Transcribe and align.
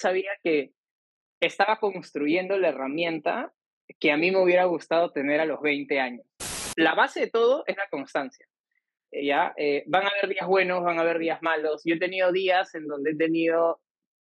sabía 0.00 0.30
que 0.42 0.72
estaba 1.40 1.78
construyendo 1.78 2.58
la 2.58 2.68
herramienta 2.68 3.52
que 3.98 4.12
a 4.12 4.16
mí 4.16 4.30
me 4.30 4.42
hubiera 4.42 4.64
gustado 4.64 5.10
tener 5.10 5.40
a 5.40 5.44
los 5.44 5.60
20 5.60 6.00
años. 6.00 6.26
La 6.76 6.94
base 6.94 7.20
de 7.20 7.30
todo 7.30 7.64
es 7.66 7.76
la 7.76 7.88
constancia. 7.90 8.46
Eh, 9.10 9.26
¿ya? 9.26 9.52
Eh, 9.56 9.84
van 9.86 10.04
a 10.04 10.08
haber 10.08 10.30
días 10.30 10.46
buenos, 10.46 10.82
van 10.82 10.98
a 10.98 11.02
haber 11.02 11.18
días 11.18 11.42
malos. 11.42 11.82
Yo 11.84 11.94
he 11.94 11.98
tenido 11.98 12.32
días 12.32 12.74
en 12.74 12.86
donde 12.86 13.10
he 13.10 13.16
tenido 13.16 13.80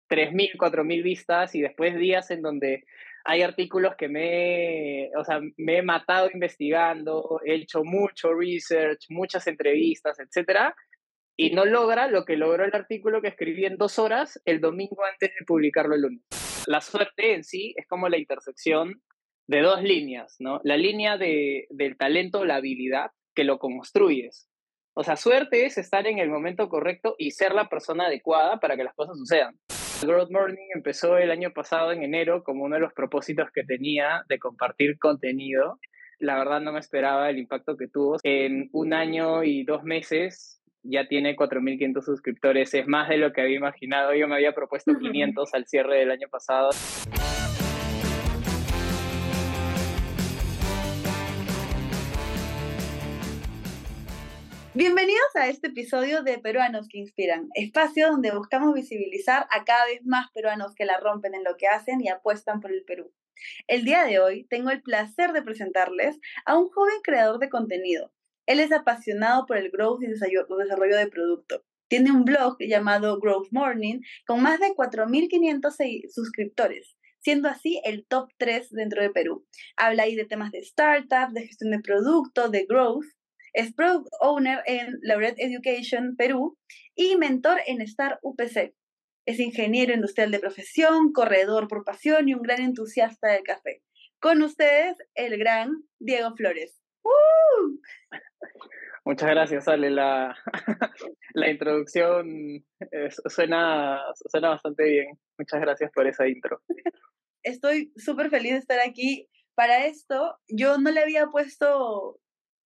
3.000, 0.09 0.57
4.000 0.57 1.03
vistas 1.03 1.55
y 1.55 1.61
después 1.61 1.95
días 1.95 2.31
en 2.31 2.41
donde 2.41 2.83
hay 3.25 3.41
artículos 3.43 3.95
que 3.95 4.07
me, 4.07 5.11
o 5.15 5.23
sea, 5.23 5.39
me 5.57 5.77
he 5.77 5.81
matado 5.83 6.29
investigando, 6.33 7.39
he 7.45 7.55
hecho 7.55 7.83
mucho 7.83 8.33
research, 8.33 9.05
muchas 9.09 9.45
entrevistas, 9.45 10.19
etcétera, 10.19 10.75
y 11.39 11.51
no 11.51 11.63
logra 11.63 12.09
lo 12.09 12.25
que 12.25 12.35
logró 12.35 12.65
el 12.65 12.75
artículo 12.75 13.21
que 13.21 13.29
escribí 13.29 13.63
en 13.63 13.77
dos 13.77 13.97
horas 13.97 14.41
el 14.43 14.59
domingo 14.59 15.05
antes 15.09 15.29
de 15.29 15.45
publicarlo 15.45 15.95
el 15.95 16.01
lunes. 16.01 16.21
La 16.67 16.81
suerte 16.81 17.33
en 17.33 17.45
sí 17.45 17.73
es 17.77 17.87
como 17.87 18.09
la 18.09 18.17
intersección 18.17 19.01
de 19.47 19.61
dos 19.61 19.81
líneas, 19.81 20.35
¿no? 20.39 20.59
La 20.65 20.75
línea 20.75 21.17
de, 21.17 21.65
del 21.69 21.95
talento, 21.95 22.43
la 22.43 22.57
habilidad, 22.57 23.11
que 23.33 23.45
lo 23.45 23.57
construyes. 23.57 24.49
O 24.93 25.05
sea, 25.05 25.15
suerte 25.15 25.65
es 25.65 25.77
estar 25.77 26.07
en 26.07 26.19
el 26.19 26.29
momento 26.29 26.67
correcto 26.67 27.15
y 27.17 27.31
ser 27.31 27.53
la 27.55 27.69
persona 27.69 28.07
adecuada 28.07 28.59
para 28.59 28.75
que 28.75 28.83
las 28.83 28.93
cosas 28.93 29.17
sucedan. 29.17 29.55
Growth 30.01 30.31
Morning 30.31 30.67
empezó 30.75 31.17
el 31.17 31.31
año 31.31 31.53
pasado 31.53 31.93
en 31.93 32.03
enero 32.03 32.43
como 32.43 32.65
uno 32.65 32.75
de 32.75 32.81
los 32.81 32.91
propósitos 32.91 33.49
que 33.53 33.63
tenía 33.63 34.25
de 34.27 34.39
compartir 34.39 34.99
contenido. 34.99 35.79
La 36.19 36.37
verdad 36.37 36.59
no 36.59 36.73
me 36.73 36.79
esperaba 36.79 37.29
el 37.29 37.37
impacto 37.37 37.77
que 37.77 37.87
tuvo. 37.87 38.17
En 38.23 38.69
un 38.73 38.93
año 38.93 39.45
y 39.45 39.63
dos 39.63 39.83
meses 39.83 40.58
ya 40.83 41.07
tiene 41.07 41.35
4.500 41.35 42.01
suscriptores. 42.03 42.73
Es 42.73 42.87
más 42.87 43.09
de 43.09 43.17
lo 43.17 43.33
que 43.33 43.41
había 43.41 43.57
imaginado. 43.57 44.13
Yo 44.13 44.27
me 44.27 44.35
había 44.35 44.53
propuesto 44.53 44.97
500 44.97 45.53
al 45.53 45.65
cierre 45.67 45.99
del 45.99 46.11
año 46.11 46.27
pasado. 46.29 46.69
Bienvenidos 54.75 55.35
a 55.35 55.49
este 55.49 55.67
episodio 55.67 56.23
de 56.23 56.37
Peruanos 56.37 56.87
que 56.87 56.99
Inspiran, 56.99 57.49
espacio 57.53 58.11
donde 58.11 58.31
buscamos 58.31 58.73
visibilizar 58.73 59.45
a 59.51 59.65
cada 59.65 59.85
vez 59.85 60.05
más 60.05 60.27
peruanos 60.31 60.73
que 60.73 60.85
la 60.85 60.97
rompen 60.99 61.33
en 61.33 61.43
lo 61.43 61.57
que 61.57 61.67
hacen 61.67 61.99
y 62.01 62.07
apuestan 62.07 62.61
por 62.61 62.71
el 62.71 62.83
Perú. 62.85 63.11
El 63.67 63.83
día 63.83 64.05
de 64.05 64.19
hoy 64.19 64.45
tengo 64.45 64.69
el 64.69 64.81
placer 64.81 65.33
de 65.33 65.41
presentarles 65.41 66.19
a 66.45 66.57
un 66.57 66.69
joven 66.69 67.01
creador 67.03 67.39
de 67.39 67.49
contenido. 67.49 68.13
Él 68.49 68.59
es 68.59 68.71
apasionado 68.71 69.45
por 69.45 69.57
el 69.57 69.69
growth 69.69 70.01
y 70.01 70.07
desarrollo 70.07 70.97
de 70.97 71.07
producto. 71.07 71.63
Tiene 71.87 72.11
un 72.11 72.25
blog 72.25 72.57
llamado 72.59 73.19
Growth 73.19 73.49
Morning 73.51 74.01
con 74.25 74.41
más 74.41 74.59
de 74.59 74.73
4.500 74.75 76.09
suscriptores 76.11 76.95
siendo 77.21 77.49
así 77.49 77.81
el 77.83 78.05
top 78.07 78.29
3 78.37 78.69
dentro 78.71 79.01
de 79.01 79.09
Perú. 79.09 79.45
Habla 79.75 80.03
ahí 80.03 80.15
de 80.15 80.23
temas 80.23 80.51
de 80.51 80.59
startup, 80.59 81.33
de 81.33 81.47
gestión 81.47 81.71
de 81.71 81.79
producto, 81.79 82.47
de 82.47 82.65
growth, 82.65 83.03
es 83.53 83.73
Product 83.73 84.07
Owner 84.21 84.61
en 84.65 84.99
Laureate 85.01 85.43
Education 85.43 86.15
Perú 86.15 86.57
y 86.95 87.15
mentor 87.17 87.59
en 87.65 87.81
Star 87.81 88.19
UPC. 88.21 88.73
Es 89.25 89.39
ingeniero 89.39 89.93
industrial 89.93 90.31
de 90.31 90.39
profesión, 90.39 91.11
corredor 91.11 91.67
por 91.67 91.83
pasión 91.83 92.29
y 92.29 92.33
un 92.33 92.41
gran 92.41 92.61
entusiasta 92.61 93.31
del 93.31 93.43
café. 93.43 93.81
Con 94.19 94.41
ustedes, 94.41 94.95
el 95.15 95.37
gran 95.37 95.83
Diego 95.99 96.35
Flores. 96.35 96.79
Muchas 99.05 99.29
gracias, 99.29 99.67
Ale. 99.67 99.89
La, 99.89 100.35
la 101.33 101.49
introducción 101.49 102.63
suena, 103.27 104.01
suena 104.29 104.49
bastante 104.49 104.83
bien. 104.83 105.19
Muchas 105.37 105.61
gracias 105.61 105.91
por 105.91 106.07
esa 106.07 106.27
intro. 106.27 106.61
Estoy 107.43 107.93
súper 107.95 108.29
feliz 108.29 108.53
de 108.53 108.59
estar 108.59 108.79
aquí. 108.79 109.27
Para 109.55 109.85
esto, 109.85 110.37
yo 110.47 110.77
no 110.77 110.91
le 110.91 111.01
había 111.01 111.27
puesto 111.27 112.19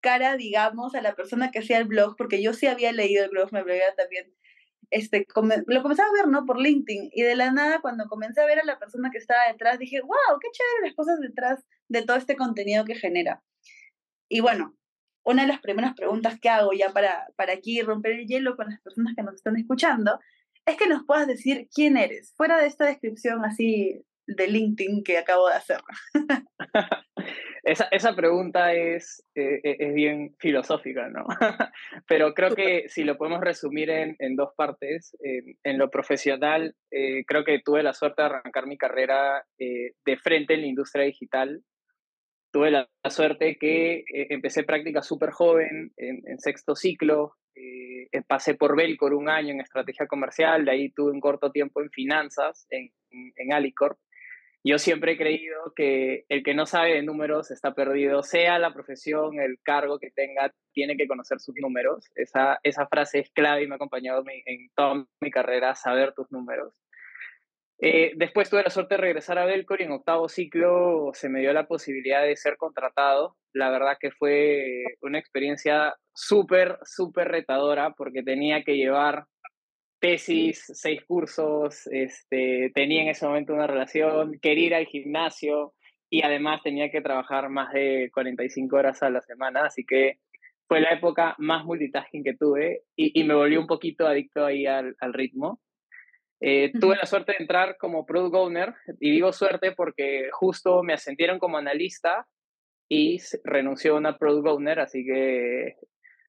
cara, 0.03 0.35
digamos, 0.35 0.94
a 0.95 1.01
la 1.01 1.16
persona 1.16 1.50
que 1.50 1.59
hacía 1.59 1.78
el 1.78 1.85
blog, 1.85 2.16
porque 2.17 2.44
yo 2.44 2.53
sí 2.53 2.67
había 2.67 2.91
leído 2.91 3.23
el 3.23 3.31
blog, 3.31 3.51
me 3.53 3.63
veía 3.63 3.95
también, 3.95 4.31
este, 4.91 5.25
lo 5.66 5.81
comenzaba 5.81 6.09
a 6.09 6.13
ver, 6.13 6.28
¿no? 6.28 6.45
Por 6.45 6.59
LinkedIn, 6.59 7.09
y 7.13 7.22
de 7.22 7.35
la 7.35 7.51
nada, 7.51 7.79
cuando 7.79 8.06
comencé 8.09 8.41
a 8.41 8.45
ver 8.45 8.59
a 8.59 8.66
la 8.66 8.78
persona 8.78 9.09
que 9.12 9.17
estaba 9.17 9.47
detrás, 9.50 9.79
dije, 9.79 10.01
wow, 10.01 10.39
qué 10.41 10.50
chévere 10.51 10.88
las 10.88 10.95
cosas 10.95 11.19
detrás 11.22 11.66
de 11.88 12.03
todo 12.03 12.17
este 12.17 12.35
contenido 12.35 12.83
que 12.83 12.95
genera. 12.95 13.41
Y 14.29 14.41
bueno, 14.41 14.75
una 15.23 15.44
de 15.44 15.47
las 15.47 15.61
primeras 15.61 15.94
preguntas 15.94 16.39
que 16.39 16.50
hago 16.50 16.72
ya 16.73 16.89
para, 16.89 17.28
para 17.35 17.53
aquí 17.53 17.81
romper 17.81 18.13
el 18.13 18.28
hielo 18.28 18.56
con 18.56 18.69
las 18.69 18.81
personas 18.81 19.13
que 19.16 19.23
nos 19.23 19.35
están 19.35 19.57
escuchando, 19.57 20.19
es 20.66 20.78
que 20.78 20.88
nos 20.88 21.03
puedas 21.06 21.28
decir 21.28 21.67
quién 21.73 21.97
eres, 21.97 22.34
fuera 22.35 22.59
de 22.59 22.67
esta 22.67 22.85
descripción 22.85 23.44
así 23.45 24.03
de 24.28 24.47
LinkedIn 24.47 25.03
que 25.03 25.17
acabo 25.17 25.50
de 25.50 25.56
hacer. 25.56 25.79
esa, 27.63 27.88
esa, 27.91 28.16
pregunta 28.16 28.73
es, 28.73 29.25
eh, 29.35 29.59
eh, 29.63 29.78
es 29.79 29.94
bien 29.94 30.35
filosófica, 30.39 31.09
¿no? 31.09 31.25
Pero 32.07 32.33
creo 32.33 32.56
que 32.56 32.88
si 32.89 33.03
lo 33.03 33.17
podemos 33.17 33.41
resumir 33.41 33.89
en, 33.89 34.16
en 34.19 34.35
dos 34.35 34.53
partes, 34.56 35.17
en 35.22 35.78
lo 35.78 35.89
profesional, 35.89 36.75
eh, 36.91 37.23
creo 37.25 37.44
que 37.44 37.59
tuve 37.59 37.83
la 37.83 37.94
suerte 37.94 38.22
de 38.22 38.28
arrancar 38.28 38.67
mi 38.67 38.78
carrera 38.78 39.45
de 39.57 40.17
frente 40.17 40.53
en 40.53 40.62
la 40.62 40.67
industria 40.67 41.06
digital. 41.06 41.62
Tuve 42.53 42.72
la, 42.72 42.88
suerte 43.09 43.58
que 43.59 44.06
empecé 44.30 44.64
práctica 44.64 45.02
súper 45.02 45.31
joven, 45.31 45.91
en, 45.97 46.22
en, 46.25 46.40
sexto 46.40 46.75
ciclo, 46.75 47.36
pasé 48.28 48.53
por 48.53 48.78
Belcor 48.78 49.14
un 49.14 49.28
año 49.28 49.50
en 49.50 49.59
estrategia 49.59 50.08
comercial, 50.08 50.63
de 50.63 50.72
ahí 50.72 50.90
tuve 50.92 51.12
un 51.12 51.19
corto 51.19 51.52
tiempo 51.52 51.81
en 51.81 51.90
finanzas, 51.90 52.68
en, 52.69 52.92
en 53.09 53.53
Alicorp, 53.53 53.97
yo 54.66 54.78
siempre 54.78 55.13
he 55.13 55.18
creído 55.18 55.74
que 55.75 56.24
el 56.30 56.42
que 56.42 56.53
no 56.53 56.66
sabe 56.66 56.94
de 56.94 57.03
números 57.03 57.52
está 57.52 57.74
perdido, 57.74 58.24
sea 58.24 58.59
la 58.59 58.74
profesión, 58.74 59.42
el 59.42 59.59
cargo 59.62 60.00
que 60.00 60.09
tenga, 60.09 60.53
tiene 60.72 60.96
que 60.96 61.06
conocer 61.06 61.42
sus 61.42 61.56
números. 61.58 62.09
Esa, 62.16 62.59
esa 62.63 62.88
frase 62.88 63.19
es 63.19 63.30
clave 63.31 63.63
y 63.63 63.68
me 63.68 63.74
ha 63.74 63.75
acompañado 63.75 64.24
en 64.46 64.69
toda 64.74 65.06
mi 65.19 65.31
carrera, 65.31 65.75
saber 65.75 66.13
tus 66.13 66.31
números. 66.31 66.81
Eh, 67.85 68.13
después 68.16 68.49
tuve 68.49 68.63
la 68.63 68.69
suerte 68.69 68.95
de 68.95 69.01
regresar 69.01 69.38
a 69.38 69.44
Belcor 69.44 69.81
y 69.81 69.83
en 69.83 69.91
octavo 69.91 70.29
ciclo 70.29 71.11
se 71.13 71.27
me 71.27 71.41
dio 71.41 71.51
la 71.51 71.67
posibilidad 71.67 72.23
de 72.23 72.38
ser 72.38 72.55
contratado. 72.55 73.35
La 73.51 73.69
verdad 73.69 73.97
que 73.99 74.09
fue 74.09 74.85
una 75.01 75.19
experiencia 75.19 75.94
súper, 76.13 76.77
súper 76.85 77.27
retadora 77.27 77.91
porque 77.91 78.23
tenía 78.23 78.63
que 78.63 78.77
llevar 78.77 79.25
tesis, 79.99 80.63
seis 80.73 81.03
cursos, 81.05 81.85
este, 81.88 82.71
tenía 82.73 83.01
en 83.01 83.09
ese 83.09 83.25
momento 83.25 83.53
una 83.53 83.67
relación, 83.67 84.39
quería 84.41 84.67
ir 84.67 84.75
al 84.75 84.85
gimnasio 84.85 85.73
y 86.09 86.21
además 86.23 86.61
tenía 86.63 86.89
que 86.89 87.01
trabajar 87.01 87.50
más 87.50 87.73
de 87.73 88.09
45 88.13 88.77
horas 88.77 89.03
a 89.03 89.09
la 89.09 89.19
semana, 89.21 89.65
así 89.65 89.83
que 89.83 90.19
fue 90.69 90.79
la 90.79 90.91
época 90.91 91.35
más 91.38 91.65
multitasking 91.65 92.23
que 92.23 92.35
tuve 92.35 92.83
y, 92.95 93.21
me 93.25 93.33
volví 93.33 93.57
un 93.57 93.67
poquito 93.67 94.07
adicto 94.07 94.45
ahí 94.45 94.65
al, 94.65 94.95
ritmo. 95.11 95.59
Eh, 96.46 96.74
tuve 96.78 96.98
la 96.98 97.06
suerte 97.06 97.31
de 97.31 97.38
entrar 97.40 97.78
como 97.78 98.06
product 98.06 98.36
owner 98.36 98.74
y 99.00 99.12
digo 99.12 99.31
suerte 99.31 99.72
porque 99.72 100.28
justo 100.34 100.84
me 100.84 100.92
ascendieron 100.92 101.40
como 101.40 101.58
analista 101.58 102.28
y 102.90 103.22
renunció 103.46 103.94
a 103.94 103.98
una 103.98 104.18
product 104.18 104.48
owner, 104.48 104.81
así 104.81 105.06
que 105.06 105.78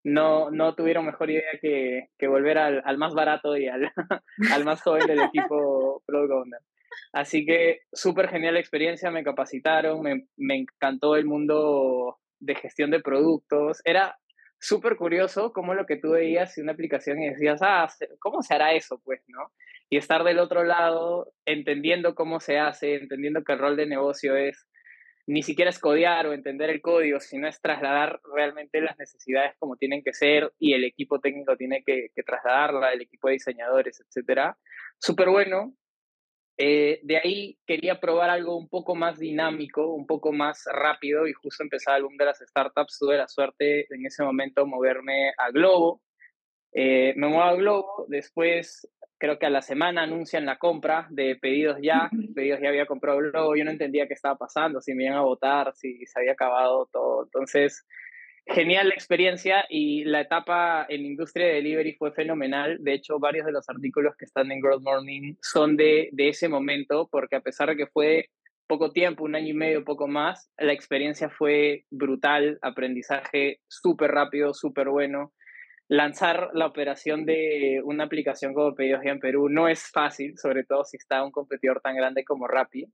no, 0.04 0.52
no 0.52 0.76
tuvieron 0.76 1.06
mejor 1.06 1.30
idea 1.30 1.58
que, 1.60 2.10
que 2.16 2.28
volver 2.28 2.58
al, 2.58 2.82
al, 2.84 2.96
más 2.96 3.12
barato 3.12 3.56
y 3.56 3.66
al, 3.66 3.90
al 4.52 4.64
más 4.64 4.82
joven 4.82 5.06
del 5.08 5.22
equipo 5.22 6.02
Product 6.06 6.32
Owner. 6.32 6.60
Así 7.12 7.44
que 7.44 7.80
súper 7.92 8.28
genial 8.28 8.54
la 8.54 8.60
experiencia, 8.60 9.10
me 9.10 9.24
capacitaron, 9.24 10.00
me, 10.00 10.28
me, 10.36 10.56
encantó 10.58 11.16
el 11.16 11.24
mundo 11.24 12.20
de 12.38 12.54
gestión 12.54 12.92
de 12.92 13.00
productos. 13.00 13.80
Era 13.84 14.16
súper 14.60 14.96
curioso 14.96 15.52
cómo 15.52 15.74
lo 15.74 15.86
que 15.86 15.96
tú 15.96 16.12
veías 16.12 16.56
en 16.56 16.64
una 16.64 16.72
aplicación 16.72 17.20
y 17.20 17.30
decías, 17.30 17.60
ah, 17.62 17.88
¿cómo 18.20 18.42
se 18.42 18.54
hará 18.54 18.74
eso? 18.74 19.00
Pues, 19.02 19.22
¿no? 19.26 19.50
Y 19.94 19.96
estar 19.96 20.24
del 20.24 20.40
otro 20.40 20.64
lado, 20.64 21.32
entendiendo 21.46 22.16
cómo 22.16 22.40
se 22.40 22.58
hace, 22.58 22.96
entendiendo 22.96 23.44
que 23.44 23.52
el 23.52 23.60
rol 23.60 23.76
de 23.76 23.86
negocio 23.86 24.34
es 24.34 24.66
ni 25.24 25.44
siquiera 25.44 25.70
es 25.70 25.78
codear 25.78 26.26
o 26.26 26.32
entender 26.32 26.68
el 26.68 26.82
código, 26.82 27.20
sino 27.20 27.46
es 27.46 27.60
trasladar 27.60 28.18
realmente 28.34 28.80
las 28.80 28.98
necesidades 28.98 29.54
como 29.56 29.76
tienen 29.76 30.02
que 30.02 30.12
ser 30.12 30.52
y 30.58 30.72
el 30.72 30.82
equipo 30.82 31.20
técnico 31.20 31.56
tiene 31.56 31.84
que, 31.86 32.08
trasladarla, 32.26 32.92
el 32.92 33.02
equipo 33.02 33.28
de 33.28 33.34
diseñadores, 33.34 34.00
etc. 34.00 34.56
Súper 34.98 35.28
bueno. 35.28 35.76
Eh, 36.58 36.98
de 37.04 37.16
ahí 37.18 37.56
quería 37.64 38.00
probar 38.00 38.30
algo 38.30 38.56
un 38.56 38.68
poco 38.68 38.96
más 38.96 39.20
dinámico, 39.20 39.94
un 39.94 40.06
poco 40.08 40.32
más 40.32 40.64
rápido 40.72 41.28
y 41.28 41.34
justo 41.34 41.62
empezaba 41.62 41.98
el 41.98 42.02
boom 42.02 42.16
de 42.16 42.24
las 42.24 42.40
startups. 42.40 42.98
Tuve 42.98 43.16
la 43.16 43.28
suerte 43.28 43.86
en 43.94 44.04
ese 44.06 44.24
momento 44.24 44.66
moverme 44.66 45.30
a 45.38 45.52
Globo. 45.52 46.02
Eh, 46.76 47.14
me 47.16 47.28
muevo 47.28 47.44
a 47.44 47.54
Globo, 47.54 48.06
después 48.08 48.88
creo 49.18 49.38
que 49.38 49.46
a 49.46 49.50
la 49.50 49.62
semana 49.62 50.02
anuncian 50.02 50.46
la 50.46 50.58
compra 50.58 51.06
de 51.10 51.36
pedidos 51.36 51.78
ya, 51.80 52.10
pedidos 52.34 52.60
ya 52.60 52.68
había 52.68 52.86
comprado 52.86 53.20
luego, 53.20 53.56
yo 53.56 53.64
no 53.64 53.70
entendía 53.70 54.06
qué 54.06 54.14
estaba 54.14 54.36
pasando, 54.36 54.80
si 54.80 54.94
me 54.94 55.04
iban 55.04 55.16
a 55.16 55.22
votar, 55.22 55.72
si 55.74 56.04
se 56.06 56.18
había 56.18 56.32
acabado 56.32 56.88
todo. 56.92 57.24
Entonces, 57.24 57.86
genial 58.46 58.88
la 58.88 58.94
experiencia 58.94 59.64
y 59.68 60.04
la 60.04 60.20
etapa 60.20 60.86
en 60.88 61.04
industria 61.04 61.46
de 61.46 61.54
delivery 61.54 61.94
fue 61.94 62.12
fenomenal. 62.12 62.78
De 62.80 62.94
hecho, 62.94 63.18
varios 63.18 63.46
de 63.46 63.52
los 63.52 63.68
artículos 63.68 64.16
que 64.16 64.24
están 64.24 64.50
en 64.52 64.60
Growth 64.60 64.82
Morning 64.82 65.34
son 65.40 65.76
de, 65.76 66.10
de 66.12 66.28
ese 66.28 66.48
momento, 66.48 67.08
porque 67.10 67.36
a 67.36 67.40
pesar 67.40 67.70
de 67.70 67.76
que 67.76 67.86
fue 67.86 68.28
poco 68.66 68.92
tiempo, 68.92 69.24
un 69.24 69.34
año 69.34 69.48
y 69.48 69.54
medio, 69.54 69.84
poco 69.84 70.08
más, 70.08 70.50
la 70.58 70.72
experiencia 70.72 71.28
fue 71.28 71.84
brutal, 71.90 72.58
aprendizaje 72.62 73.60
súper 73.68 74.10
rápido, 74.10 74.54
súper 74.54 74.88
bueno. 74.88 75.32
Lanzar 75.88 76.50
la 76.54 76.66
operación 76.66 77.26
de 77.26 77.80
una 77.84 78.04
aplicación 78.04 78.54
como 78.54 78.74
Pedidos 78.74 79.04
en 79.04 79.20
Perú 79.20 79.48
no 79.48 79.68
es 79.68 79.90
fácil, 79.90 80.38
sobre 80.38 80.64
todo 80.64 80.84
si 80.84 80.96
está 80.96 81.22
un 81.22 81.30
competidor 81.30 81.80
tan 81.80 81.94
grande 81.96 82.24
como 82.24 82.48
Rappi 82.48 82.86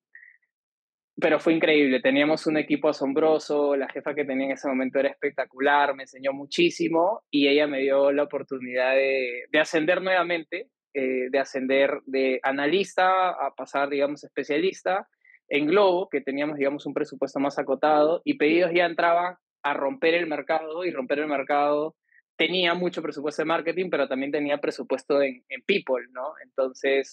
pero 1.20 1.38
fue 1.38 1.52
increíble. 1.54 2.00
Teníamos 2.00 2.46
un 2.46 2.56
equipo 2.56 2.88
asombroso, 2.88 3.76
la 3.76 3.88
jefa 3.88 4.14
que 4.14 4.24
tenía 4.24 4.46
en 4.46 4.52
ese 4.52 4.68
momento 4.68 4.98
era 4.98 5.10
espectacular, 5.10 5.94
me 5.94 6.04
enseñó 6.04 6.32
muchísimo 6.32 7.22
y 7.30 7.48
ella 7.48 7.66
me 7.66 7.80
dio 7.80 8.10
la 8.10 8.24
oportunidad 8.24 8.94
de, 8.94 9.44
de 9.50 9.60
ascender 9.60 10.02
nuevamente, 10.02 10.68
eh, 10.94 11.28
de 11.30 11.38
ascender 11.38 12.00
de 12.06 12.40
analista 12.42 13.30
a 13.30 13.54
pasar, 13.54 13.90
digamos, 13.90 14.24
especialista 14.24 15.06
en 15.48 15.66
Globo, 15.66 16.08
que 16.08 16.20
teníamos, 16.20 16.56
digamos, 16.56 16.86
un 16.86 16.94
presupuesto 16.94 17.38
más 17.38 17.58
acotado 17.58 18.22
y 18.24 18.34
pedidos 18.34 18.72
ya 18.72 18.86
entraba 18.86 19.38
a 19.62 19.74
romper 19.74 20.14
el 20.14 20.26
mercado 20.26 20.84
y 20.84 20.90
romper 20.90 21.18
el 21.18 21.26
mercado 21.26 21.94
tenía 22.40 22.72
mucho 22.72 23.02
presupuesto 23.02 23.42
de 23.42 23.46
marketing, 23.46 23.90
pero 23.90 24.08
también 24.08 24.32
tenía 24.32 24.56
presupuesto 24.56 25.20
en, 25.20 25.44
en 25.50 25.60
people, 25.66 26.06
¿no? 26.10 26.32
Entonces, 26.42 27.12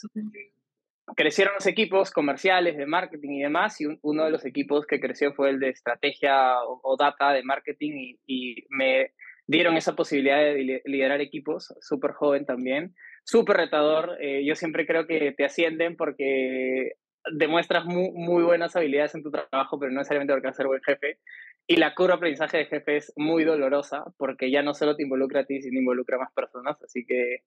crecieron 1.18 1.56
los 1.56 1.68
equipos 1.68 2.12
comerciales 2.12 2.78
de 2.78 2.86
marketing 2.86 3.32
y 3.32 3.42
demás, 3.42 3.82
y 3.82 3.88
uno 4.04 4.24
de 4.24 4.32
los 4.32 4.46
equipos 4.46 4.88
que 4.88 5.02
creció 5.02 5.34
fue 5.34 5.50
el 5.50 5.60
de 5.60 5.68
estrategia 5.68 6.64
o, 6.64 6.96
data 6.98 7.34
de 7.34 7.44
marketing, 7.44 8.16
y, 8.26 8.66
me 8.70 9.12
dieron 9.48 9.76
esa 9.76 9.98
posibilidad 9.98 10.38
de 10.38 10.82
liderar 10.86 11.20
equipos, 11.20 11.76
súper 11.82 12.12
joven 12.12 12.46
también, 12.46 12.96
súper 13.26 13.58
retador. 13.58 14.18
Eh, 14.22 14.46
yo 14.46 14.56
siempre 14.56 14.88
creo 14.88 15.08
que 15.08 15.34
te 15.34 15.44
ascienden 15.44 15.98
porque 15.98 16.94
demuestras 17.34 17.86
muy, 17.86 18.12
muy, 18.12 18.44
buenas 18.44 18.76
habilidades 18.76 19.16
en 19.16 19.24
tu 19.24 19.32
trabajo, 19.32 19.80
pero 19.80 19.92
no 19.92 20.00
necesariamente 20.00 20.34
porque 20.34 20.48
vas 20.48 20.68
buen 20.68 20.82
jefe. 20.82 21.20
Y 21.68 21.76
la 21.76 21.94
curva 21.96 22.14
de 22.14 22.18
aprendizaje 22.18 22.58
de 22.58 22.66
jefe 22.66 22.98
es 22.98 23.14
muy 23.16 23.44
dolorosa 23.44 24.06
porque 24.18 24.50
ya 24.50 24.64
no 24.64 24.74
solo 24.74 24.96
te 24.96 25.04
involucra 25.04 25.42
a 25.42 25.46
ti, 25.46 25.62
sino 25.62 25.80
involucra 25.80 26.18
a 26.18 26.22
más 26.22 26.34
personas. 26.34 26.82
Así 26.82 27.06
que 27.06 27.44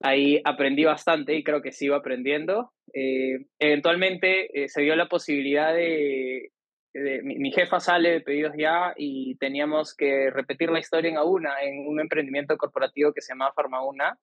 Ahí 0.00 0.40
aprendí 0.44 0.84
bastante 0.84 1.34
y 1.34 1.42
creo 1.42 1.60
que 1.60 1.72
sigo 1.72 1.96
aprendiendo. 1.96 2.72
Eh, 2.92 3.46
eventualmente 3.58 4.62
eh, 4.62 4.68
se 4.68 4.82
dio 4.82 4.94
la 4.94 5.08
posibilidad 5.08 5.74
de, 5.74 6.52
mi, 7.24 7.50
jefa 7.50 7.80
sale 7.80 8.10
de 8.10 8.20
pedidos 8.20 8.52
ya 8.56 8.94
y 8.96 9.36
teníamos 9.36 9.94
que 9.94 10.30
repetir 10.30 10.70
la 10.70 10.78
historia 10.78 11.10
en 11.10 11.16
Auna, 11.16 11.60
en 11.62 11.86
un 11.86 12.00
emprendimiento 12.00 12.56
corporativo 12.56 13.12
que 13.12 13.20
se 13.20 13.32
llamaba 13.32 13.52
Farmauna. 13.54 14.16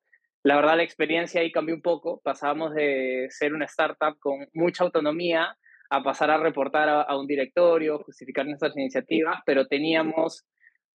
La 0.46 0.56
verdad 0.56 0.78
la 0.78 0.84
experiencia 0.84 1.42
ahí 1.42 1.52
cambió 1.52 1.74
un 1.74 1.82
poco. 1.82 2.22
Pasábamos 2.24 2.76
de 2.76 3.28
ser 3.32 3.54
una 3.54 3.66
startup 3.66 4.20
con 4.20 4.48
mucha 4.54 4.84
autonomía 4.84 5.58
a 5.90 6.04
pasar 6.04 6.30
a 6.30 6.38
reportar 6.38 6.88
a, 6.88 7.02
a 7.02 7.18
un 7.18 7.26
directorio, 7.26 8.04
justificar 8.04 8.46
nuestras 8.46 8.78
iniciativas, 8.78 9.40
pero 9.46 9.66
teníamos 9.66 10.46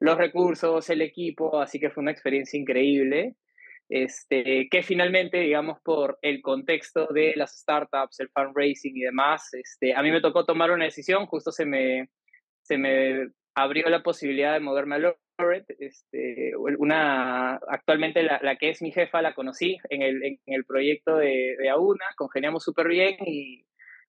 los 0.00 0.19
recursos, 0.19 0.91
el 0.91 1.00
equipo, 1.00 1.61
así 1.61 1.81
que 1.81 1.91
fue 1.91 2.03
una 2.03 2.12
experiencia 2.12 2.61
increíble 2.61 3.37
este, 3.89 4.69
que 4.71 4.83
finalmente, 4.83 5.39
digamos, 5.39 5.81
por 5.83 6.19
el 6.21 6.43
contexto 6.43 7.06
de 7.06 7.33
las 7.37 7.59
startups, 7.59 8.21
el 8.21 8.29
fundraising 8.29 8.97
y 8.97 9.00
demás, 9.00 9.49
este, 9.55 9.95
a 9.95 10.03
mí 10.03 10.11
me 10.11 10.21
tocó 10.21 10.45
tomar 10.45 10.71
una 10.71 10.85
decisión, 10.85 11.27
justo 11.27 11.50
se 11.53 11.65
me, 11.65 12.11
se 12.61 12.77
me 12.77 13.31
abrió 13.63 13.89
la 13.89 14.03
posibilidad 14.03 14.55
de 14.55 14.61
moverme 14.61 14.97
a 14.97 14.99
Loret, 14.99 15.65
este, 15.79 16.53
una, 16.57 17.57
actualmente 17.69 18.23
la, 18.23 18.41
la, 18.43 18.57
que 18.57 18.71
es 18.71 18.83
mi 18.83 18.93
jefa 18.93 19.23
la 19.23 19.35
conocí 19.35 19.79
en 19.91 20.03
el, 20.03 20.23
en 20.23 20.39
el 20.47 20.65
proyecto 20.65 21.17
de, 21.17 21.57
de 21.59 21.69
AUNA, 21.69 22.05
congeniamos 22.17 22.65
súper 22.65 22.89
bien 22.89 23.17
y 23.27 23.65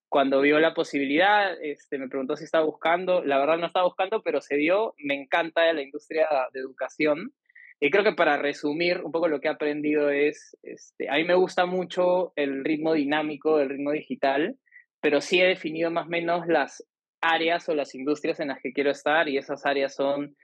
cuando 0.08 0.40
vio 0.40 0.58
la 0.58 0.74
posibilidad, 0.74 1.56
este, 1.62 1.98
me 1.98 2.08
preguntó 2.08 2.36
si 2.36 2.44
estaba 2.44 2.64
buscando, 2.64 3.24
la 3.24 3.38
verdad 3.38 3.58
no 3.58 3.66
estaba 3.66 3.86
buscando, 3.86 4.22
pero 4.22 4.40
se 4.40 4.56
dio, 4.56 4.94
me 4.98 5.14
encanta 5.14 5.72
la 5.72 5.82
industria 5.82 6.26
de 6.52 6.60
educación, 6.60 7.32
y 7.78 7.90
creo 7.90 8.04
que 8.04 8.12
para 8.12 8.36
resumir 8.36 9.00
un 9.02 9.12
poco 9.12 9.28
lo 9.28 9.40
que 9.40 9.48
he 9.48 9.52
aprendido 9.52 10.10
es, 10.10 10.56
este, 10.62 11.08
a 11.08 11.14
mí 11.14 11.24
me 11.24 11.34
gusta 11.34 11.64
mucho 11.64 12.32
el 12.36 12.64
ritmo 12.64 12.92
dinámico, 12.92 13.60
el 13.60 13.70
ritmo 13.70 13.92
digital, 13.92 14.58
pero 15.00 15.20
sí 15.20 15.40
he 15.40 15.46
definido 15.46 15.90
más 15.90 16.06
o 16.06 16.10
menos 16.10 16.46
las 16.46 16.84
áreas 17.20 17.68
o 17.68 17.74
las 17.74 17.94
industrias 17.94 18.40
en 18.40 18.48
las 18.48 18.60
que 18.60 18.72
quiero 18.72 18.90
estar 18.90 19.28
y 19.28 19.38
esas 19.38 19.66
áreas 19.66 19.94
son 19.94 20.36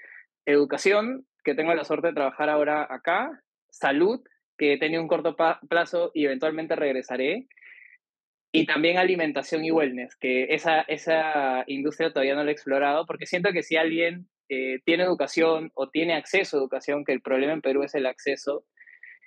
educación, 0.44 1.26
que 1.44 1.54
tengo 1.54 1.74
la 1.74 1.84
suerte 1.84 2.08
de 2.08 2.14
trabajar 2.14 2.48
ahora 2.48 2.86
acá, 2.88 3.42
salud, 3.70 4.20
que 4.56 4.74
he 4.74 4.78
tenido 4.78 5.02
un 5.02 5.08
corto 5.08 5.36
plazo 5.68 6.10
y 6.14 6.24
eventualmente 6.24 6.76
regresaré, 6.76 7.46
y 8.52 8.64
también 8.64 8.96
alimentación 8.96 9.64
y 9.64 9.70
wellness, 9.70 10.16
que 10.16 10.54
esa, 10.54 10.80
esa 10.82 11.64
industria 11.66 12.10
todavía 12.10 12.34
no 12.34 12.44
la 12.44 12.50
he 12.50 12.54
explorado, 12.54 13.04
porque 13.04 13.26
siento 13.26 13.52
que 13.52 13.62
si 13.62 13.76
alguien 13.76 14.28
eh, 14.48 14.78
tiene 14.84 15.02
educación 15.02 15.70
o 15.74 15.90
tiene 15.90 16.14
acceso 16.14 16.56
a 16.56 16.60
educación, 16.60 17.04
que 17.04 17.12
el 17.12 17.20
problema 17.20 17.52
en 17.52 17.60
Perú 17.60 17.82
es 17.82 17.94
el 17.94 18.06
acceso, 18.06 18.64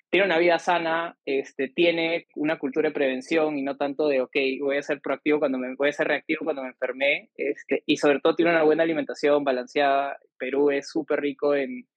tiene 0.09 0.25
una 0.25 0.39
vida 0.39 0.57
sana, 0.57 1.17
este, 1.25 1.67
tiene 1.67 2.25
una 2.35 2.57
cultura 2.57 2.89
de 2.89 2.94
prevención 2.94 3.57
y 3.57 3.61
no 3.61 3.77
tanto 3.77 4.07
de, 4.07 4.21
ok, 4.21 4.35
voy 4.61 4.77
a 4.77 4.81
ser 4.81 5.01
proactivo 5.01 5.39
cuando 5.39 5.59
me, 5.59 5.75
voy 5.75 5.89
a 5.89 5.94
ser 5.94 6.07
reactivo 6.07 6.45
cuando 6.45 6.63
me 6.63 6.69
enfermé, 6.69 7.29
este, 7.35 7.83
y 7.85 7.97
sobre 7.97 8.19
todo 8.19 8.35
tiene 8.35 8.51
una 8.51 8.63
buena 8.63 8.83
alimentación 8.83 9.44
balanceada. 9.44 10.17
Perú 10.38 10.71
es 10.71 10.89
súper 10.89 11.21
rico 11.21 11.53
en 11.53 11.88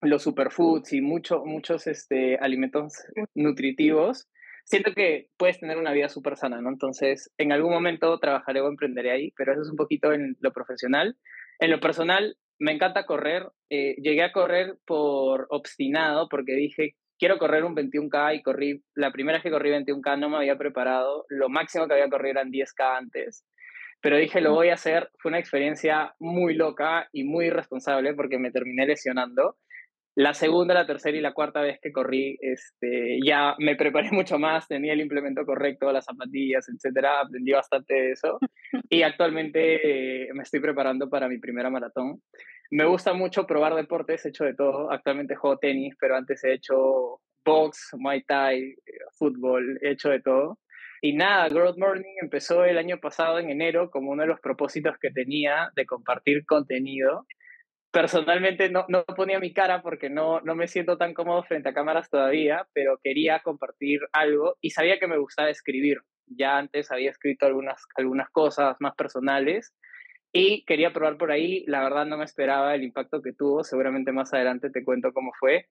los 0.00 0.22
superfoods 0.22 0.92
y 0.92 1.00
mucho, 1.00 1.44
muchos 1.44 1.86
este, 1.86 2.36
alimentos 2.36 2.94
nutritivos. 3.34 4.28
Siento 4.64 4.92
que 4.94 5.28
puedes 5.36 5.60
tener 5.60 5.76
una 5.76 5.92
vida 5.92 6.08
súper 6.08 6.36
sana, 6.36 6.60
¿no? 6.60 6.68
Entonces, 6.70 7.30
en 7.38 7.52
algún 7.52 7.72
momento 7.72 8.18
trabajaré 8.18 8.60
o 8.60 8.68
emprenderé 8.68 9.10
ahí, 9.10 9.32
pero 9.36 9.52
eso 9.52 9.62
es 9.62 9.70
un 9.70 9.76
poquito 9.76 10.12
en 10.12 10.36
lo 10.40 10.52
profesional. 10.52 11.16
En 11.58 11.70
lo 11.70 11.80
personal, 11.80 12.36
me 12.58 12.72
encanta 12.72 13.06
correr. 13.06 13.50
Eh, 13.70 13.96
llegué 14.00 14.22
a 14.22 14.32
correr 14.32 14.76
por 14.86 15.46
obstinado 15.50 16.28
porque 16.28 16.52
dije, 16.52 16.94
quiero 17.18 17.38
correr 17.38 17.64
un 17.64 17.74
21K 17.74 18.36
y 18.36 18.42
corrí, 18.42 18.82
la 18.94 19.12
primera 19.12 19.36
vez 19.38 19.42
que 19.42 19.50
corrí 19.50 19.70
21K 19.70 20.18
no 20.18 20.28
me 20.28 20.36
había 20.38 20.56
preparado, 20.56 21.24
lo 21.28 21.48
máximo 21.48 21.86
que 21.86 21.94
había 21.94 22.08
corrido 22.08 22.32
eran 22.32 22.50
10K 22.50 22.98
antes, 22.98 23.44
pero 24.00 24.16
dije, 24.16 24.40
lo 24.40 24.54
voy 24.54 24.68
a 24.68 24.74
hacer. 24.74 25.10
Fue 25.18 25.30
una 25.30 25.40
experiencia 25.40 26.14
muy 26.20 26.54
loca 26.54 27.08
y 27.12 27.24
muy 27.24 27.46
irresponsable 27.46 28.14
porque 28.14 28.38
me 28.38 28.50
terminé 28.52 28.86
lesionando. 28.86 29.56
La 30.14 30.34
segunda, 30.34 30.74
la 30.74 30.86
tercera 30.86 31.16
y 31.16 31.20
la 31.20 31.32
cuarta 31.32 31.60
vez 31.60 31.78
que 31.80 31.92
corrí, 31.92 32.36
este, 32.40 33.20
ya 33.24 33.54
me 33.58 33.76
preparé 33.76 34.10
mucho 34.12 34.38
más, 34.38 34.66
tenía 34.66 34.92
el 34.92 35.00
implemento 35.00 35.44
correcto, 35.44 35.92
las 35.92 36.06
zapatillas, 36.06 36.68
etcétera, 36.68 37.20
aprendí 37.20 37.52
bastante 37.52 37.94
de 37.94 38.12
eso 38.12 38.38
y 38.90 39.02
actualmente 39.02 40.22
eh, 40.22 40.28
me 40.34 40.42
estoy 40.42 40.58
preparando 40.58 41.08
para 41.08 41.28
mi 41.28 41.38
primera 41.38 41.70
maratón. 41.70 42.20
Me 42.70 42.84
gusta 42.84 43.14
mucho 43.14 43.46
probar 43.46 43.74
deportes, 43.74 44.24
he 44.24 44.28
hecho 44.28 44.44
de 44.44 44.54
todo. 44.54 44.90
Actualmente 44.90 45.36
juego 45.36 45.58
tenis, 45.58 45.94
pero 45.98 46.16
antes 46.16 46.44
he 46.44 46.52
hecho 46.52 47.20
box, 47.44 47.90
muay 47.96 48.22
thai, 48.22 48.74
fútbol, 49.18 49.78
he 49.82 49.92
hecho 49.92 50.10
de 50.10 50.20
todo. 50.20 50.58
Y 51.00 51.14
nada, 51.14 51.48
Growth 51.48 51.78
Morning 51.78 52.16
empezó 52.20 52.64
el 52.64 52.76
año 52.76 52.98
pasado 52.98 53.38
en 53.38 53.50
enero 53.50 53.90
como 53.90 54.10
uno 54.10 54.22
de 54.22 54.28
los 54.28 54.40
propósitos 54.40 54.98
que 54.98 55.10
tenía 55.10 55.70
de 55.76 55.86
compartir 55.86 56.44
contenido 56.44 57.26
personalmente 57.90 58.68
no, 58.70 58.84
no, 58.88 59.04
ponía 59.04 59.38
mi 59.40 59.52
cara 59.52 59.82
porque 59.82 60.10
no, 60.10 60.40
no 60.42 60.54
me 60.54 60.68
siento 60.68 60.96
tan 60.98 61.14
cómodo 61.14 61.42
frente 61.44 61.70
a 61.70 61.74
cámaras 61.74 62.10
todavía, 62.10 62.66
pero 62.72 62.98
quería 63.02 63.40
compartir 63.40 64.00
algo 64.12 64.56
y 64.60 64.70
sabía 64.70 64.98
que 64.98 65.06
me 65.06 65.18
gustaba 65.18 65.50
escribir. 65.50 65.98
Ya 66.26 66.58
antes 66.58 66.92
había 66.92 67.10
escrito 67.10 67.46
algunas, 67.46 67.82
algunas 67.96 68.28
cosas 68.30 68.76
más 68.80 68.94
personales 68.94 69.74
y 70.32 70.64
quería 70.64 70.92
probar 70.92 71.16
por 71.16 71.30
ahí. 71.30 71.64
La 71.66 71.82
verdad 71.82 72.06
no 72.06 72.18
me 72.18 72.24
esperaba 72.24 72.74
el 72.74 72.84
impacto 72.84 73.22
que 73.22 73.32
tuvo, 73.32 73.64
seguramente 73.64 74.12
más 74.12 74.32
adelante 74.32 74.70
te 74.70 74.84
cuento 74.84 75.12
cómo 75.12 75.32
fue, 75.38 75.66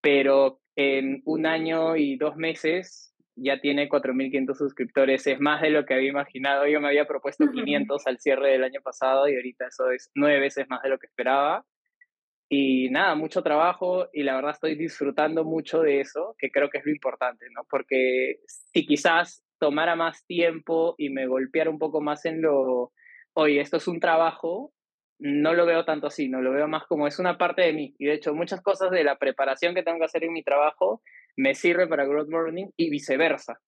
pero 0.00 0.60
en 0.76 1.22
un 1.24 1.46
año 1.46 1.96
y 1.96 2.16
dos 2.16 2.36
meses 2.36 3.14
ya 3.34 3.60
tiene 3.60 3.88
4.500 3.88 4.54
suscriptores, 4.54 5.26
es 5.26 5.40
más 5.40 5.62
de 5.62 5.70
lo 5.70 5.84
que 5.84 5.94
había 5.94 6.10
imaginado. 6.10 6.66
Yo 6.66 6.80
me 6.80 6.88
había 6.88 7.06
propuesto 7.06 7.50
500 7.50 8.06
al 8.06 8.18
cierre 8.18 8.50
del 8.50 8.64
año 8.64 8.80
pasado 8.82 9.28
y 9.28 9.34
ahorita 9.34 9.68
eso 9.68 9.90
es 9.90 10.10
nueve 10.14 10.40
veces 10.40 10.68
más 10.68 10.82
de 10.82 10.90
lo 10.90 10.98
que 10.98 11.06
esperaba. 11.06 11.64
Y 12.48 12.90
nada, 12.90 13.14
mucho 13.14 13.42
trabajo 13.42 14.08
y 14.12 14.24
la 14.24 14.34
verdad 14.34 14.50
estoy 14.50 14.74
disfrutando 14.74 15.42
mucho 15.44 15.80
de 15.80 16.00
eso, 16.00 16.36
que 16.38 16.50
creo 16.50 16.68
que 16.68 16.78
es 16.78 16.84
lo 16.84 16.92
importante, 16.92 17.46
¿no? 17.54 17.62
Porque 17.70 18.40
si 18.46 18.84
quizás 18.84 19.42
tomara 19.58 19.96
más 19.96 20.26
tiempo 20.26 20.94
y 20.98 21.08
me 21.08 21.26
golpeara 21.26 21.70
un 21.70 21.78
poco 21.78 22.02
más 22.02 22.26
en 22.26 22.42
lo, 22.42 22.92
oye, 23.34 23.60
esto 23.60 23.76
es 23.76 23.88
un 23.88 24.00
trabajo, 24.00 24.72
no 25.18 25.54
lo 25.54 25.66
veo 25.66 25.84
tanto 25.84 26.08
así, 26.08 26.28
no 26.28 26.40
lo 26.40 26.52
veo 26.52 26.66
más 26.68 26.84
como 26.86 27.06
es 27.06 27.18
una 27.18 27.38
parte 27.38 27.62
de 27.62 27.72
mí. 27.72 27.94
Y 27.98 28.06
de 28.06 28.14
hecho, 28.14 28.34
muchas 28.34 28.60
cosas 28.60 28.90
de 28.90 29.04
la 29.04 29.18
preparación 29.18 29.74
que 29.74 29.82
tengo 29.82 29.98
que 29.98 30.06
hacer 30.06 30.24
en 30.24 30.32
mi 30.32 30.42
trabajo 30.42 31.02
me 31.36 31.54
sirve 31.54 31.86
para 31.86 32.04
Growth 32.04 32.30
Morning 32.30 32.66
y 32.76 32.90
viceversa. 32.90 33.58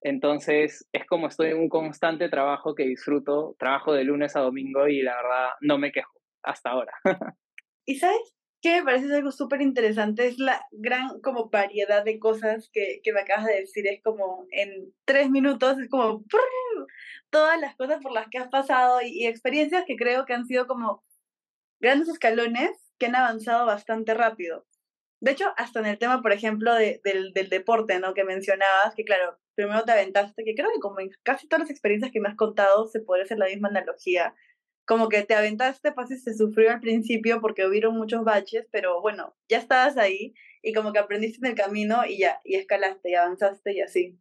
Entonces 0.00 0.88
es 0.92 1.06
como 1.06 1.28
estoy 1.28 1.50
en 1.50 1.58
un 1.58 1.68
constante 1.68 2.28
trabajo 2.28 2.74
que 2.74 2.84
disfruto, 2.84 3.54
trabajo 3.58 3.92
de 3.92 4.04
lunes 4.04 4.34
a 4.34 4.40
domingo 4.40 4.88
y 4.88 5.02
la 5.02 5.14
verdad 5.14 5.48
no 5.60 5.78
me 5.78 5.92
quejo 5.92 6.20
hasta 6.42 6.70
ahora. 6.70 6.92
Y 7.84 7.96
sabes 7.96 8.32
qué 8.62 8.76
me 8.78 8.84
parece 8.84 9.14
algo 9.14 9.32
súper 9.32 9.60
interesante, 9.60 10.28
es 10.28 10.38
la 10.38 10.64
gran 10.70 11.20
como 11.20 11.50
variedad 11.50 12.04
de 12.04 12.18
cosas 12.18 12.70
que, 12.72 13.00
que, 13.02 13.12
me 13.12 13.20
acabas 13.20 13.46
de 13.46 13.60
decir, 13.60 13.86
es 13.88 14.00
como 14.02 14.46
en 14.52 14.94
tres 15.04 15.30
minutos, 15.30 15.78
es 15.78 15.88
como 15.90 16.24
todas 17.30 17.60
las 17.60 17.76
cosas 17.76 18.00
por 18.02 18.12
las 18.12 18.28
que 18.28 18.38
has 18.38 18.48
pasado 18.48 19.02
y, 19.02 19.24
y 19.24 19.26
experiencias 19.26 19.84
que 19.86 19.96
creo 19.96 20.24
que 20.24 20.34
han 20.34 20.46
sido 20.46 20.66
como 20.66 21.04
grandes 21.80 22.08
escalones 22.08 22.92
que 22.98 23.06
han 23.06 23.16
avanzado 23.16 23.66
bastante 23.66 24.14
rápido. 24.14 24.64
De 25.20 25.32
hecho, 25.32 25.52
hasta 25.56 25.80
en 25.80 25.86
el 25.86 25.98
tema, 25.98 26.22
por 26.22 26.32
ejemplo, 26.32 26.74
de, 26.74 27.00
del, 27.04 27.32
del, 27.32 27.48
deporte, 27.48 27.98
¿no? 28.00 28.14
Que 28.14 28.24
mencionabas, 28.24 28.94
que 28.96 29.04
claro, 29.04 29.38
primero 29.54 29.84
te 29.84 29.92
aventaste, 29.92 30.44
que 30.44 30.54
creo 30.54 30.68
que 30.74 30.80
como 30.80 31.00
en 31.00 31.10
casi 31.22 31.46
todas 31.48 31.60
las 31.60 31.70
experiencias 31.70 32.12
que 32.12 32.20
me 32.20 32.28
has 32.28 32.36
contado 32.36 32.86
se 32.86 33.00
puede 33.00 33.22
hacer 33.22 33.38
la 33.38 33.46
misma 33.46 33.68
analogía. 33.68 34.34
Como 34.84 35.08
que 35.08 35.22
te 35.22 35.34
aventaste, 35.34 35.92
pues 35.92 36.08
se 36.22 36.34
sufrió 36.34 36.72
al 36.72 36.80
principio 36.80 37.40
porque 37.40 37.66
hubieron 37.66 37.96
muchos 37.96 38.24
baches, 38.24 38.66
pero 38.70 39.00
bueno, 39.00 39.36
ya 39.48 39.58
estabas 39.58 39.96
ahí 39.96 40.34
y 40.62 40.72
como 40.72 40.92
que 40.92 40.98
aprendiste 40.98 41.38
en 41.44 41.52
el 41.52 41.56
camino 41.56 42.04
y 42.06 42.18
ya, 42.18 42.40
y 42.44 42.56
escalaste 42.56 43.10
y 43.10 43.14
avanzaste 43.14 43.74
y 43.74 43.80
así. 43.80 44.18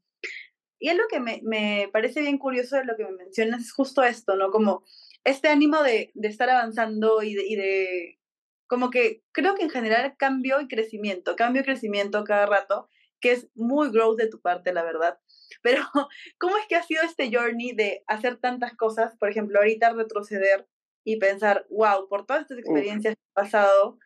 Y 0.80 0.89
es 0.89 0.98
lo 0.98 1.08
que 1.08 1.20
me, 1.20 1.41
me 1.44 1.89
parece 1.94 2.22
bien 2.22 2.38
curioso 2.38 2.75
de 2.75 2.86
lo 2.86 2.98
que 2.98 3.06
me 3.06 3.12
mencionas, 3.12 3.62
es 3.62 3.74
justo 3.74 4.03
esto, 4.03 4.36
¿no? 4.36 4.51
Como 4.51 4.84
este 5.24 5.48
ánimo 5.50 5.82
de, 5.84 6.12
de 6.15 6.27
estar 6.27 6.50
avanzando 6.50 7.22
y 7.22 7.36
de, 7.36 7.46
y 7.48 7.56
de 7.56 8.20
como 8.68 8.89
que 8.89 9.24
creo 9.32 9.53
que 9.56 9.63
en 9.63 9.70
general 9.70 10.15
cambio 10.18 10.62
y 10.62 10.68
crecimiento, 10.68 11.36
cambio 11.36 11.62
y 11.62 11.65
crecimiento 11.65 12.24
cada 12.24 12.46
rato, 12.46 12.89
que 13.20 13.34
es 13.34 13.50
muy 13.53 13.91
growth 13.91 14.18
de 14.18 14.27
tu 14.30 14.41
parte, 14.41 14.74
la 14.74 14.84
verdad. 14.84 15.20
Pero, 15.62 15.82
¿cómo 16.39 16.58
es 16.58 16.65
que 16.68 16.75
ha 16.75 16.84
sido 16.84 17.03
este 17.03 17.30
journey 17.32 17.74
de 17.74 18.03
hacer 18.08 18.38
tantas 18.38 18.75
cosas? 18.75 19.15
Por 19.18 19.30
ejemplo, 19.30 19.60
ahorita 19.60 19.94
retroceder 19.94 20.68
y 21.03 21.18
pensar, 21.18 21.65
wow, 21.70 22.08
por 22.08 22.25
todas 22.25 22.44
estas 22.44 22.60
experiencias 22.60 23.15
que 23.15 23.22
he 23.22 23.34
pasado, 23.34 23.98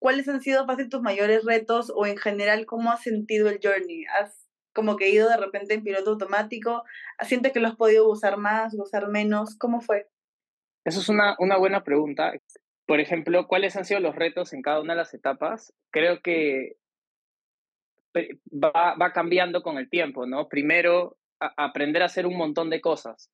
¿cuáles 0.00 0.28
han 0.28 0.40
sido 0.40 0.66
fácil 0.66 0.88
tus 0.88 1.02
mayores 1.02 1.44
retos 1.44 1.92
o 1.94 2.06
en 2.06 2.16
general 2.16 2.66
cómo 2.66 2.90
has 2.90 3.02
sentido 3.02 3.48
el 3.48 3.60
journey? 3.62 4.04
¿Has 4.20 4.48
como 4.74 4.96
que 4.96 5.08
ido 5.08 5.28
de 5.28 5.36
repente 5.36 5.74
en 5.74 5.84
piloto 5.84 6.10
automático? 6.10 6.84
¿Sientes 7.22 7.52
que 7.52 7.60
lo 7.60 7.68
has 7.68 7.76
podido 7.76 8.08
usar 8.08 8.36
más, 8.36 8.74
usar 8.74 9.08
menos? 9.08 9.56
¿Cómo 9.56 9.80
fue? 9.80 10.08
Eso 10.84 11.00
es 11.00 11.08
una, 11.08 11.34
una 11.38 11.56
buena 11.56 11.82
pregunta 11.82 12.32
por 12.86 13.00
ejemplo, 13.00 13.46
¿cuáles 13.48 13.76
han 13.76 13.84
sido 13.84 14.00
los 14.00 14.14
retos 14.14 14.52
en 14.52 14.62
cada 14.62 14.80
una 14.80 14.94
de 14.94 14.98
las 14.98 15.12
etapas? 15.12 15.74
Creo 15.90 16.22
que 16.22 16.76
va, 18.52 18.94
va 19.00 19.12
cambiando 19.12 19.62
con 19.62 19.78
el 19.78 19.88
tiempo, 19.88 20.26
¿no? 20.26 20.48
Primero, 20.48 21.16
aprender 21.38 22.02
a 22.02 22.06
hacer 22.06 22.26
un 22.26 22.36
montón 22.36 22.70
de 22.70 22.80
cosas 22.80 23.30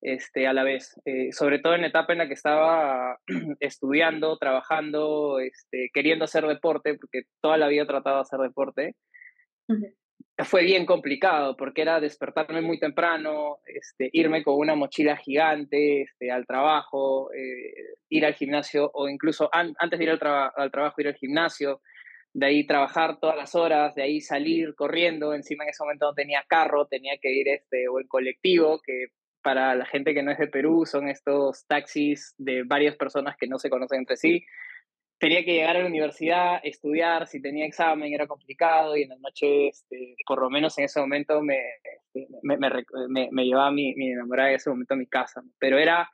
este, 0.00 0.46
a 0.46 0.52
la 0.52 0.64
vez, 0.64 1.00
eh, 1.06 1.32
sobre 1.32 1.58
todo 1.58 1.74
en 1.74 1.80
la 1.80 1.86
etapa 1.86 2.12
en 2.12 2.18
la 2.18 2.28
que 2.28 2.34
estaba 2.34 3.18
estudiando, 3.60 4.36
trabajando, 4.38 5.40
este, 5.40 5.90
queriendo 5.92 6.26
hacer 6.26 6.46
deporte, 6.46 6.94
porque 6.94 7.22
toda 7.40 7.56
la 7.56 7.68
vida 7.68 7.84
he 7.84 7.86
tratado 7.86 8.16
de 8.16 8.22
hacer 8.22 8.40
deporte 8.40 8.94
fue 10.42 10.64
bien 10.64 10.84
complicado 10.84 11.56
porque 11.56 11.82
era 11.82 12.00
despertarme 12.00 12.60
muy 12.60 12.78
temprano, 12.78 13.58
este, 13.66 14.10
irme 14.12 14.42
con 14.42 14.56
una 14.56 14.74
mochila 14.74 15.16
gigante 15.16 16.02
este, 16.02 16.30
al 16.30 16.44
trabajo, 16.46 17.32
eh, 17.32 17.94
ir 18.08 18.26
al 18.26 18.34
gimnasio 18.34 18.90
o 18.92 19.08
incluso 19.08 19.48
antes 19.52 19.98
de 19.98 20.04
ir 20.04 20.10
al, 20.10 20.50
al, 20.56 20.70
trabajo 20.72 21.00
ir 21.00 21.08
al 21.08 21.14
gimnasio, 21.14 21.80
de 22.34 22.46
ahí 22.46 22.66
trabajar 22.66 23.20
todas 23.20 23.36
las 23.36 23.54
horas, 23.54 23.94
de 23.94 24.02
ahí 24.02 24.20
salir 24.20 24.74
corriendo, 24.74 25.34
encima 25.34 25.64
en 25.64 25.70
ese 25.70 25.84
momento 25.84 26.06
no 26.06 26.14
tenía 26.14 26.44
carro, 26.48 26.86
tenía 26.86 27.16
que 27.22 27.32
ir 27.32 27.48
este, 27.48 27.88
o 27.88 28.00
en 28.00 28.08
colectivo, 28.08 28.80
que 28.84 29.06
para 29.40 29.74
la 29.76 29.86
gente 29.86 30.14
que 30.14 30.22
no 30.22 30.32
es 30.32 30.38
de 30.38 30.48
Perú 30.48 30.84
son 30.84 31.08
estos 31.08 31.64
taxis 31.66 32.34
de 32.36 32.64
varias 32.64 32.96
personas 32.96 33.36
que 33.36 33.46
no 33.46 33.58
se 33.58 33.70
conocen 33.70 34.00
entre 34.00 34.16
sí, 34.16 34.44
tenía 35.18 35.44
que 35.44 35.54
llegar 35.54 35.76
a 35.76 35.80
la 35.80 35.86
universidad, 35.86 36.60
estudiar, 36.64 37.28
si 37.28 37.40
tenía 37.40 37.66
examen 37.66 38.12
era 38.12 38.26
complicado 38.26 38.96
y 38.96 39.02
en 39.02 39.10
la 39.10 39.16
noche, 39.16 39.68
este, 39.68 40.16
por 40.26 40.40
lo 40.42 40.50
menos 40.50 40.76
en 40.78 40.84
ese 40.84 41.00
momento, 41.00 41.40
me, 41.40 41.56
este, 41.84 42.26
me, 42.42 42.58
me, 42.58 43.28
me, 43.30 43.44
llevaba 43.44 43.70
mi, 43.70 43.94
mi 43.94 44.10
enamorada 44.10 44.50
en 44.50 44.56
ese 44.56 44.70
momento 44.70 44.94
a 44.94 44.96
mi 44.96 45.06
casa. 45.06 45.42
Pero 45.58 45.78
era 45.78 46.10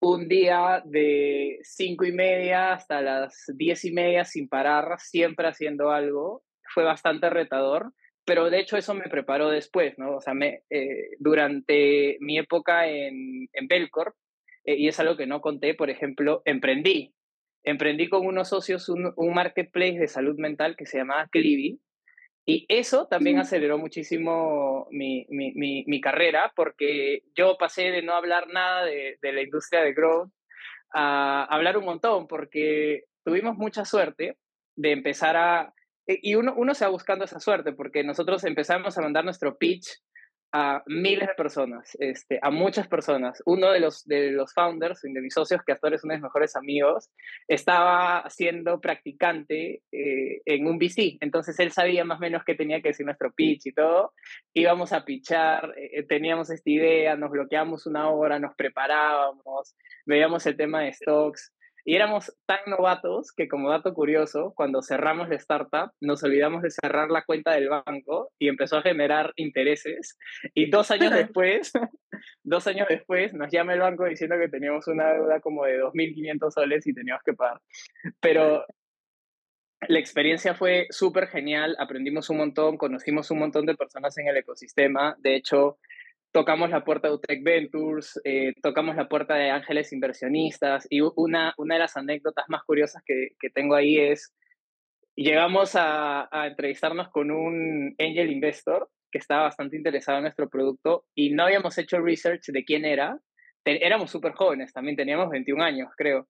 un 0.00 0.28
día 0.28 0.82
de 0.84 1.58
cinco 1.62 2.04
y 2.04 2.12
media 2.12 2.72
hasta 2.72 3.00
las 3.00 3.44
diez 3.56 3.84
y 3.84 3.92
media 3.92 4.24
sin 4.24 4.48
parar, 4.48 4.98
siempre 4.98 5.48
haciendo 5.48 5.90
algo. 5.90 6.42
Fue 6.74 6.84
bastante 6.84 7.30
retador, 7.30 7.92
pero 8.24 8.50
de 8.50 8.60
hecho 8.60 8.76
eso 8.76 8.94
me 8.94 9.08
preparó 9.08 9.48
después, 9.50 9.98
¿no? 9.98 10.16
O 10.16 10.20
sea, 10.20 10.34
me, 10.34 10.62
eh, 10.70 11.10
durante 11.18 12.18
mi 12.20 12.38
época 12.38 12.86
en, 12.88 13.48
en 13.52 13.68
Belcorp, 13.68 14.14
eh, 14.64 14.76
y 14.76 14.88
es 14.88 15.00
algo 15.00 15.16
que 15.16 15.26
no 15.26 15.40
conté, 15.40 15.74
por 15.74 15.90
ejemplo, 15.90 16.42
emprendí 16.44 17.14
emprendí 17.64 18.08
con 18.08 18.26
unos 18.26 18.48
socios 18.48 18.88
un, 18.88 19.12
marketplace 19.34 19.98
de 19.98 20.08
salud 20.08 20.36
mental 20.38 20.76
que 20.76 20.86
se 20.86 20.98
llamaba 20.98 21.28
Clivi. 21.30 21.80
Y 22.50 22.64
eso 22.70 23.06
también 23.08 23.38
aceleró 23.38 23.76
muchísimo 23.76 24.88
mi, 24.90 25.26
mi, 25.28 25.52
mi, 25.86 26.00
carrera 26.00 26.50
porque 26.56 27.24
yo 27.34 27.58
pasé 27.58 27.90
de 27.90 28.00
no 28.00 28.14
hablar 28.14 28.48
nada 28.48 28.86
de, 28.86 29.18
de 29.20 29.32
la 29.34 29.42
industria 29.42 29.82
de 29.82 29.92
growth 29.92 30.32
a 30.94 31.44
hablar 31.44 31.76
un 31.76 31.84
montón 31.84 32.26
porque 32.26 33.04
tuvimos 33.22 33.58
mucha 33.58 33.84
suerte 33.84 34.38
de 34.76 34.92
empezar 34.92 35.36
a... 35.36 35.74
Y 36.06 36.36
uno, 36.36 36.54
uno 36.56 36.72
se 36.72 36.86
va 36.86 36.90
buscando 36.90 37.26
esa 37.26 37.38
suerte 37.38 37.74
porque 37.74 38.02
nosotros 38.02 38.42
empezamos 38.44 38.96
a 38.96 39.02
mandar 39.02 39.26
nuestro 39.26 39.58
pitch 39.58 39.86
a 40.52 40.82
miles 40.86 41.28
de 41.28 41.34
personas, 41.34 41.96
este, 42.00 42.38
a 42.40 42.50
muchas 42.50 42.88
personas. 42.88 43.42
Uno 43.44 43.70
de 43.70 43.80
los, 43.80 44.04
de 44.06 44.30
los 44.30 44.52
founders, 44.54 45.02
de 45.02 45.20
mis 45.20 45.34
socios, 45.34 45.60
que 45.64 45.72
hasta 45.72 45.86
ahora 45.86 45.96
es 45.96 46.04
uno 46.04 46.12
de 46.12 46.18
mis 46.18 46.24
mejores 46.24 46.56
amigos, 46.56 47.10
estaba 47.46 48.28
siendo 48.30 48.80
practicante 48.80 49.82
eh, 49.92 50.40
en 50.44 50.66
un 50.66 50.78
VC. 50.78 51.18
Entonces 51.20 51.58
él 51.60 51.72
sabía 51.72 52.04
más 52.04 52.18
o 52.18 52.20
menos 52.20 52.44
qué 52.44 52.54
tenía 52.54 52.80
que 52.80 52.88
decir 52.88 53.04
nuestro 53.04 53.32
pitch 53.32 53.66
y 53.66 53.72
todo. 53.72 54.14
Íbamos 54.54 54.92
a 54.92 55.04
pitchar, 55.04 55.74
eh, 55.76 56.02
teníamos 56.04 56.50
esta 56.50 56.70
idea, 56.70 57.16
nos 57.16 57.30
bloqueamos 57.30 57.86
una 57.86 58.08
hora, 58.10 58.38
nos 58.38 58.54
preparábamos, 58.54 59.76
veíamos 60.06 60.46
el 60.46 60.56
tema 60.56 60.82
de 60.82 60.92
stocks. 60.92 61.52
Y 61.88 61.96
éramos 61.96 62.36
tan 62.44 62.58
novatos 62.66 63.32
que 63.32 63.48
como 63.48 63.70
dato 63.70 63.94
curioso, 63.94 64.52
cuando 64.54 64.82
cerramos 64.82 65.30
la 65.30 65.36
startup, 65.36 65.90
nos 66.02 66.22
olvidamos 66.22 66.60
de 66.60 66.70
cerrar 66.70 67.08
la 67.08 67.24
cuenta 67.24 67.52
del 67.52 67.70
banco 67.70 68.30
y 68.38 68.48
empezó 68.48 68.76
a 68.76 68.82
generar 68.82 69.32
intereses. 69.36 70.18
Y 70.52 70.68
dos 70.68 70.90
años 70.90 71.14
después, 71.14 71.72
dos 72.44 72.66
años 72.66 72.88
después, 72.90 73.32
nos 73.32 73.50
llama 73.50 73.72
el 73.72 73.80
banco 73.80 74.04
diciendo 74.04 74.36
que 74.38 74.50
teníamos 74.50 74.86
una 74.86 75.14
deuda 75.14 75.40
como 75.40 75.64
de 75.64 75.80
2.500 75.80 76.50
soles 76.50 76.86
y 76.86 76.92
teníamos 76.92 77.22
que 77.24 77.32
pagar. 77.32 77.58
Pero 78.20 78.66
la 79.86 79.98
experiencia 79.98 80.54
fue 80.54 80.88
súper 80.90 81.28
genial, 81.28 81.74
aprendimos 81.78 82.28
un 82.28 82.36
montón, 82.36 82.76
conocimos 82.76 83.30
un 83.30 83.38
montón 83.38 83.64
de 83.64 83.76
personas 83.76 84.18
en 84.18 84.28
el 84.28 84.36
ecosistema. 84.36 85.16
De 85.20 85.36
hecho, 85.36 85.78
tocamos 86.32 86.70
la 86.70 86.84
puerta 86.84 87.08
de 87.08 87.14
Utrecht 87.14 87.42
Ventures, 87.42 88.20
eh, 88.24 88.52
tocamos 88.62 88.96
la 88.96 89.08
puerta 89.08 89.34
de 89.34 89.50
Ángeles 89.50 89.92
Inversionistas 89.92 90.86
y 90.90 91.00
una, 91.00 91.54
una 91.56 91.74
de 91.74 91.80
las 91.80 91.96
anécdotas 91.96 92.44
más 92.48 92.62
curiosas 92.64 93.02
que, 93.04 93.30
que 93.40 93.50
tengo 93.50 93.74
ahí 93.74 93.98
es, 93.98 94.34
llegamos 95.16 95.74
a, 95.74 96.28
a, 96.30 96.46
entrevistarnos 96.46 97.08
con 97.08 97.30
un 97.30 97.94
angel 97.98 98.30
investor 98.30 98.88
que 99.10 99.18
estaba 99.18 99.44
bastante 99.44 99.76
interesado 99.76 100.18
en 100.18 100.24
nuestro 100.24 100.48
producto 100.48 101.06
y 101.14 101.30
no 101.30 101.44
habíamos 101.44 101.78
hecho 101.78 102.00
research 102.00 102.46
de 102.48 102.64
quién 102.64 102.84
era. 102.84 103.18
éramos 103.64 104.10
súper 104.10 104.32
jóvenes, 104.32 104.72
también 104.72 104.96
teníamos 104.96 105.30
21 105.30 105.62
años, 105.62 105.90
creo. 105.96 106.28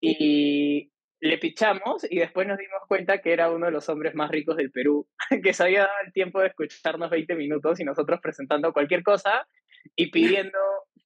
Y 0.00 0.90
le 1.20 1.38
pichamos 1.38 2.06
y 2.08 2.18
después 2.18 2.46
nos 2.46 2.58
dimos 2.58 2.82
cuenta 2.88 3.18
que 3.18 3.32
era 3.32 3.50
uno 3.50 3.66
de 3.66 3.72
los 3.72 3.88
hombres 3.88 4.14
más 4.14 4.30
ricos 4.30 4.56
del 4.56 4.70
Perú, 4.70 5.08
que 5.42 5.52
se 5.52 5.62
había 5.62 5.80
dado 5.80 5.98
el 6.04 6.12
tiempo 6.12 6.40
de 6.40 6.48
escucharnos 6.48 7.10
20 7.10 7.34
minutos 7.34 7.80
y 7.80 7.84
nosotros 7.84 8.20
presentando 8.22 8.72
cualquier 8.72 9.02
cosa 9.02 9.46
y 9.94 10.10
pidiendo 10.10 10.58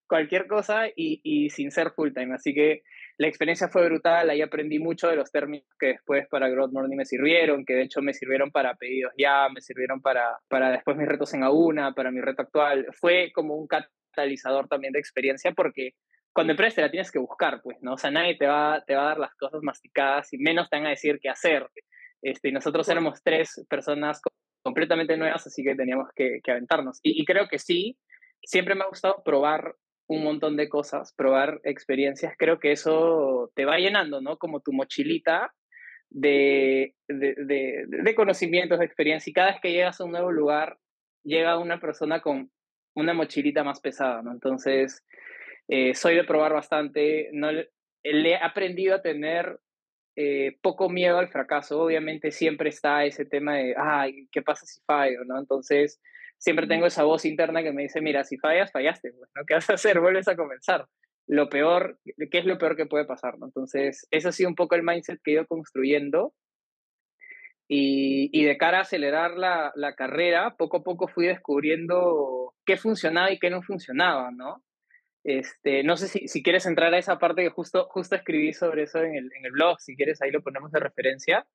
cualquier 0.07 0.49
cosa 0.49 0.89
y, 0.89 1.21
y 1.23 1.51
sin 1.51 1.71
ser 1.71 1.93
full 1.93 2.13
time. 2.13 2.35
Así 2.35 2.53
que 2.53 2.83
la 3.17 3.29
experiencia 3.29 3.69
fue 3.69 3.85
brutal, 3.85 4.31
ahí 4.31 4.43
aprendí 4.43 4.79
mucho 4.79 5.07
de 5.09 5.15
los 5.15 5.31
términos 5.31 5.67
que 5.79 5.89
después 5.89 6.27
para 6.29 6.49
Growth 6.49 6.73
Morning 6.73 6.97
me 6.97 7.05
sirvieron, 7.05 7.65
que 7.65 7.75
de 7.75 7.83
hecho 7.83 8.03
me 8.03 8.15
sirvieron 8.15 8.51
para 8.51 8.75
pedidos 8.75 9.13
ya, 9.17 9.49
me 9.51 9.61
sirvieron 9.61 10.01
para, 10.01 10.39
para 10.49 10.71
después 10.71 10.97
mis 10.97 11.07
retos 11.07 11.33
en 11.35 11.45
AUNA, 11.45 11.93
para 11.93 12.11
mi 12.11 12.21
reto 12.21 12.43
actual. 12.43 12.87
Fue 12.99 13.31
como 13.33 13.55
un 13.55 13.69
catalizador 13.69 14.69
también 14.69 14.93
de 14.93 14.99
experiencia 14.99 15.53
porque 15.53 15.93
cuando 16.33 16.53
emprendes 16.53 16.75
te 16.77 16.83
la 16.83 16.91
tienes 16.91 17.11
que 17.11 17.19
buscar, 17.19 17.61
pues, 17.63 17.79
¿no? 17.83 17.95
O 17.95 17.99
sea, 17.99 18.11
nadie 18.11 18.37
te 18.37 18.47
va, 18.47 18.83
te 18.87 18.95
va 18.95 19.03
a 19.03 19.09
dar 19.09 19.19
las 19.19 19.35
cosas 19.35 19.63
masticadas 19.63 20.33
y 20.33 20.39
menos 20.39 20.69
te 20.69 20.77
van 20.77 20.87
a 20.87 20.91
decir 20.91 21.19
qué 21.21 21.29
hacer. 21.29 21.67
Este, 22.23 22.49
y 22.49 22.53
nosotros 22.53 22.89
éramos 22.89 23.23
tres 23.23 23.65
personas 23.69 24.21
completamente 24.63 25.17
nuevas, 25.17 25.47
así 25.47 25.65
que 25.65 25.75
teníamos 25.75 26.09
que, 26.15 26.41
que 26.43 26.51
aventarnos. 26.53 27.01
Y, 27.03 27.21
y, 27.21 27.25
creo 27.25 27.49
que 27.49 27.59
sí, 27.59 27.97
siempre 28.43 28.75
me 28.75 28.83
ha 28.85 28.89
gustado 28.89 29.23
probar 29.25 29.75
un 30.07 30.25
montón 30.25 30.57
de 30.57 30.69
cosas, 30.69 31.15
probar 31.17 31.61
experiencias. 31.65 32.35
Creo 32.37 32.59
que 32.59 32.73
eso 32.73 33.51
te 33.55 33.65
va 33.65 33.79
llenando, 33.79 34.21
¿no? 34.21 34.37
Como 34.37 34.61
tu 34.61 34.73
mochilita 34.73 35.53
de, 36.11 36.95
de, 37.09 37.35
de, 37.37 37.85
de 37.87 38.15
conocimientos, 38.15 38.79
de 38.79 38.85
experiencia. 38.85 39.31
Y 39.31 39.35
cada 39.35 39.53
vez 39.53 39.61
que 39.61 39.73
llegas 39.73 40.01
a 40.01 40.05
un 40.05 40.13
nuevo 40.13 40.31
lugar, 40.31 40.79
llega 41.25 41.59
una 41.59 41.81
persona 41.81 42.21
con 42.21 42.51
una 42.95 43.15
mochilita 43.15 43.63
más 43.65 43.81
pesada, 43.81 44.23
¿no? 44.23 44.33
Entonces, 44.33 45.05
eh, 45.73 45.95
soy 45.95 46.17
de 46.17 46.25
probar 46.25 46.53
bastante, 46.53 47.31
no, 47.33 47.53
le 47.53 47.65
he 48.03 48.37
aprendido 48.37 48.97
a 48.97 49.03
tener 49.03 49.61
eh, 50.17 50.59
poco 50.63 50.89
miedo 50.89 51.19
al 51.19 51.29
fracaso. 51.29 51.81
Obviamente 51.81 52.33
siempre 52.33 52.71
está 52.71 53.05
ese 53.05 53.25
tema 53.25 53.55
de, 53.55 53.77
ay, 53.79 54.29
¿qué 54.33 54.43
pasa 54.43 54.67
si 54.67 54.81
fallo? 54.85 55.21
¿no? 55.25 55.39
Entonces, 55.39 56.01
siempre 56.39 56.67
tengo 56.67 56.87
esa 56.87 57.05
voz 57.05 57.25
interna 57.25 57.63
que 57.63 57.73
me 57.73 57.83
dice, 57.83 58.01
mira, 58.01 58.25
si 58.25 58.37
fallas, 58.37 58.73
fallaste, 58.73 59.13
pues, 59.13 59.31
¿no? 59.33 59.45
¿Qué 59.47 59.55
vas 59.55 59.71
a 59.71 59.75
hacer? 59.75 60.01
Vuelves 60.01 60.27
a 60.27 60.35
comenzar. 60.35 60.87
Lo 61.29 61.49
peor, 61.49 62.01
¿qué 62.05 62.39
es 62.39 62.47
lo 62.47 62.59
peor 62.59 62.75
que 62.75 62.87
puede 62.87 63.05
pasar? 63.05 63.39
¿no? 63.39 63.47
Entonces, 63.47 64.09
ese 64.11 64.29
ha 64.29 64.33
sido 64.33 64.49
un 64.49 64.57
poco 64.57 64.75
el 64.75 64.83
mindset 64.83 65.21
que 65.23 65.31
he 65.31 65.35
ido 65.35 65.47
construyendo. 65.47 66.35
Y, 67.69 68.29
y 68.33 68.45
de 68.45 68.59
cara 68.59 68.79
a 68.79 68.83
acelerar 68.83 69.37
la, 69.37 69.71
la, 69.77 69.95
carrera, 69.95 70.57
poco 70.57 70.79
a 70.79 70.83
poco 70.83 71.07
fui 71.07 71.29
descubriendo 71.29 72.55
qué 72.67 72.77
funcionaba 72.77 73.31
y 73.31 73.39
qué 73.39 73.49
no 73.51 73.63
funcionaba, 73.63 74.33
¿no? 74.33 74.65
Este, 75.25 75.83
no 75.83 75.97
sé 75.97 76.09
si, 76.09 76.29
si, 76.29 76.43
quieres 76.43 76.65
entrar 76.67 76.95
a 76.95 76.99
esa 76.99 77.19
parte 77.19 77.43
que 77.43 77.51
justo, 77.51 77.87
justo 77.91 78.17
escribí 78.17 78.55
sobre 78.55 78.85
eso 78.85 79.01
en 79.01 79.15
el, 79.15 79.31
en 79.37 79.45
el 79.45 79.53
blog, 79.53 79.79
si 79.81 79.95
quieres 79.95 80.23
ahí 80.23 80.31
lo 80.31 80.43
ponemos 80.43 80.73
de 80.73 80.81
referencia, 80.81 81.47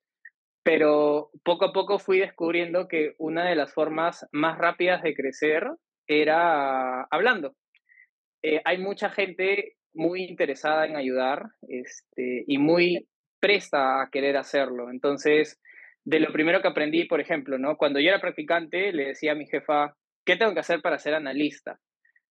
pero 0.64 1.30
poco 1.44 1.66
a 1.66 1.74
poco 1.74 2.00
fui 2.00 2.20
descubriendo 2.20 2.88
que 2.88 3.16
una 3.18 3.48
de 3.48 3.56
las 3.56 3.74
formas 3.74 4.28
más 4.32 4.58
rápidas 4.58 5.04
de 5.04 5.14
crecer 5.14 5.68
era 6.08 7.04
hablando. 7.04 7.56
Eh, 8.42 8.62
hay 8.66 8.78
mucha 8.78 9.10
gente 9.10 9.76
muy 9.94 10.24
interesada 10.24 10.86
en 10.86 10.96
ayudar 10.96 11.44
este, 11.68 12.44
y 12.48 12.58
muy 12.58 13.08
presta 13.40 14.02
a 14.02 14.10
querer 14.10 14.38
hacerlo. 14.38 14.90
Entonces, 14.90 15.60
de 16.04 16.20
lo 16.20 16.32
primero 16.32 16.62
que 16.62 16.68
aprendí, 16.68 17.06
por 17.06 17.22
ejemplo, 17.22 17.58
¿no? 17.58 17.78
cuando 17.78 18.00
yo 18.00 18.10
era 18.10 18.22
practicante, 18.22 18.92
le 18.92 19.08
decía 19.08 19.32
a 19.34 19.36
mi 19.36 19.48
jefa, 19.48 19.96
¿qué 20.26 20.36
tengo 20.36 20.54
que 20.54 20.60
hacer 20.60 20.82
para 20.82 21.00
ser 21.00 21.14
analista? 21.16 21.80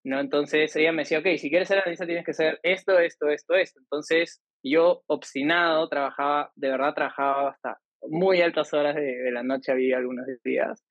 ¿No? 0.05 0.21
Entonces 0.21 0.75
ella 0.77 0.93
me 0.93 1.03
decía, 1.03 1.19
ok, 1.19 1.27
si 1.39 1.49
quieres 1.49 1.69
ser 1.69 1.79
analista 1.79 2.07
tienes 2.07 2.25
que 2.25 2.33
hacer 2.33 2.61
esto, 2.63 2.99
esto, 2.99 3.29
esto, 3.29 3.55
esto. 3.55 3.81
Entonces 3.81 4.43
yo, 4.63 5.03
obstinado, 5.07 5.89
trabajaba, 5.89 6.53
de 6.55 6.69
verdad 6.69 6.95
trabajaba 6.95 7.51
hasta 7.51 7.79
muy 8.03 8.43
altas 8.43 8.73
horas 8.75 8.95
de, 8.95 9.31
la 9.33 9.43
noche, 9.43 9.73
había 9.73 9.97
algunos 9.97 10.27
días, 10.45 10.85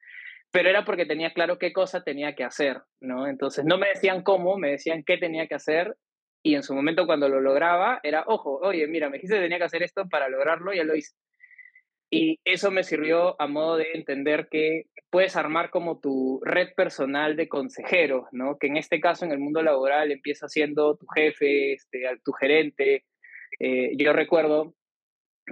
pero 0.52 0.70
era 0.70 0.84
porque 0.84 1.06
tenía 1.06 1.32
claro 1.32 1.60
qué 1.60 1.72
cosa 1.72 2.04
tenía 2.04 2.36
que 2.36 2.44
hacer, 2.44 2.82
¿no? 3.00 3.28
Entonces 3.28 3.66
no 3.66 3.78
me 3.78 3.90
decían 3.90 4.24
cómo, 4.24 4.58
me 4.58 4.72
decían 4.72 5.04
qué 5.06 5.18
tenía 5.18 5.48
que 5.48 5.56
hacer 5.56 5.96
y 6.42 6.56
en 6.56 6.64
su 6.64 6.74
momento 6.74 7.06
cuando 7.06 7.30
lo 7.30 7.40
lograba 7.40 8.00
era, 8.04 8.24
ojo, 8.28 8.60
oye, 8.62 8.88
mira, 8.88 9.10
me 9.10 9.18
dijiste 9.18 9.36
que 9.36 9.44
tenía 9.44 9.60
que 9.60 9.66
hacer 9.66 9.84
esto 9.84 10.08
para 10.10 10.28
lograrlo, 10.28 10.74
ya 10.74 10.84
lo 10.84 10.96
hice. 10.96 11.16
Y 12.14 12.40
eso 12.46 12.70
me 12.70 12.84
sirvió 12.84 13.42
a 13.42 13.48
modo 13.48 13.78
de 13.78 13.88
entender 13.96 14.48
que 14.48 14.84
puedes 15.10 15.36
armar 15.36 15.72
como 15.72 16.00
tu 16.00 16.40
red 16.46 16.68
personal 16.76 17.36
de 17.36 17.50
consejeros, 17.50 18.26
¿no? 18.32 18.60
Que 18.60 18.68
en 18.68 18.78
este 18.78 19.00
caso 19.00 19.26
en 19.26 19.32
el 19.32 19.40
mundo 19.40 19.64
laboral 19.64 20.12
empieza 20.12 20.48
siendo 20.48 20.96
tu 20.96 21.08
jefe, 21.08 21.74
este, 21.74 22.04
tu 22.24 22.32
gerente. 22.34 23.04
Eh, 23.60 23.94
yo 23.98 24.14
recuerdo 24.14 24.76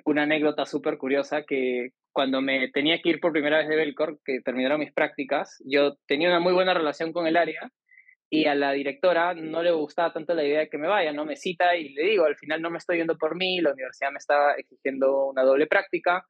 una 0.05 0.21
anécdota 0.21 0.67
súper 0.67 0.99
curiosa 0.99 1.45
que 1.47 1.93
cuando 2.11 2.41
me 2.41 2.69
tenía 2.69 3.01
que 3.01 3.09
ir 3.09 3.19
por 3.19 3.31
primera 3.31 3.57
vez 3.57 3.67
de 3.67 3.75
Belcor, 3.75 4.19
que 4.23 4.41
terminaron 4.41 4.81
mis 4.81 4.93
prácticas, 4.93 5.63
yo 5.65 5.95
tenía 6.05 6.27
una 6.27 6.41
muy 6.41 6.53
buena 6.53 6.75
relación 6.75 7.11
con 7.11 7.25
el 7.25 7.37
área 7.37 7.71
y 8.29 8.45
a 8.45 8.53
la 8.53 8.71
directora 8.73 9.33
no 9.33 9.63
le 9.63 9.71
gustaba 9.71 10.13
tanto 10.13 10.35
la 10.35 10.43
idea 10.43 10.59
de 10.59 10.69
que 10.69 10.77
me 10.77 10.87
vaya, 10.87 11.11
no 11.11 11.25
me 11.25 11.37
cita 11.37 11.75
y 11.75 11.89
le 11.89 12.03
digo, 12.03 12.25
al 12.25 12.37
final 12.37 12.61
no 12.61 12.69
me 12.69 12.77
estoy 12.77 12.97
yendo 12.97 13.17
por 13.17 13.35
mí, 13.35 13.61
la 13.61 13.73
universidad 13.73 14.11
me 14.11 14.19
está 14.19 14.53
exigiendo 14.53 15.25
una 15.25 15.41
doble 15.41 15.65
práctica, 15.65 16.23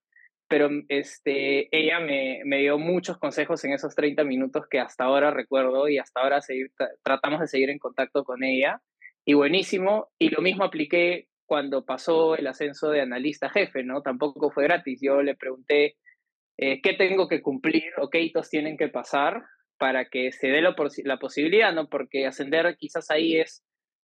pero 0.51 0.69
este, 0.89 1.69
ella 1.71 2.01
me, 2.01 2.41
me, 2.43 2.59
dio 2.59 2.77
muchos 2.77 3.17
consejos 3.17 3.63
en 3.63 3.71
esos 3.71 3.95
30 3.95 4.25
minutos 4.25 4.65
que 4.69 4.81
hasta 4.81 5.05
ahora 5.05 5.31
recuerdo 5.31 5.87
y 5.87 5.97
hasta 5.97 6.19
ahora 6.19 6.41
seguir, 6.41 6.73
tratamos 7.03 7.39
de 7.39 7.47
seguir 7.47 7.69
en 7.69 7.79
contacto 7.79 8.25
con 8.25 8.43
ella. 8.43 8.81
Y 9.23 9.33
buenísimo, 9.33 10.09
y 10.19 10.27
lo 10.27 10.41
mismo 10.41 10.65
apliqué 10.65 11.29
cuando 11.45 11.85
pasó 11.85 12.35
el 12.35 12.47
ascenso 12.47 12.89
de 12.89 12.99
analista 12.99 13.49
jefe, 13.49 13.83
¿no? 13.83 14.01
Tampoco 14.01 14.51
fue 14.51 14.65
gratis. 14.65 14.99
Yo 15.01 15.21
le 15.21 15.37
pregunté 15.37 15.95
eh, 16.57 16.81
qué 16.81 16.95
tengo 16.95 17.29
que 17.29 17.41
cumplir 17.41 17.85
o 18.01 18.09
qué 18.09 18.19
hitos 18.19 18.49
tienen 18.49 18.75
que 18.75 18.89
pasar 18.89 19.43
para 19.77 20.09
que 20.09 20.33
se 20.33 20.47
dé 20.47 20.61
la, 20.61 20.75
la 21.05 21.17
posibilidad, 21.17 21.73
¿no? 21.73 21.87
Porque 21.87 22.27
ascender 22.27 22.75
quizás 22.77 23.09
ahí 23.09 23.37
es 23.37 23.63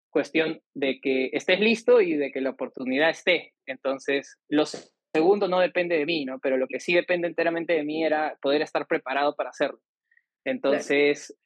cuestión 0.10 0.60
de 0.74 1.00
que 1.01 1.29
estés 1.33 1.60
listo 1.60 2.01
y 2.01 2.15
de 2.15 2.32
que 2.32 2.41
la 2.41 2.49
oportunidad 2.49 3.12
esté. 3.12 3.54
Entonces, 3.67 4.39
los 4.49 4.91
segundo 5.13 5.47
no 5.47 5.60
depende 5.60 5.97
de 5.97 6.06
mí, 6.06 6.26
¿no? 6.26 6.39
Pero 6.39 6.58
lo 6.58 6.67
que 6.67 6.80
sí 6.80 6.93
depende 6.93 7.28
enteramente 7.28 7.74
de 7.74 7.84
mí 7.84 8.04
era 8.04 8.38
poder 8.41 8.62
estar 8.62 8.88
preparado 8.88 9.36
para 9.36 9.50
hacerlo. 9.50 9.80
Entonces, 10.45 11.38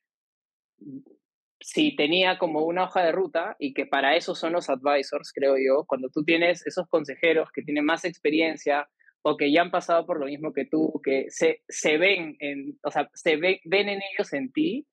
si 1.59 1.95
tenía 1.95 2.37
como 2.37 2.61
una 2.61 2.83
hoja 2.85 3.03
de 3.03 3.11
ruta 3.11 3.55
y 3.59 3.73
que 3.73 3.85
para 3.85 4.15
eso 4.15 4.35
son 4.35 4.53
los 4.53 4.69
advisors, 4.69 5.31
creo 5.33 5.55
yo, 5.57 5.85
cuando 5.85 6.09
tú 6.09 6.23
tienes 6.23 6.65
esos 6.65 6.87
consejeros 6.87 7.51
que 7.51 7.63
tienen 7.63 7.85
más 7.85 8.05
experiencia 8.05 8.87
o 9.21 9.37
que 9.37 9.51
ya 9.51 9.61
han 9.61 9.71
pasado 9.71 10.05
por 10.05 10.19
lo 10.19 10.27
mismo 10.27 10.53
que 10.53 10.65
tú, 10.65 11.01
que 11.03 11.25
se, 11.29 11.63
se 11.67 11.97
ven, 11.97 12.37
en, 12.39 12.77
o 12.83 12.91
sea, 12.91 13.09
se 13.13 13.37
ven 13.37 13.59
en 13.65 13.99
ellos 14.13 14.31
en 14.33 14.51
ti, 14.51 14.85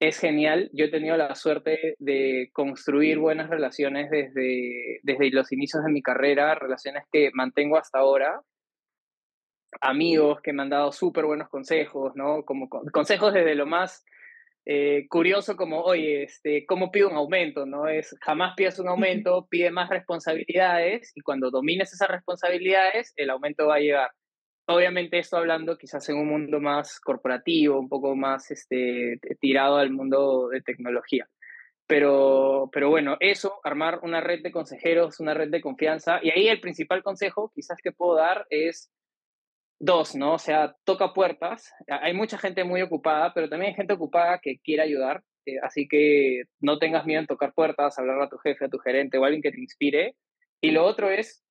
es 0.00 0.18
genial. 0.18 0.70
Yo 0.72 0.86
he 0.86 0.90
tenido 0.90 1.16
la 1.16 1.34
suerte 1.34 1.96
de 1.98 2.50
construir 2.52 3.18
buenas 3.18 3.50
relaciones 3.50 4.10
desde, 4.10 5.00
desde 5.02 5.30
los 5.30 5.52
inicios 5.52 5.84
de 5.84 5.90
mi 5.92 6.02
carrera, 6.02 6.54
relaciones 6.54 7.04
que 7.12 7.30
mantengo 7.34 7.76
hasta 7.76 7.98
ahora. 7.98 8.40
Amigos 9.80 10.40
que 10.40 10.52
me 10.52 10.62
han 10.62 10.70
dado 10.70 10.92
súper 10.92 11.26
buenos 11.26 11.48
consejos, 11.48 12.12
¿no? 12.14 12.44
Como 12.44 12.68
consejos 12.68 13.34
desde 13.34 13.54
lo 13.54 13.66
más 13.66 14.04
eh, 14.70 15.06
curioso 15.08 15.56
como, 15.56 15.80
oye, 15.80 16.24
este, 16.24 16.66
¿cómo 16.66 16.90
pido 16.90 17.08
un 17.08 17.16
aumento? 17.16 17.64
¿no? 17.64 17.88
Es 17.88 18.14
jamás 18.20 18.52
pidas 18.54 18.78
un 18.78 18.88
aumento, 18.88 19.46
pide 19.48 19.70
más 19.70 19.88
responsabilidades 19.88 21.10
y 21.14 21.22
cuando 21.22 21.50
domines 21.50 21.90
esas 21.92 22.08
responsabilidades, 22.08 23.14
el 23.16 23.30
aumento 23.30 23.66
va 23.66 23.76
a 23.76 23.80
llegar. 23.80 24.10
Obviamente 24.70 25.18
esto 25.18 25.38
hablando 25.38 25.78
quizás 25.78 26.06
en 26.10 26.18
un 26.18 26.28
mundo 26.28 26.60
más 26.60 27.00
corporativo, 27.00 27.80
un 27.80 27.88
poco 27.88 28.14
más 28.14 28.50
este, 28.50 29.18
tirado 29.40 29.78
al 29.78 29.90
mundo 29.90 30.48
de 30.48 30.60
tecnología. 30.60 31.26
Pero, 31.86 32.68
pero 32.70 32.90
bueno, 32.90 33.16
eso, 33.20 33.60
armar 33.64 34.00
una 34.02 34.20
red 34.20 34.42
de 34.42 34.52
consejeros, 34.52 35.20
una 35.20 35.32
red 35.32 35.48
de 35.48 35.62
confianza. 35.62 36.20
Y 36.22 36.30
ahí 36.30 36.48
el 36.48 36.60
principal 36.60 37.02
consejo 37.02 37.50
quizás 37.54 37.78
que 37.82 37.92
puedo 37.92 38.16
dar 38.16 38.46
es 38.50 38.92
dos, 39.78 40.14
¿no? 40.14 40.34
O 40.34 40.38
sea, 40.38 40.76
toca 40.84 41.14
puertas. 41.14 41.72
Hay 41.86 42.12
mucha 42.12 42.36
gente 42.36 42.62
muy 42.62 42.82
ocupada, 42.82 43.32
pero 43.32 43.48
también 43.48 43.70
hay 43.70 43.74
gente 43.74 43.94
ocupada 43.94 44.38
que 44.38 44.58
quiere 44.58 44.82
ayudar. 44.82 45.22
Eh, 45.46 45.56
así 45.62 45.88
que 45.88 46.42
no 46.60 46.78
tengas 46.78 47.06
miedo 47.06 47.20
en 47.22 47.26
tocar 47.26 47.54
puertas, 47.54 47.98
hablar 47.98 48.20
a 48.20 48.28
tu 48.28 48.36
jefe, 48.36 48.66
a 48.66 48.68
tu 48.68 48.78
gerente 48.80 49.16
o 49.16 49.24
a 49.24 49.28
alguien 49.28 49.42
que 49.42 49.50
te 49.50 49.60
inspire. 49.60 50.14
Y 50.60 50.72
lo 50.72 50.84
otro 50.84 51.08
es 51.08 51.42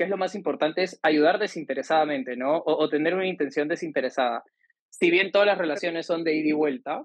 que 0.00 0.04
es 0.04 0.10
lo 0.10 0.16
más 0.16 0.34
importante, 0.34 0.82
es 0.82 0.98
ayudar 1.02 1.38
desinteresadamente, 1.38 2.34
¿no? 2.34 2.62
O, 2.64 2.88
tener 2.88 3.14
una 3.14 3.26
intención 3.26 3.68
desinteresada. 3.68 4.42
Si 4.88 5.10
bien 5.10 5.30
todas 5.30 5.46
las 5.46 5.58
relaciones 5.58 6.06
son 6.06 6.24
de 6.24 6.36
ida 6.36 6.48
y 6.48 6.52
vuelta, 6.52 7.04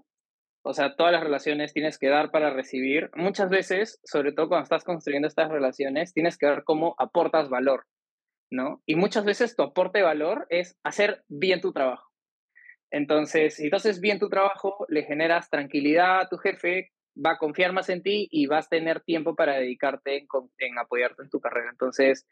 o 0.64 0.74
sea, 0.74 0.96
todas 0.96 1.12
las 1.12 1.22
relaciones 1.22 1.74
tienes 1.74 2.00
que 2.00 2.08
dar 2.08 2.32
para 2.32 2.52
recibir, 2.52 3.10
muchas 3.14 3.50
veces, 3.50 4.00
sobre 4.06 4.32
todo 4.32 4.48
cuando 4.48 4.64
estás 4.64 4.86
construyendo 4.86 5.28
estas 5.28 5.52
relaciones, 5.52 6.14
tienes 6.14 6.38
que 6.38 6.46
ver 6.46 6.64
cómo 6.64 6.96
aportas 6.98 7.50
valor, 7.50 7.86
¿no? 8.50 8.82
Y 8.86 8.96
muchas 8.96 9.26
veces 9.26 9.58
tu 9.58 9.64
aporte 9.64 9.98
de 9.98 10.06
valor 10.06 10.48
es 10.50 10.78
hacer 10.82 11.26
bien 11.28 11.60
tu 11.60 11.74
trabajo. 11.74 12.10
Entonces, 12.92 13.56
si 13.56 13.70
tú 13.70 13.76
haces 13.76 14.00
bien 14.00 14.20
tu 14.20 14.30
trabajo, 14.30 14.86
le 14.88 15.04
generas 15.04 15.50
tranquilidad 15.50 16.22
a 16.22 16.30
tu 16.30 16.38
jefe, 16.38 16.94
va 17.14 17.32
a 17.32 17.38
confiar 17.40 17.74
más 17.74 17.90
en 17.90 18.02
ti 18.02 18.30
y 18.32 18.48
vas 18.48 18.68
a 18.68 18.70
tener 18.70 19.02
tiempo 19.02 19.36
para 19.36 19.58
dedicarte 19.58 20.16
en, 20.16 20.28
en 20.60 20.80
apoyarte 20.80 21.24
en 21.24 21.30
tu 21.30 21.42
carrera. 21.42 21.72
Entonces, 21.72 22.26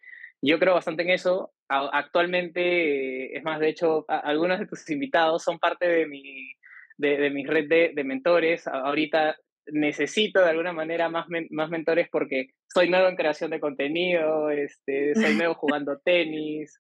yo 0.45 0.59
creo 0.59 0.73
bastante 0.73 1.03
en 1.03 1.11
eso. 1.11 1.53
Actualmente, 1.69 3.35
es 3.35 3.43
más, 3.43 3.59
de 3.59 3.69
hecho, 3.69 4.05
algunos 4.07 4.59
de 4.59 4.67
tus 4.67 4.87
invitados 4.89 5.43
son 5.43 5.57
parte 5.57 5.87
de 5.87 6.05
mi, 6.05 6.51
de, 6.97 7.29
mi 7.29 7.45
red 7.45 7.93
de, 7.95 8.03
mentores. 8.03 8.67
Ahorita 8.67 9.37
necesito 9.67 10.41
de 10.41 10.49
alguna 10.49 10.73
manera 10.73 11.07
más, 11.07 11.27
más 11.49 11.69
mentores 11.69 12.09
porque 12.11 12.49
soy 12.67 12.89
nuevo 12.89 13.07
en 13.07 13.15
creación 13.15 13.51
de 13.51 13.61
contenido, 13.61 14.49
este, 14.49 15.15
soy 15.15 15.35
nuevo 15.35 15.55
jugando 15.55 15.97
tenis, 16.03 16.77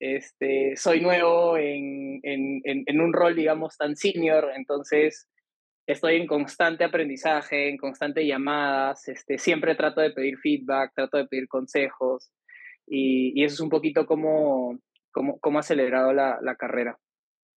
este, 0.00 0.76
soy 0.76 1.00
nuevo 1.00 1.56
en, 1.56 2.18
en, 2.24 2.62
en, 2.64 3.00
un 3.00 3.12
rol, 3.12 3.36
digamos, 3.36 3.76
tan 3.76 3.94
senior, 3.94 4.50
entonces 4.56 5.28
estoy 5.86 6.16
en 6.16 6.26
constante 6.26 6.82
aprendizaje, 6.82 7.68
en 7.68 7.76
constante 7.76 8.26
llamadas, 8.26 9.06
este, 9.06 9.38
siempre 9.38 9.76
trato 9.76 10.00
de 10.00 10.10
pedir 10.10 10.36
feedback, 10.38 10.92
trato 10.94 11.18
de 11.18 11.26
pedir 11.26 11.46
consejos. 11.46 12.32
Y, 12.86 13.42
eso 13.44 13.54
es 13.54 13.60
un 13.60 13.70
poquito 13.70 14.06
como, 14.06 14.78
como, 15.10 15.58
ha 15.58 15.60
acelerado 15.60 16.12
la, 16.12 16.38
la 16.42 16.56
carrera. 16.56 16.98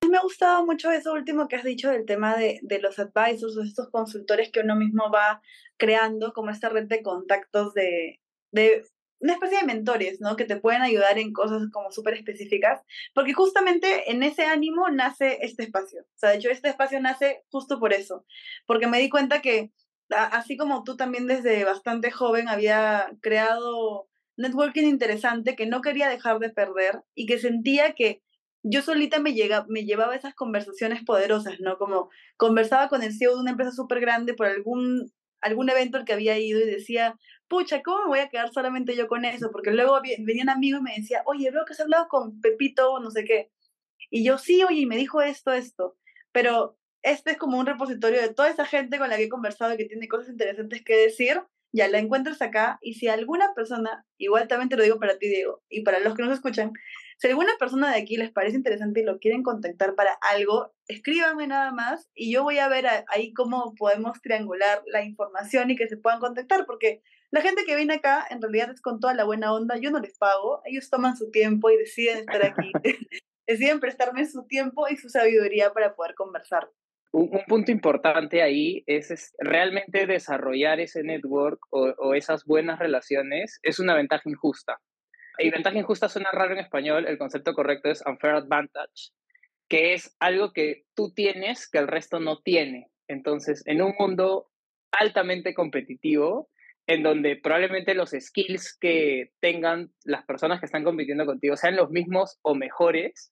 Me 0.10 0.18
ha 0.18 0.22
gustado 0.22 0.66
mucho 0.66 0.92
eso 0.92 1.13
último 1.13 1.48
que 1.48 1.56
has 1.56 1.63
dicho 1.63 1.90
del 1.90 2.06
tema 2.06 2.38
de, 2.38 2.60
de 2.62 2.80
los 2.80 3.00
advisors 3.00 3.58
o 3.58 3.63
estos 3.63 3.90
consultores 3.90 4.52
que 4.52 4.62
uno 4.62 4.76
mismo 4.76 5.12
va 5.12 5.42
creando, 5.78 6.34
como 6.34 6.52
esta 6.52 6.70
red 6.70 6.88
de 6.88 7.02
contactos 7.02 7.74
de, 7.74 8.22
de 8.52 8.84
una 9.20 9.34
especie 9.34 9.60
de 9.60 9.66
mentores, 9.66 10.22
¿no? 10.22 10.36
Que 10.36 10.46
te 10.46 10.58
pueden 10.58 10.82
ayudar 10.82 11.18
en 11.18 11.34
cosas 11.34 11.63
como 11.72 11.92
súper 11.92 12.13
específicas, 12.13 12.82
porque 13.13 13.34
justamente 13.34 14.12
en 14.12 14.24
ese 14.24 14.46
ánimo 14.46 14.90
nace 14.90 15.40
este 15.42 15.63
espacio. 15.63 16.02
O 16.02 16.18
sea, 16.18 16.30
de 16.30 16.38
hecho, 16.38 16.50
este 16.50 16.70
espacio 16.70 17.00
nace 17.02 17.44
justo 17.50 17.80
por 17.80 17.94
eso, 17.94 18.26
porque 18.66 18.88
me 18.88 19.00
di 19.00 19.10
cuenta 19.10 19.42
que 19.42 19.72
así 20.10 20.56
como 20.56 20.84
tú 20.84 20.96
también 20.96 21.28
desde 21.28 21.63
bastante 21.66 22.12
joven 22.12 22.48
había 22.48 23.12
creado 23.22 24.08
networking 24.38 24.84
interesante 24.84 25.56
que 25.56 25.65
no 25.65 25.82
quería 25.82 26.10
dejar 26.10 26.39
de 26.39 26.50
perder 26.50 27.02
y 27.15 27.26
que 27.26 27.39
sentía 27.39 27.93
que 27.93 28.21
yo 28.63 28.82
solita 28.82 29.19
me, 29.19 29.34
llega, 29.34 29.65
me 29.69 29.86
llevaba 29.86 30.15
esas 30.15 30.36
conversaciones 30.36 31.04
poderosas, 31.04 31.60
¿no? 31.60 31.78
Como 31.78 32.10
conversaba 32.38 32.89
con 32.89 33.04
el 33.04 33.13
CEO 33.17 33.36
de 33.36 33.41
una 33.41 33.52
empresa 33.52 33.71
súper 33.71 34.00
grande 34.00 34.34
por 34.34 34.47
algún, 34.47 35.12
algún 35.41 35.69
evento 35.69 35.97
al 35.97 36.06
que 36.06 36.13
había 36.13 36.38
ido 36.38 36.60
y 36.60 36.65
decía, 36.65 37.17
pucha, 37.47 37.82
¿cómo 37.82 38.04
me 38.04 38.08
voy 38.08 38.19
a 38.19 38.30
quedar 38.30 38.52
solamente 38.52 38.95
yo 38.95 39.08
con 39.08 39.26
eso? 39.26 39.52
Porque 39.52 39.71
luego 39.71 40.00
venían 40.02 40.50
amigos 40.50 40.82
y 40.82 40.84
me 40.84 40.95
decía, 40.95 41.23
oye, 41.26 41.50
veo 41.52 41.65
que 41.65 41.73
has 41.73 41.80
hablado 41.80 42.08
con 42.08 42.41
Pepito, 42.41 43.00
no 43.00 43.12
sé 43.12 43.23
qué. 43.23 43.52
Y 44.10 44.23
yo, 44.23 44.38
sí, 44.38 44.63
oye, 44.63 44.82
y 44.82 44.86
me 44.86 44.97
dijo 44.97 45.21
esto, 45.21 45.52
esto. 45.54 45.97
Pero 46.32 46.78
este 47.04 47.32
es 47.32 47.38
como 47.38 47.58
un 47.58 47.65
repositorio 47.65 48.21
de 48.21 48.34
toda 48.34 48.50
esa 48.50 48.65
gente 48.65 48.97
con 48.97 49.10
la 49.10 49.17
que 49.17 49.23
he 49.23 49.30
conversado 49.30 49.73
y 49.73 49.78
que 49.78 49.86
tiene 49.86 50.08
cosas 50.08 50.30
interesantes 50.30 50.84
que 50.84 50.95
decir. 50.97 51.41
Ya 51.78 51.88
la 51.88 52.00
encuentras 52.00 52.42
acá. 52.42 52.80
Y 52.82 52.96
si 52.96 53.08
alguna 53.08 53.54
persona, 53.54 54.04
igual 54.18 54.48
también 54.48 54.68
te 54.68 54.78
lo 54.78 54.84
digo 54.84 55.00
para 55.00 55.20
ti, 55.20 55.28
Diego, 55.28 55.62
y 55.70 55.82
para 55.84 56.00
los 56.00 56.16
que 56.16 56.24
nos 56.24 56.34
escuchan, 56.34 56.74
si 57.20 57.28
alguna 57.28 57.52
persona 57.60 57.92
de 57.92 58.02
aquí 58.02 58.18
les 58.18 58.32
parece 58.32 58.58
interesante 58.58 59.02
y 59.02 59.04
lo 59.04 59.20
quieren 59.20 59.44
contactar 59.44 59.94
para 59.94 60.13
algo, 60.13 60.74
escríbanme 60.88 61.46
nada 61.46 61.72
más 61.72 62.10
y 62.16 62.32
yo 62.32 62.42
voy 62.42 62.58
a 62.58 62.68
ver 62.68 62.86
ahí 63.10 63.32
cómo 63.34 63.76
podemos 63.76 64.20
triangular 64.22 64.82
la 64.88 65.04
información 65.04 65.70
y 65.70 65.76
que 65.76 65.88
se 65.88 65.98
puedan 65.98 66.20
contactar, 66.20 66.66
porque 66.66 67.04
la 67.30 67.42
gente 67.42 67.63
que 67.66 67.76
viene 67.76 67.96
acá 67.96 68.26
en 68.28 68.42
realidad 68.42 68.72
es 68.72 68.82
con 68.82 69.00
toda 69.00 69.13
la 69.13 69.24
buena 69.24 69.54
onda, 69.54 69.78
yo 69.78 69.92
no 69.92 70.00
les 70.00 70.18
pago, 70.18 70.62
ellos 70.66 70.90
toman 70.90 71.16
su 71.16 71.30
tiempo 71.30 71.70
y 71.70 71.78
deciden 71.78 72.20
estar 72.20 72.44
aquí, 72.44 72.72
deciden 73.48 73.80
prestarme 73.80 74.26
su 74.26 74.48
tiempo 74.48 74.88
y 74.90 74.98
su 74.98 75.10
sabiduría 75.10 75.74
para 75.74 75.94
poder 75.96 76.16
conversar. 76.16 76.72
Un, 77.12 77.30
punto 77.48 77.72
importante 77.72 78.41
ahí 78.41 78.84
es, 78.86 79.34
realmente 79.39 80.06
desarrollar 80.06 80.80
ese 80.80 81.04
network 81.04 81.60
o, 81.70 81.93
o 81.98 82.13
esas 82.13 82.46
buenas 82.46 82.80
relaciones 82.80 83.60
es 83.63 83.80
una 83.80 83.96
ventaja 83.96 84.30
injusta 84.30 84.80
y 85.38 85.52
ventaja 85.52 85.78
injusta 85.78 86.10
suena 86.10 86.30
raro 86.32 86.54
en 86.54 86.60
español, 86.60 87.06
el 87.08 87.17
concepto 87.17 87.54
correcto 87.54 87.89
es 87.89 88.04
unfair 88.06 88.36
advantage, 88.36 89.12
que 89.70 89.93
es 89.93 90.15
algo 90.20 90.52
que 90.52 90.86
tú 90.96 91.13
tienes 91.13 91.70
que 91.70 91.78
el 91.78 91.88
resto 91.88 92.20
no 92.20 92.39
tiene. 92.41 92.89
Entonces, 93.08 93.63
en 93.65 93.82
un 93.82 93.93
mundo 94.00 94.48
altamente 94.91 95.54
competitivo, 95.54 96.50
en 96.88 97.04
donde 97.04 97.36
probablemente 97.36 97.93
los 97.93 98.12
skills 98.17 98.78
que 98.80 99.32
tengan 99.41 99.91
las 100.06 100.26
personas 100.26 100.60
que 100.60 100.65
están 100.65 100.84
compitiendo 100.84 101.26
contigo 101.26 101.58
sean 101.58 101.76
los 101.76 101.89
mismos 101.89 102.39
o 102.41 102.56
mejores, 102.56 103.32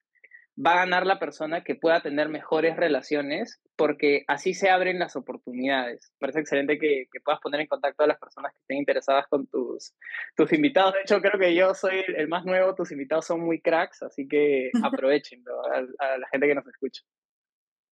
va 0.58 0.74
a 0.74 0.78
ganar 0.78 1.06
la 1.06 1.20
persona 1.20 1.64
que 1.64 1.76
pueda 1.76 2.02
tener 2.02 2.30
mejores 2.30 2.78
relaciones 2.78 3.60
porque 3.76 4.24
así 4.28 4.54
se 4.54 4.70
abren 4.70 5.00
las 5.00 5.16
oportunidades. 5.16 6.14
Parece 6.20 6.40
excelente 6.40 6.78
que, 6.80 7.08
puedas 7.24 7.42
poner 7.42 7.62
en 7.62 7.68
contacto 7.68 8.04
a 8.04 8.08
las 8.08 8.20
personas 8.20 8.54
que 8.54 8.60
estén 8.60 8.78
interesadas 8.78 9.26
con 9.28 9.48
tus, 9.48 9.94
tus 10.36 10.54
invitados. 10.54 10.94
De 10.94 11.02
hecho, 11.02 11.20
creo 11.20 11.40
que 11.40 11.54
yo 11.54 11.74
soy 11.74 12.04
el, 12.16 12.28
más 12.28 12.46
nuevo, 12.46 12.76
tus 12.76 12.92
invitados 12.92 13.26
son 13.26 13.42
muy 13.42 13.60
cracks, 13.60 14.04
así 14.04 14.28
que 14.28 14.70
aprovechenlo 14.84 15.62
a, 15.66 16.18
la 16.18 16.28
gente 16.32 16.48
que 16.48 16.56
nos 16.56 16.68
escucha. 16.68 17.02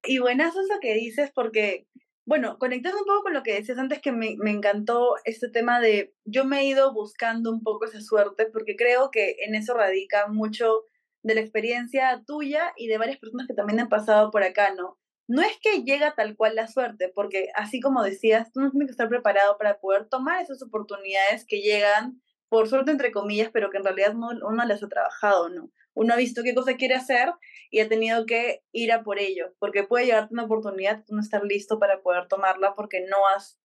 Y 0.06 0.19
buenas 0.19 0.56
es 0.56 0.67
lo 0.71 0.80
que 0.80 0.93
dices 0.93 1.32
porque, 1.34 1.88
bueno, 2.26 2.58
conectando 2.60 2.99
un 2.99 3.06
poco 3.06 3.23
con 3.23 3.34
lo 3.34 3.43
que 3.43 3.56
decías 3.56 3.78
antes, 3.78 4.02
que 4.02 4.12
me, 4.12 4.36
me 4.38 4.52
encantó 4.52 5.15
este 5.26 5.49
tema 5.49 5.82
de 5.82 6.13
yo 6.23 6.45
me 6.45 6.62
he 6.62 6.65
ido 6.65 6.93
buscando 6.93 7.52
un 7.52 7.62
poco 7.62 7.86
esa 7.86 7.99
suerte 7.99 8.45
porque 8.45 8.76
creo 8.78 9.12
que 9.12 9.36
en 9.45 9.56
eso 9.56 9.73
radica 9.73 10.28
mucho 10.28 10.86
de 11.23 11.36
la 11.36 11.41
experiencia 11.41 12.21
tuya 12.27 12.73
y 12.77 12.88
de 12.88 12.97
varias 12.97 13.17
personas 13.17 13.47
que 13.47 13.53
también 13.53 13.79
han 13.79 13.89
pasado 13.89 14.29
por 14.29 14.43
acá, 14.43 14.73
¿no? 14.75 14.99
No 15.27 15.41
es 15.41 15.57
que 15.62 15.83
llega 15.83 16.15
tal 16.15 16.36
cual 16.36 16.55
la 16.55 16.67
suerte, 16.67 17.09
porque 17.15 17.47
así 17.55 17.79
como 17.79 18.03
decías, 18.03 18.51
tú 18.51 18.59
no 18.59 18.71
tienes 18.71 18.88
que 18.88 18.91
estar 18.91 19.07
preparado 19.07 19.57
para 19.57 19.79
poder 19.79 20.09
tomar 20.09 20.41
esas 20.41 20.62
oportunidades 20.62 21.45
que 21.47 21.62
llegan 21.62 22.21
por 22.49 22.67
suerte 22.67 22.91
entre 22.91 23.12
comillas, 23.12 23.49
pero 23.51 23.71
que 23.71 23.77
en 23.77 23.83
realidad 23.83 24.13
no, 24.13 24.31
las 24.51 24.83
ha 24.83 24.88
trabajado, 24.88 25.49
¿no? 25.49 25.71
Uno 25.95 26.13
ha 26.13 26.17
visto 26.17 26.43
qué 26.43 26.53
cosa 26.53 26.75
quiere 26.75 26.95
hacer 26.95 27.31
y 27.71 27.79
ha 27.79 27.88
tenido 27.88 28.25
que 28.25 28.62
ir 28.71 28.91
a 28.91 29.03
por 29.03 29.17
ello, 29.17 29.55
porque 29.59 29.83
puede 29.83 30.05
llegarte 30.05 30.33
una 30.33 30.43
oportunidad, 30.43 31.03
tú 31.05 31.15
no 31.15 31.21
estar 31.21 31.43
listo 31.43 31.79
para 31.79 32.01
poder 32.01 32.27
tomarla 32.27 32.75
porque 32.75 33.01
no 33.09 33.17
has 33.36 33.57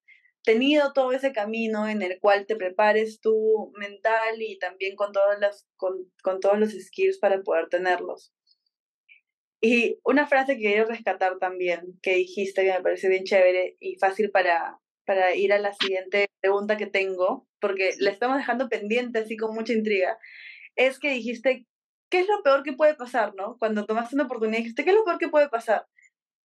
tenido 0.42 0.92
todo 0.92 1.12
ese 1.12 1.32
camino 1.32 1.88
en 1.88 2.02
el 2.02 2.18
cual 2.20 2.46
te 2.46 2.56
prepares 2.56 3.20
tú 3.20 3.72
mental 3.76 4.40
y 4.40 4.58
también 4.58 4.96
con, 4.96 5.12
todas 5.12 5.38
las, 5.40 5.66
con, 5.76 6.10
con 6.22 6.40
todos 6.40 6.58
los 6.58 6.70
skills 6.72 7.18
para 7.18 7.42
poder 7.42 7.68
tenerlos. 7.68 8.32
Y 9.60 9.98
una 10.04 10.26
frase 10.26 10.54
que 10.54 10.62
quiero 10.62 10.86
rescatar 10.86 11.38
también, 11.38 11.98
que 12.00 12.14
dijiste, 12.14 12.64
que 12.64 12.72
me 12.72 12.80
parece 12.80 13.08
bien 13.08 13.24
chévere 13.24 13.76
y 13.80 13.96
fácil 13.96 14.30
para, 14.30 14.78
para 15.04 15.34
ir 15.34 15.52
a 15.52 15.58
la 15.58 15.72
siguiente 15.72 16.28
pregunta 16.40 16.76
que 16.76 16.86
tengo, 16.86 17.48
porque 17.60 17.94
la 17.98 18.10
estamos 18.10 18.36
dejando 18.36 18.68
pendiente 18.68 19.18
así 19.18 19.36
con 19.36 19.54
mucha 19.54 19.72
intriga, 19.72 20.16
es 20.76 21.00
que 21.00 21.10
dijiste, 21.10 21.66
¿qué 22.08 22.20
es 22.20 22.28
lo 22.28 22.42
peor 22.44 22.62
que 22.62 22.72
puede 22.72 22.94
pasar, 22.94 23.34
no? 23.34 23.56
Cuando 23.58 23.84
tomaste 23.84 24.14
una 24.14 24.24
oportunidad, 24.24 24.58
dijiste, 24.58 24.84
¿qué 24.84 24.90
es 24.90 24.96
lo 24.96 25.04
peor 25.04 25.18
que 25.18 25.28
puede 25.28 25.48
pasar? 25.48 25.86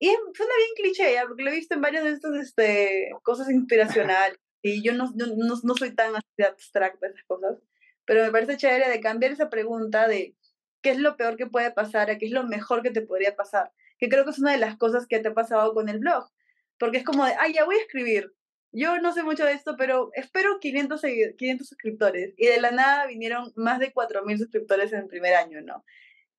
Y 0.01 0.07
suena 0.07 0.53
bien 0.57 0.69
cliché, 0.75 1.13
¿ya? 1.13 1.27
porque 1.27 1.43
lo 1.43 1.51
he 1.51 1.55
visto 1.55 1.75
en 1.75 1.81
varias 1.81 2.03
de 2.03 2.09
estas 2.09 2.33
este, 2.33 3.11
cosas 3.21 3.51
inspiracionales. 3.51 4.39
Y 4.63 4.81
yo 4.83 4.93
no, 4.93 5.11
no, 5.15 5.27
no 5.61 5.75
soy 5.75 5.93
tan 5.93 6.15
abstracta 6.15 7.05
esas 7.05 7.23
cosas. 7.27 7.59
Pero 8.05 8.23
me 8.23 8.31
parece 8.31 8.57
chévere 8.57 8.89
de 8.89 8.99
cambiar 8.99 9.31
esa 9.31 9.51
pregunta 9.51 10.07
de 10.07 10.35
qué 10.81 10.89
es 10.89 10.97
lo 10.97 11.17
peor 11.17 11.37
que 11.37 11.45
puede 11.45 11.69
pasar 11.69 12.09
a 12.09 12.17
qué 12.17 12.25
es 12.25 12.31
lo 12.31 12.43
mejor 12.43 12.81
que 12.81 12.89
te 12.89 13.03
podría 13.03 13.35
pasar. 13.35 13.71
Que 13.99 14.09
creo 14.09 14.23
que 14.23 14.31
es 14.31 14.39
una 14.39 14.53
de 14.53 14.57
las 14.57 14.75
cosas 14.75 15.05
que 15.05 15.19
te 15.19 15.27
ha 15.27 15.33
pasado 15.35 15.71
con 15.75 15.87
el 15.87 15.99
blog. 15.99 16.31
Porque 16.79 16.97
es 16.97 17.03
como 17.03 17.23
de, 17.23 17.33
ah, 17.33 17.47
ya 17.53 17.65
voy 17.65 17.75
a 17.75 17.81
escribir. 17.81 18.33
Yo 18.71 18.99
no 18.99 19.13
sé 19.13 19.21
mucho 19.21 19.45
de 19.45 19.53
esto, 19.53 19.75
pero 19.77 20.09
espero 20.15 20.59
500, 20.59 20.99
500 21.37 21.67
suscriptores. 21.67 22.33
Y 22.37 22.47
de 22.47 22.59
la 22.59 22.71
nada 22.71 23.05
vinieron 23.05 23.53
más 23.55 23.77
de 23.77 23.93
4.000 23.93 24.39
suscriptores 24.39 24.93
en 24.93 25.01
el 25.01 25.07
primer 25.07 25.35
año, 25.35 25.61
¿no? 25.61 25.85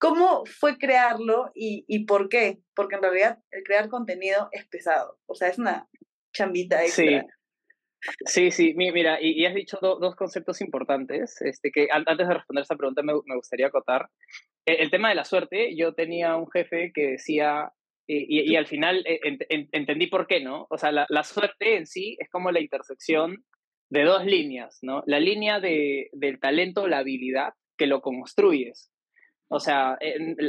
¿Cómo 0.02 0.44
fue 0.46 0.78
crearlo 0.78 1.52
y, 1.54 1.84
y, 1.86 2.06
por 2.06 2.28
qué? 2.28 2.58
Porque 2.74 2.96
en 2.96 3.02
realidad 3.02 3.38
el 3.52 3.62
crear 3.62 3.88
contenido 3.88 4.48
es 4.50 4.66
pesado, 4.66 5.20
o 5.26 5.36
sea, 5.36 5.46
es 5.46 5.58
una 5.58 5.88
chambita 6.32 6.82
extra. 6.82 7.24
Sí, 8.26 8.50
sí, 8.50 8.50
sí. 8.50 8.74
mira, 8.74 9.18
y, 9.22 9.46
has 9.46 9.54
dicho 9.54 9.78
dos 9.80 10.16
conceptos 10.16 10.60
importantes 10.60 11.40
este, 11.42 11.70
que 11.70 11.86
antes 11.92 12.26
de 12.26 12.34
responder 12.34 12.62
esa 12.62 12.74
pregunta 12.74 13.04
me, 13.04 13.12
me 13.26 13.36
gustaría 13.36 13.68
acotar. 13.68 14.08
E, 14.66 14.82
el, 14.82 14.90
tema 14.90 15.10
de 15.10 15.14
la 15.14 15.24
suerte, 15.24 15.76
yo 15.76 15.94
tenía 15.94 16.34
un 16.34 16.50
jefe 16.50 16.90
que 16.92 17.12
decía, 17.12 17.72
y, 18.08 18.50
y, 18.50 18.56
al 18.56 18.66
final 18.66 19.04
eh, 19.06 19.20
entendí 19.70 20.08
por 20.08 20.26
qué, 20.26 20.40
¿no? 20.40 20.66
O 20.68 20.78
sea, 20.78 20.90
la, 20.90 21.06
la, 21.10 21.22
suerte 21.22 21.76
en 21.76 21.86
sí 21.86 22.16
es 22.18 22.28
como 22.28 22.50
la 22.50 22.60
intersección 22.60 23.44
de 23.88 24.02
dos 24.02 24.26
líneas, 24.26 24.80
¿no? 24.82 25.04
La 25.06 25.20
línea 25.20 25.60
de, 25.60 26.10
del 26.12 26.40
talento, 26.40 26.88
la 26.88 26.98
habilidad, 26.98 27.54
que 27.78 27.86
lo 27.86 28.02
construyes, 28.02 28.91
o 29.54 29.60
sea, 29.60 29.98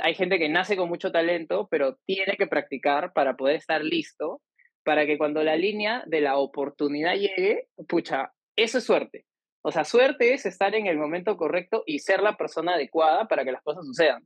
hay 0.01 0.15
gente 0.15 0.39
que 0.39 0.47
nace 0.47 0.77
con 0.77 0.87
mucho 0.87 1.11
talento, 1.11 1.67
pero 1.69 1.97
tiene 2.05 2.37
que 2.37 2.47
practicar 2.47 3.11
para 3.11 3.35
poder 3.35 3.57
estar 3.57 3.83
listo, 3.83 4.41
para 4.85 5.05
que 5.05 5.17
cuando 5.17 5.43
la 5.43 5.57
línea 5.57 6.03
de 6.07 6.21
la 6.21 6.37
oportunidad 6.37 7.15
llegue, 7.15 7.67
pucha, 7.89 8.31
eso 8.55 8.77
es 8.77 8.85
suerte. 8.85 9.25
O 9.61 9.73
sea, 9.73 9.83
suerte 9.83 10.33
es 10.33 10.45
estar 10.45 10.73
en 10.73 10.87
el 10.87 10.97
momento 10.97 11.35
correcto 11.35 11.83
y 11.85 11.99
ser 11.99 12.21
la 12.21 12.37
persona 12.37 12.75
adecuada 12.75 13.27
para 13.27 13.43
que 13.43 13.51
las 13.51 13.61
cosas 13.61 13.85
sucedan. 13.85 14.25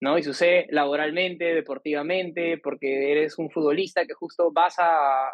¿no? 0.00 0.18
Y 0.18 0.24
sucede 0.24 0.66
laboralmente, 0.70 1.44
deportivamente, 1.54 2.58
porque 2.58 3.12
eres 3.12 3.38
un 3.38 3.48
futbolista 3.48 4.06
que 4.06 4.14
justo 4.14 4.50
vas 4.52 4.74
a, 4.80 5.30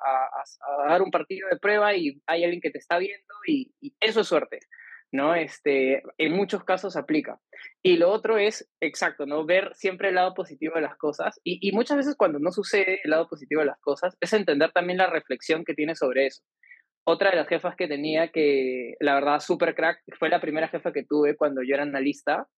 dar 0.86 1.00
un 1.00 1.10
partido 1.10 1.48
de 1.48 1.56
prueba 1.56 1.94
y 1.94 2.20
hay 2.26 2.44
alguien 2.44 2.60
que 2.60 2.70
te 2.70 2.78
está 2.78 2.98
viendo 2.98 3.34
y 3.46 3.72
eso 4.00 4.20
es 4.20 4.28
suerte. 4.28 4.60
¿No? 5.12 5.34
Este, 5.34 6.02
en 6.18 6.32
muchos 6.32 6.64
casos 6.64 6.96
aplica. 6.96 7.38
Y 7.82 7.96
lo 7.98 8.10
otro 8.10 8.38
es, 8.38 8.68
exacto, 8.80 9.26
¿no? 9.26 9.44
Ver 9.44 9.70
siempre 9.74 10.08
el 10.08 10.16
lado 10.16 10.34
positivo 10.34 10.74
de 10.74 10.80
las 10.80 10.96
cosas. 10.96 11.38
Y, 11.44 11.70
muchas 11.72 11.98
veces 11.98 12.16
cuando 12.16 12.38
no 12.38 12.50
sucede 12.50 13.00
el 13.04 13.10
lado 13.10 13.28
positivo 13.28 13.60
de 13.60 13.66
las 13.66 13.78
cosas, 13.80 14.16
es 14.20 14.32
entender 14.32 14.72
también 14.72 14.98
la 14.98 15.06
reflexión 15.10 15.64
que 15.64 15.74
tiene 15.74 15.94
sobre 15.94 16.26
eso. 16.26 16.42
Otra 17.04 17.30
de 17.30 17.36
las 17.36 17.48
jefas 17.48 17.76
que 17.76 17.88
tenía 17.88 18.28
que, 18.28 18.94
la 19.00 19.14
verdad, 19.14 19.40
súper 19.40 19.74
crack, 19.74 20.00
fue 20.18 20.30
la 20.30 20.40
primera 20.40 20.68
jefa 20.68 20.92
que 20.92 21.04
tuve 21.04 21.36
cuando 21.36 21.62
yo 21.62 21.74
era 21.74 21.82
analista. 21.82 22.48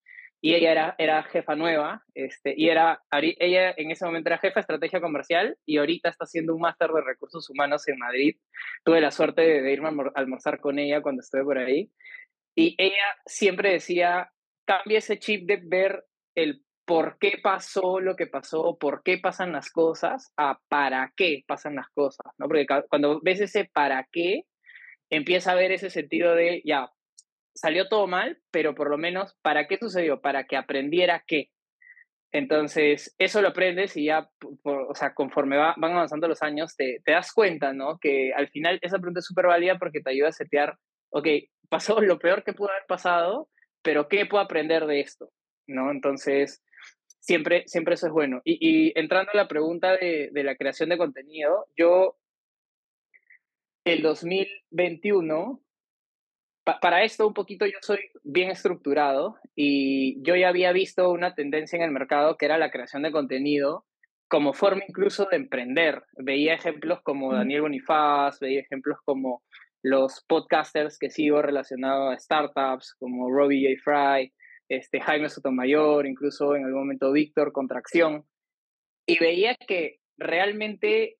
Y 0.40 0.54
ella 0.54 0.72
era, 0.72 0.94
era 0.98 1.22
jefa 1.22 1.56
nueva, 1.56 2.04
este, 2.12 2.52
y 2.54 2.68
era, 2.68 3.00
ella 3.10 3.72
en 3.78 3.90
ese 3.90 4.04
momento 4.04 4.28
era 4.28 4.36
jefa 4.36 4.56
de 4.56 4.60
estrategia 4.60 5.00
comercial 5.00 5.56
y 5.64 5.78
ahorita 5.78 6.10
está 6.10 6.24
haciendo 6.24 6.54
un 6.54 6.60
máster 6.60 6.90
de 6.90 7.00
recursos 7.00 7.48
humanos 7.48 7.88
en 7.88 7.96
Madrid. 7.96 8.36
Tuve 8.84 9.00
la 9.00 9.10
suerte 9.10 9.40
de 9.40 9.72
irme 9.72 9.88
a 9.88 10.10
almorzar 10.14 10.60
con 10.60 10.78
ella 10.78 11.00
cuando 11.00 11.20
estuve 11.20 11.44
por 11.44 11.56
ahí. 11.56 11.90
Y 12.54 12.74
ella 12.78 13.16
siempre 13.26 13.72
decía, 13.72 14.30
cambia 14.64 14.98
ese 14.98 15.18
chip 15.18 15.46
de 15.46 15.60
ver 15.64 16.04
el 16.34 16.62
por 16.84 17.18
qué 17.18 17.38
pasó 17.42 18.00
lo 18.00 18.16
que 18.16 18.26
pasó, 18.26 18.76
por 18.78 19.02
qué 19.02 19.18
pasan 19.18 19.52
las 19.52 19.70
cosas, 19.70 20.32
a 20.36 20.58
para 20.68 21.12
qué 21.16 21.42
pasan 21.46 21.76
las 21.76 21.88
cosas, 21.94 22.26
¿no? 22.38 22.46
Porque 22.46 22.66
cuando 22.88 23.20
ves 23.22 23.40
ese 23.40 23.64
para 23.72 24.06
qué, 24.12 24.42
empieza 25.10 25.52
a 25.52 25.56
ver 25.56 25.72
ese 25.72 25.90
sentido 25.90 26.34
de, 26.34 26.62
ya, 26.64 26.90
salió 27.54 27.88
todo 27.88 28.06
mal, 28.06 28.38
pero 28.50 28.74
por 28.74 28.90
lo 28.90 28.98
menos, 28.98 29.36
¿para 29.42 29.66
qué 29.66 29.78
sucedió? 29.78 30.20
Para 30.20 30.44
que 30.44 30.56
aprendiera 30.56 31.24
qué. 31.26 31.50
Entonces, 32.32 33.14
eso 33.18 33.40
lo 33.40 33.48
aprendes 33.48 33.96
y 33.96 34.06
ya, 34.06 34.28
o 34.64 34.94
sea, 34.94 35.14
conforme 35.14 35.56
van 35.56 35.84
avanzando 35.84 36.26
los 36.26 36.42
años, 36.42 36.74
te, 36.76 37.00
te, 37.04 37.12
das 37.12 37.32
cuenta, 37.32 37.72
¿no? 37.72 37.98
Que 37.98 38.32
al 38.34 38.48
final 38.48 38.78
esa 38.82 38.98
pregunta 38.98 39.20
es 39.20 39.26
súper 39.26 39.46
válida 39.46 39.78
porque 39.78 40.00
te 40.00 40.10
ayuda 40.10 40.30
a 40.30 40.32
setear, 40.32 40.76
ok, 41.10 41.28
pasó 41.68 42.00
lo 42.00 42.18
peor 42.18 42.44
que 42.44 42.52
pudo 42.52 42.70
haber 42.70 42.86
pasado, 42.86 43.48
pero 43.82 44.08
¿qué 44.08 44.26
puedo 44.26 44.42
aprender 44.42 44.86
de 44.86 45.00
esto? 45.00 45.30
¿No? 45.66 45.90
Entonces, 45.90 46.62
siempre, 47.20 47.64
siempre 47.66 47.94
eso 47.94 48.06
es 48.06 48.12
bueno. 48.12 48.40
Y, 48.44 48.58
y 48.60 48.92
entrando 48.98 49.32
a 49.32 49.36
la 49.36 49.48
pregunta 49.48 49.96
de, 49.96 50.30
de 50.32 50.44
la 50.44 50.56
creación 50.56 50.88
de 50.88 50.98
contenido, 50.98 51.66
yo, 51.76 52.16
el 53.84 54.02
2021, 54.02 55.60
para 56.80 57.04
esto 57.04 57.26
un 57.26 57.34
poquito 57.34 57.66
yo 57.66 57.78
soy 57.82 57.98
bien 58.22 58.50
estructurado 58.50 59.36
y 59.54 60.22
yo 60.22 60.34
ya 60.34 60.48
había 60.48 60.72
visto 60.72 61.10
una 61.10 61.34
tendencia 61.34 61.76
en 61.76 61.82
el 61.82 61.90
mercado 61.90 62.38
que 62.38 62.46
era 62.46 62.56
la 62.56 62.70
creación 62.70 63.02
de 63.02 63.12
contenido 63.12 63.84
como 64.28 64.54
forma 64.54 64.82
incluso 64.88 65.26
de 65.26 65.36
emprender. 65.36 66.02
Veía 66.16 66.54
ejemplos 66.54 67.00
como 67.02 67.34
Daniel 67.34 67.62
Bonifaz, 67.62 68.40
veía 68.40 68.60
ejemplos 68.60 68.98
como 69.04 69.42
los 69.84 70.24
podcasters 70.26 70.98
que 70.98 71.10
sigo 71.10 71.42
relacionados 71.42 72.14
a 72.14 72.18
startups, 72.18 72.94
como 72.98 73.30
Robbie 73.30 73.76
J. 73.76 73.82
Fry, 73.84 74.32
este, 74.66 74.98
Jaime 74.98 75.28
Sotomayor, 75.28 76.06
incluso 76.06 76.56
en 76.56 76.64
algún 76.64 76.80
momento 76.80 77.12
Víctor 77.12 77.52
Contracción. 77.52 78.24
Y 79.06 79.18
veía 79.18 79.54
que 79.54 79.98
realmente 80.16 81.18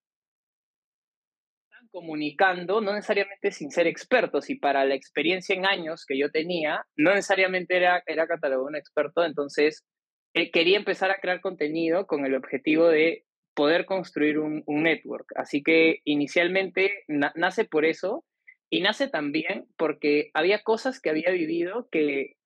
comunicando, 1.90 2.80
no 2.80 2.94
necesariamente 2.94 3.52
sin 3.52 3.70
ser 3.70 3.86
expertos, 3.86 4.48
y 4.48 4.56
para 4.56 4.86
la 4.86 4.94
experiencia 4.94 5.54
en 5.54 5.66
años 5.66 6.06
que 6.06 6.18
yo 6.18 6.30
tenía, 6.30 6.86
no 6.96 7.10
necesariamente 7.10 7.76
era, 7.76 8.02
era 8.06 8.26
catalogado 8.26 8.66
un 8.66 8.76
experto, 8.76 9.24
entonces 9.24 9.84
eh, 10.32 10.50
quería 10.50 10.78
empezar 10.78 11.10
a 11.10 11.20
crear 11.20 11.42
contenido 11.42 12.06
con 12.06 12.24
el 12.24 12.34
objetivo 12.34 12.88
de 12.88 13.26
poder 13.54 13.84
construir 13.84 14.38
un, 14.38 14.62
un 14.66 14.84
network. 14.84 15.26
Así 15.36 15.62
que 15.62 16.00
inicialmente 16.04 17.04
nace 17.06 17.66
por 17.66 17.84
eso 17.84 18.24
y 18.70 18.80
nace 18.80 19.08
también 19.08 19.66
porque 19.76 20.30
había 20.34 20.62
cosas 20.62 21.00
que 21.00 21.10
había 21.10 21.30
vivido 21.30 21.88
que 21.90 22.36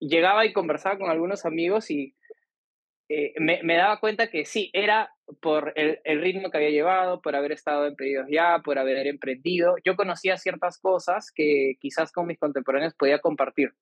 llegaba 0.00 0.46
y 0.46 0.52
conversaba 0.52 0.98
con 0.98 1.10
algunos 1.10 1.44
amigos 1.44 1.90
y 1.90 2.14
eh, 3.10 3.32
me, 3.38 3.76
daba 3.76 4.00
cuenta 4.00 4.28
que 4.28 4.44
sí, 4.44 4.70
era 4.74 5.10
por 5.40 5.72
el, 5.76 5.98
el, 6.04 6.20
ritmo 6.20 6.50
que 6.50 6.58
había 6.58 6.70
llevado, 6.70 7.22
por 7.22 7.34
haber 7.34 7.52
estado 7.52 7.86
en 7.86 7.96
pedidos 7.96 8.26
ya, 8.30 8.60
por 8.62 8.78
haber 8.78 9.06
emprendido. 9.06 9.76
Yo 9.82 9.96
conocía 9.96 10.36
ciertas 10.36 10.78
cosas 10.78 11.32
que 11.34 11.76
quizás 11.80 12.12
con 12.12 12.26
mis 12.26 12.38
contemporáneos 12.38 12.94
podía 12.94 13.20
compartir. 13.20 13.72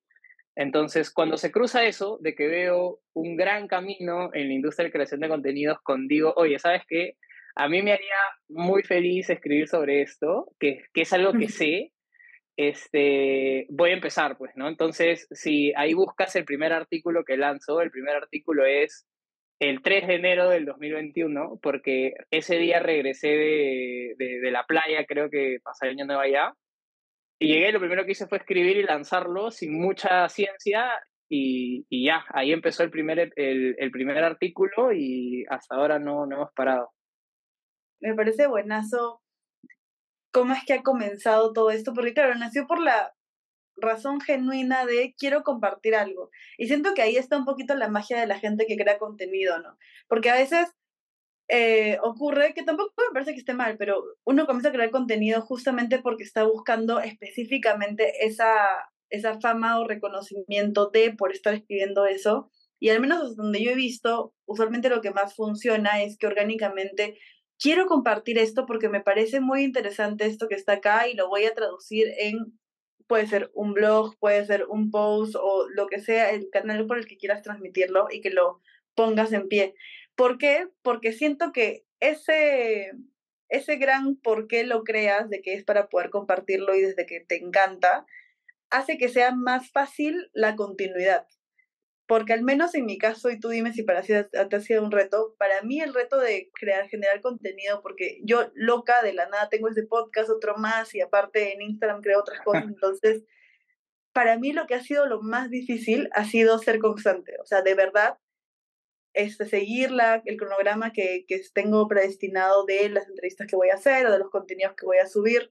Entonces, 0.54 1.10
cuando 1.12 1.36
se 1.36 1.52
cruza 1.52 1.84
eso, 1.84 2.18
de 2.22 2.34
que 2.34 2.46
veo 2.46 3.00
un 3.12 3.36
gran 3.36 3.66
camino 3.68 4.30
en 4.32 4.48
la 4.48 4.54
industria 4.54 4.86
de 4.86 4.92
creación 4.92 5.20
de 5.20 5.28
contenidos, 5.28 5.78
con 5.82 6.08
digo, 6.08 6.32
oye, 6.36 6.58
¿sabes 6.58 6.82
qué? 6.88 7.16
A 7.56 7.68
mí 7.68 7.82
me 7.82 7.92
haría 7.92 8.16
muy 8.48 8.82
feliz 8.82 9.30
escribir 9.30 9.66
sobre 9.66 10.02
esto, 10.02 10.52
que, 10.60 10.84
que 10.92 11.02
es 11.02 11.12
algo 11.12 11.32
que 11.32 11.48
sé, 11.48 11.92
este, 12.56 13.66
voy 13.70 13.90
a 13.90 13.94
empezar, 13.94 14.38
pues, 14.38 14.52
¿no? 14.56 14.68
Entonces, 14.68 15.26
si 15.30 15.72
ahí 15.76 15.94
buscas 15.94 16.36
el 16.36 16.44
primer 16.44 16.72
artículo 16.72 17.24
que 17.24 17.36
lanzo, 17.36 17.80
el 17.80 17.90
primer 17.90 18.16
artículo 18.16 18.64
es 18.64 19.06
el 19.58 19.82
3 19.82 20.06
de 20.06 20.14
enero 20.14 20.48
del 20.48 20.66
2021, 20.66 21.58
porque 21.62 22.14
ese 22.30 22.58
día 22.58 22.80
regresé 22.80 23.28
de, 23.28 24.14
de, 24.18 24.50
la 24.50 24.64
playa, 24.64 25.04
creo 25.06 25.30
que 25.30 25.58
pasé 25.62 25.86
el 25.86 25.92
año 25.92 26.06
nuevo 26.06 26.20
allá, 26.20 26.52
y 27.38 27.48
llegué, 27.48 27.72
lo 27.72 27.80
primero 27.80 28.04
que 28.04 28.12
hice 28.12 28.26
fue 28.26 28.38
escribir 28.38 28.76
y 28.78 28.82
lanzarlo 28.82 29.50
sin 29.50 29.78
mucha 29.78 30.28
ciencia, 30.28 30.90
y, 31.28 31.86
y 31.88 32.06
ya, 32.06 32.24
ahí 32.30 32.52
empezó 32.52 32.82
el 32.82 32.90
primer, 32.90 33.32
el, 33.36 33.76
el, 33.78 33.90
primer 33.90 34.22
artículo 34.22 34.92
y 34.92 35.44
hasta 35.48 35.74
ahora 35.74 35.98
no, 35.98 36.24
no 36.26 36.36
hemos 36.36 36.52
parado. 36.52 36.90
Me 38.00 38.14
parece 38.14 38.46
buenazo 38.46 39.22
cómo 40.32 40.52
es 40.52 40.64
que 40.64 40.74
ha 40.74 40.82
comenzado 40.82 41.52
todo 41.52 41.70
esto, 41.70 41.94
porque 41.94 42.12
claro, 42.14 42.34
nació 42.34 42.66
por 42.66 42.80
la 42.80 43.14
razón 43.76 44.20
genuina 44.20 44.86
de 44.86 45.14
quiero 45.18 45.42
compartir 45.42 45.94
algo. 45.94 46.30
Y 46.58 46.66
siento 46.66 46.94
que 46.94 47.02
ahí 47.02 47.16
está 47.16 47.36
un 47.36 47.44
poquito 47.44 47.74
la 47.74 47.88
magia 47.88 48.20
de 48.20 48.26
la 48.26 48.38
gente 48.38 48.66
que 48.66 48.76
crea 48.76 48.98
contenido, 48.98 49.58
¿no? 49.60 49.78
Porque 50.08 50.30
a 50.30 50.34
veces 50.34 50.68
eh, 51.48 51.98
ocurre 52.02 52.54
que 52.54 52.64
tampoco 52.64 52.92
me 52.98 53.12
parece 53.12 53.32
que 53.32 53.38
esté 53.38 53.54
mal, 53.54 53.76
pero 53.78 54.02
uno 54.24 54.46
comienza 54.46 54.70
a 54.70 54.72
crear 54.72 54.90
contenido 54.90 55.42
justamente 55.42 56.00
porque 56.00 56.24
está 56.24 56.44
buscando 56.44 57.00
específicamente 57.00 58.26
esa, 58.26 58.50
esa 59.10 59.40
fama 59.40 59.78
o 59.78 59.86
reconocimiento 59.86 60.90
de 60.90 61.12
por 61.12 61.32
estar 61.32 61.54
escribiendo 61.54 62.06
eso. 62.06 62.50
Y 62.78 62.90
al 62.90 63.00
menos 63.00 63.36
donde 63.36 63.62
yo 63.62 63.70
he 63.70 63.74
visto, 63.74 64.34
usualmente 64.44 64.90
lo 64.90 65.00
que 65.00 65.12
más 65.12 65.34
funciona 65.34 66.02
es 66.02 66.18
que 66.18 66.26
orgánicamente 66.26 67.18
quiero 67.58 67.86
compartir 67.86 68.38
esto 68.38 68.66
porque 68.66 68.88
me 68.88 69.00
parece 69.00 69.40
muy 69.40 69.62
interesante 69.62 70.26
esto 70.26 70.48
que 70.48 70.54
está 70.54 70.74
acá 70.74 71.08
y 71.08 71.14
lo 71.14 71.28
voy 71.28 71.44
a 71.44 71.54
traducir 71.54 72.08
en 72.18 72.58
puede 73.06 73.26
ser 73.26 73.50
un 73.54 73.72
blog, 73.72 74.16
puede 74.18 74.44
ser 74.46 74.66
un 74.66 74.90
post 74.90 75.36
o 75.36 75.68
lo 75.68 75.86
que 75.86 76.00
sea, 76.00 76.30
el 76.30 76.48
canal 76.50 76.86
por 76.86 76.98
el 76.98 77.06
que 77.06 77.16
quieras 77.16 77.42
transmitirlo 77.42 78.08
y 78.10 78.20
que 78.20 78.30
lo 78.30 78.60
pongas 78.94 79.32
en 79.32 79.48
pie. 79.48 79.74
¿Por 80.16 80.38
qué? 80.38 80.68
Porque 80.82 81.12
siento 81.12 81.52
que 81.52 81.84
ese, 82.00 82.92
ese 83.48 83.76
gran 83.76 84.16
por 84.16 84.48
qué 84.48 84.64
lo 84.64 84.82
creas, 84.82 85.30
de 85.30 85.42
que 85.42 85.54
es 85.54 85.64
para 85.64 85.88
poder 85.88 86.10
compartirlo 86.10 86.74
y 86.74 86.80
desde 86.80 87.06
que 87.06 87.20
te 87.20 87.36
encanta, 87.36 88.06
hace 88.70 88.98
que 88.98 89.08
sea 89.08 89.32
más 89.32 89.70
fácil 89.70 90.30
la 90.32 90.56
continuidad. 90.56 91.26
Porque 92.06 92.32
al 92.32 92.42
menos 92.42 92.74
en 92.74 92.86
mi 92.86 92.98
caso, 92.98 93.30
y 93.30 93.40
tú 93.40 93.48
dime 93.48 93.72
si 93.72 93.82
para 93.82 94.02
ti 94.02 94.12
te 94.30 94.56
ha 94.56 94.60
sido 94.60 94.84
un 94.84 94.92
reto, 94.92 95.34
para 95.38 95.62
mí 95.62 95.80
el 95.80 95.92
reto 95.92 96.18
de 96.18 96.50
crear, 96.54 96.88
generar 96.88 97.20
contenido, 97.20 97.82
porque 97.82 98.20
yo 98.22 98.50
loca 98.54 99.02
de 99.02 99.12
la 99.12 99.28
nada 99.28 99.48
tengo 99.48 99.68
este 99.68 99.82
podcast, 99.82 100.30
otro 100.30 100.56
más, 100.56 100.94
y 100.94 101.00
aparte 101.00 101.52
en 101.52 101.62
Instagram 101.62 102.02
creo 102.02 102.20
otras 102.20 102.40
cosas, 102.42 102.64
entonces, 102.68 103.24
para 104.12 104.38
mí 104.38 104.52
lo 104.52 104.66
que 104.66 104.74
ha 104.74 104.82
sido 104.82 105.06
lo 105.06 105.20
más 105.20 105.50
difícil 105.50 106.08
ha 106.12 106.24
sido 106.24 106.58
ser 106.58 106.78
constante, 106.78 107.36
o 107.42 107.44
sea, 107.44 107.62
de 107.62 107.74
verdad, 107.74 108.18
este, 109.16 109.46
seguir 109.46 109.90
la, 109.90 110.22
el 110.26 110.36
cronograma 110.36 110.92
que, 110.92 111.24
que 111.26 111.40
tengo 111.54 111.88
predestinado 111.88 112.66
de 112.66 112.90
las 112.90 113.08
entrevistas 113.08 113.46
que 113.48 113.56
voy 113.56 113.70
a 113.70 113.74
hacer 113.76 114.06
o 114.06 114.12
de 114.12 114.18
los 114.18 114.30
contenidos 114.30 114.74
que 114.76 114.84
voy 114.84 114.98
a 114.98 115.06
subir. 115.06 115.50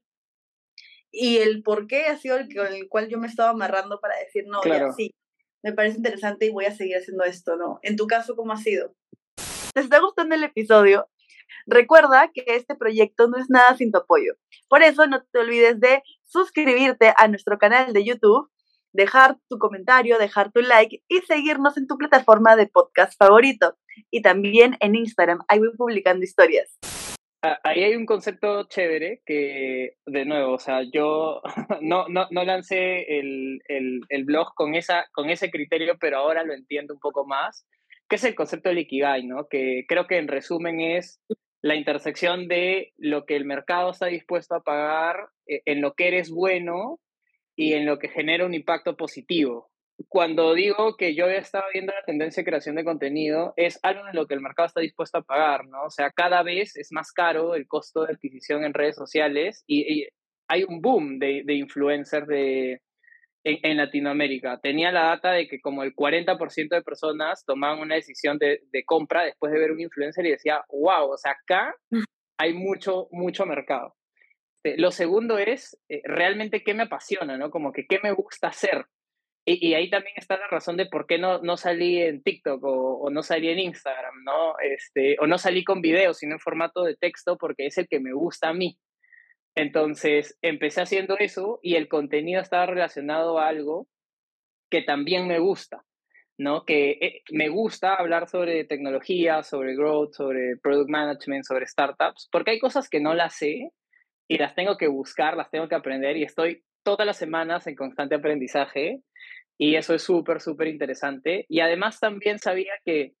Y 1.10 1.38
el 1.38 1.64
por 1.64 1.88
qué 1.88 2.06
ha 2.06 2.16
sido 2.16 2.36
el, 2.36 2.54
con 2.54 2.72
el 2.72 2.88
cual 2.88 3.08
yo 3.08 3.18
me 3.18 3.26
estaba 3.26 3.50
amarrando 3.50 4.00
para 4.00 4.16
decir, 4.18 4.44
no, 4.46 4.62
ya 4.62 4.92
sí, 4.92 5.12
me 5.62 5.72
parece 5.72 5.96
interesante 5.96 6.46
y 6.46 6.50
voy 6.50 6.66
a 6.66 6.74
seguir 6.74 6.96
haciendo 6.96 7.24
esto, 7.24 7.56
¿no? 7.56 7.80
En 7.82 7.96
tu 7.96 8.06
caso, 8.06 8.36
¿cómo 8.36 8.52
ha 8.52 8.56
sido? 8.56 8.94
¿Te 9.74 9.80
está 9.80 10.00
gustando 10.00 10.34
el 10.34 10.44
episodio? 10.44 11.08
Recuerda 11.66 12.30
que 12.32 12.44
este 12.46 12.74
proyecto 12.74 13.28
no 13.28 13.38
es 13.38 13.50
nada 13.50 13.76
sin 13.76 13.90
tu 13.90 13.98
apoyo. 13.98 14.34
Por 14.68 14.82
eso 14.82 15.06
no 15.06 15.22
te 15.22 15.38
olvides 15.38 15.80
de 15.80 16.02
suscribirte 16.24 17.12
a 17.16 17.28
nuestro 17.28 17.58
canal 17.58 17.92
de 17.92 18.04
YouTube, 18.04 18.50
dejar 18.92 19.38
tu 19.48 19.58
comentario, 19.58 20.18
dejar 20.18 20.52
tu 20.52 20.60
like 20.60 21.02
y 21.08 21.18
seguirnos 21.20 21.76
en 21.76 21.86
tu 21.86 21.98
plataforma 21.98 22.56
de 22.56 22.66
podcast 22.66 23.18
favorito. 23.18 23.76
Y 24.10 24.22
también 24.22 24.76
en 24.80 24.94
Instagram, 24.94 25.40
ahí 25.48 25.58
voy 25.58 25.76
publicando 25.76 26.24
historias. 26.24 26.78
Ah, 27.48 27.60
ahí 27.62 27.84
hay 27.84 27.94
un 27.94 28.06
concepto 28.06 28.64
chévere 28.64 29.22
que, 29.24 29.94
de 30.04 30.24
nuevo, 30.24 30.54
o 30.54 30.58
sea, 30.58 30.82
yo 30.82 31.42
no, 31.80 32.08
no, 32.08 32.26
no 32.32 32.44
lancé 32.44 33.20
el, 33.20 33.60
el, 33.68 34.00
el, 34.08 34.24
blog 34.24 34.52
con, 34.56 34.74
esa, 34.74 35.06
con 35.12 35.30
ese 35.30 35.52
criterio, 35.52 35.96
pero 36.00 36.18
ahora 36.18 36.42
lo 36.42 36.54
entiendo 36.54 36.92
un 36.92 36.98
poco 36.98 37.24
más, 37.24 37.64
que 38.08 38.16
es 38.16 38.24
el 38.24 38.34
concepto 38.34 38.68
del 38.68 38.78
Ikigai, 38.78 39.24
¿no? 39.24 39.46
Que 39.48 39.84
creo 39.86 40.08
que 40.08 40.18
en 40.18 40.26
resumen 40.26 40.80
es 40.80 41.20
la 41.62 41.76
intersección 41.76 42.48
de 42.48 42.92
lo 42.96 43.26
que 43.26 43.36
el 43.36 43.44
mercado 43.44 43.92
está 43.92 44.06
dispuesto 44.06 44.56
a 44.56 44.64
pagar, 44.64 45.28
eh, 45.46 45.62
en 45.66 45.80
lo 45.82 45.94
que 45.94 46.08
eres 46.08 46.30
bueno 46.32 46.98
y 47.54 47.74
en 47.74 47.86
lo 47.86 48.00
que 48.00 48.08
genera 48.08 48.44
un 48.44 48.54
impacto 48.54 48.96
positivo 48.96 49.70
cuando 50.08 50.54
digo 50.54 50.96
que 50.96 51.14
yo 51.14 51.26
he 51.26 51.38
estado 51.38 51.64
viendo 51.72 51.92
la 51.92 52.04
tendencia 52.04 52.42
de 52.42 52.46
creación 52.46 52.76
de 52.76 52.84
contenido, 52.84 53.54
es 53.56 53.78
algo 53.82 54.06
en 54.06 54.14
lo 54.14 54.26
que 54.26 54.34
el 54.34 54.40
mercado 54.40 54.66
está 54.66 54.80
dispuesto 54.80 55.18
a 55.18 55.22
pagar, 55.22 55.66
¿no? 55.66 55.84
O 55.84 55.90
sea, 55.90 56.10
cada 56.10 56.42
vez 56.42 56.76
es 56.76 56.92
más 56.92 57.12
caro 57.12 57.54
el 57.54 57.66
costo 57.66 58.04
de 58.04 58.12
adquisición 58.12 58.64
en 58.64 58.74
redes 58.74 58.96
sociales 58.96 59.64
y, 59.66 60.06
hay 60.48 60.62
un 60.62 60.80
boom 60.80 61.18
de, 61.18 61.42
de 61.44 61.54
influencers 61.54 62.28
de, 62.28 62.80
en, 63.42 63.76
Latinoamérica. 63.76 64.60
Tenía 64.60 64.92
la 64.92 65.06
data 65.06 65.32
de 65.32 65.48
que 65.48 65.60
como 65.60 65.82
el 65.82 65.92
40% 65.92 66.68
de 66.68 66.82
personas 66.82 67.44
tomaban 67.44 67.80
una 67.80 67.96
decisión 67.96 68.38
de, 68.38 68.60
de, 68.70 68.84
compra 68.84 69.24
después 69.24 69.52
de 69.52 69.58
ver 69.58 69.72
un 69.72 69.80
influencer 69.80 70.24
y 70.24 70.30
decía, 70.30 70.64
wow, 70.70 71.10
o 71.10 71.16
sea, 71.16 71.32
acá 71.32 71.74
hay 72.38 72.54
mucho, 72.54 73.08
mucho 73.10 73.44
mercado. 73.44 73.96
Este, 74.66 74.80
lo 74.80 74.90
segundo 74.90 75.38
es 75.38 75.78
eh, 75.88 76.02
realmente 76.04 76.62
qué 76.62 76.74
me 76.74 76.84
apasiona, 76.84 77.36
¿no? 77.38 77.50
Como 77.50 77.72
que 77.72 77.86
qué 77.86 77.98
me 78.02 78.12
gusta 78.12 78.48
hacer. 78.48 78.86
Y, 79.48 79.74
ahí 79.74 79.88
también 79.88 80.14
está 80.16 80.36
la 80.36 80.48
razón 80.48 80.76
de 80.76 80.86
por 80.86 81.06
qué 81.06 81.18
no, 81.18 81.40
no 81.40 81.56
salí 81.56 82.02
en 82.02 82.20
TikTok 82.20 82.60
o, 82.64 83.10
no 83.10 83.22
salí 83.22 83.48
en 83.48 83.60
Instagram, 83.60 84.24
¿no? 84.24 84.58
Este, 84.58 85.16
o 85.20 85.28
no 85.28 85.38
salí 85.38 85.62
con 85.62 85.80
videos, 85.80 86.18
sino 86.18 86.32
en 86.34 86.40
formato 86.40 86.82
de 86.82 86.96
texto, 86.96 87.38
porque 87.38 87.66
es 87.66 87.78
el 87.78 87.86
que 87.86 88.00
me 88.00 88.12
gusta 88.12 88.48
a 88.48 88.54
mí. 88.54 88.76
Entonces, 89.54 90.36
empecé 90.42 90.82
haciendo 90.82 91.16
eso 91.18 91.60
y 91.62 91.76
el 91.76 91.86
contenido 91.88 92.42
estaba 92.42 92.66
relacionado 92.66 93.38
a 93.38 93.46
algo 93.46 93.86
que 94.68 94.82
también 94.82 95.28
me 95.28 95.38
gusta. 95.38 95.84
¿no? 96.38 96.64
Que 96.64 96.98
eh, 97.00 97.22
me 97.30 97.48
gusta 97.48 97.94
hablar 97.94 98.28
sobre 98.28 98.64
tecnología, 98.64 99.42
sobre 99.42 99.74
growth, 99.74 100.14
sobre 100.14 100.56
product 100.56 100.90
management, 100.90 101.44
sobre 101.44 101.66
startups, 101.66 102.28
porque 102.30 102.50
hay 102.52 102.58
cosas 102.58 102.88
que 102.88 103.00
no 103.00 103.14
las 103.14 103.34
sé 103.36 103.70
y 104.28 104.38
las 104.38 104.54
tengo 104.54 104.76
que 104.76 104.88
buscar, 104.88 105.36
las 105.36 105.50
tengo 105.50 105.68
que 105.68 105.76
aprender 105.76 106.16
y 106.16 106.24
estoy 106.24 106.64
todas 106.82 107.06
las 107.06 107.16
semanas 107.16 107.66
en 107.66 107.74
constante 107.74 108.16
aprendizaje 108.16 109.00
y 109.58 109.76
eso 109.76 109.94
es 109.94 110.02
súper, 110.02 110.40
súper 110.40 110.68
interesante. 110.68 111.46
Y 111.48 111.60
además 111.60 112.00
también 112.00 112.38
sabía 112.38 112.72
que 112.84 113.14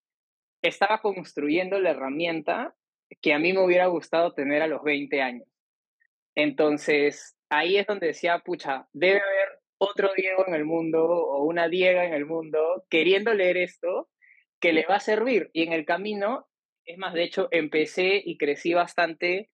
estaba 0.62 1.00
construyendo 1.00 1.78
la 1.78 1.90
herramienta 1.90 2.74
que 3.22 3.32
a 3.32 3.38
mí 3.38 3.52
me 3.52 3.64
hubiera 3.64 3.86
gustado 3.86 4.32
tener 4.32 4.62
a 4.62 4.66
los 4.66 4.82
20 4.82 5.22
años. 5.22 5.48
Entonces, 6.34 7.36
ahí 7.48 7.76
es 7.76 7.86
donde 7.86 8.08
decía, 8.08 8.40
pucha, 8.44 8.88
debe 8.92 9.20
haber 9.20 9.60
otro 9.78 10.10
Diego 10.16 10.44
en 10.46 10.54
el 10.54 10.64
mundo 10.64 11.04
o 11.04 11.44
una 11.44 11.68
Diega 11.68 12.04
en 12.04 12.14
el 12.14 12.26
mundo 12.26 12.84
queriendo 12.90 13.32
leer 13.34 13.56
esto 13.56 14.08
que 14.60 14.72
le 14.72 14.86
va 14.86 14.96
a 14.96 15.00
servir. 15.00 15.50
Y 15.52 15.62
en 15.62 15.72
el 15.72 15.84
camino, 15.84 16.46
es 16.84 16.98
más, 16.98 17.14
de 17.14 17.24
hecho, 17.24 17.48
empecé 17.50 18.20
y 18.24 18.36
crecí 18.38 18.74
bastante 18.74 19.50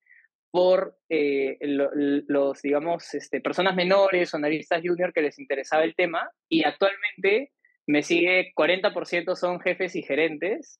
por 0.53 0.99
eh, 1.09 1.57
los, 1.61 2.63
digamos, 2.63 3.15
este, 3.15 3.41
personas 3.41 3.75
menores 3.75 4.33
o 4.33 4.37
analistas 4.37 4.83
junior 4.85 5.13
que 5.13 5.23
les 5.23 5.39
interesaba 5.39 5.83
el 5.83 5.95
tema 5.95 6.31
y 6.49 6.65
actualmente 6.65 7.53
me 7.87 8.03
sigue 8.03 8.53
40% 8.55 9.35
son 9.35 9.61
jefes 9.61 9.97
y 9.97 10.03
gerentes 10.03 10.79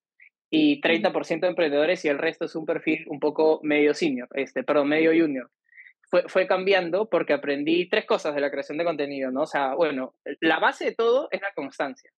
y 0.51 0.83
30% 0.83 1.49
emprendedores 1.49 2.05
y 2.05 2.09
el 2.09 2.19
resto 2.19 2.45
es 2.45 2.55
un 2.55 2.67
perfil 2.67 3.07
un 3.09 3.19
poco 3.19 3.61
medio 3.63 3.95
senior, 3.95 4.29
este, 4.35 4.63
perdón, 4.63 4.91
medio 4.91 5.11
junior. 5.11 5.51
Fue, 6.11 6.29
fue 6.29 6.47
cambiando 6.47 7.09
porque 7.09 7.33
aprendí 7.33 7.89
tres 7.89 8.05
cosas 8.05 8.35
de 8.35 8.43
la 8.43 8.51
creación 8.51 8.77
de 8.77 8.85
contenido, 8.85 9.31
¿no? 9.31 9.43
O 9.43 9.47
sea, 9.47 9.75
bueno, 9.75 10.15
la 10.41 10.59
base 10.59 10.85
de 10.85 10.95
todo 10.95 11.29
es 11.31 11.41
la 11.41 11.53
constancia. 11.55 12.11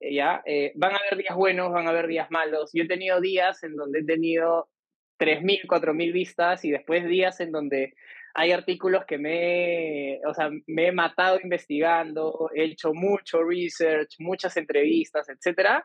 ¿ya? 0.00 0.42
Eh, 0.46 0.72
van 0.76 0.94
a 0.94 0.98
haber 0.98 1.18
días 1.18 1.36
buenos, 1.36 1.70
van 1.72 1.86
a 1.86 1.90
haber 1.90 2.06
días 2.06 2.30
malos. 2.30 2.70
Yo 2.72 2.84
he 2.84 2.88
tenido 2.88 3.20
días 3.20 3.62
en 3.64 3.76
donde 3.76 4.00
he 4.00 4.04
tenido 4.04 4.70
3.000, 5.18 5.66
4.000 5.66 6.12
vistas 6.12 6.64
y 6.64 6.70
después 6.70 7.04
días 7.06 7.40
en 7.40 7.52
donde 7.52 7.94
hay 8.34 8.52
artículos 8.52 9.06
que 9.06 9.16
me, 9.16 10.20
o 10.26 10.34
sea, 10.34 10.50
me 10.66 10.88
he 10.88 10.92
matado 10.92 11.38
investigando, 11.42 12.50
he 12.54 12.64
hecho 12.64 12.92
mucho 12.92 13.42
research, 13.42 14.16
muchas 14.18 14.56
entrevistas, 14.58 15.28
etcétera, 15.30 15.84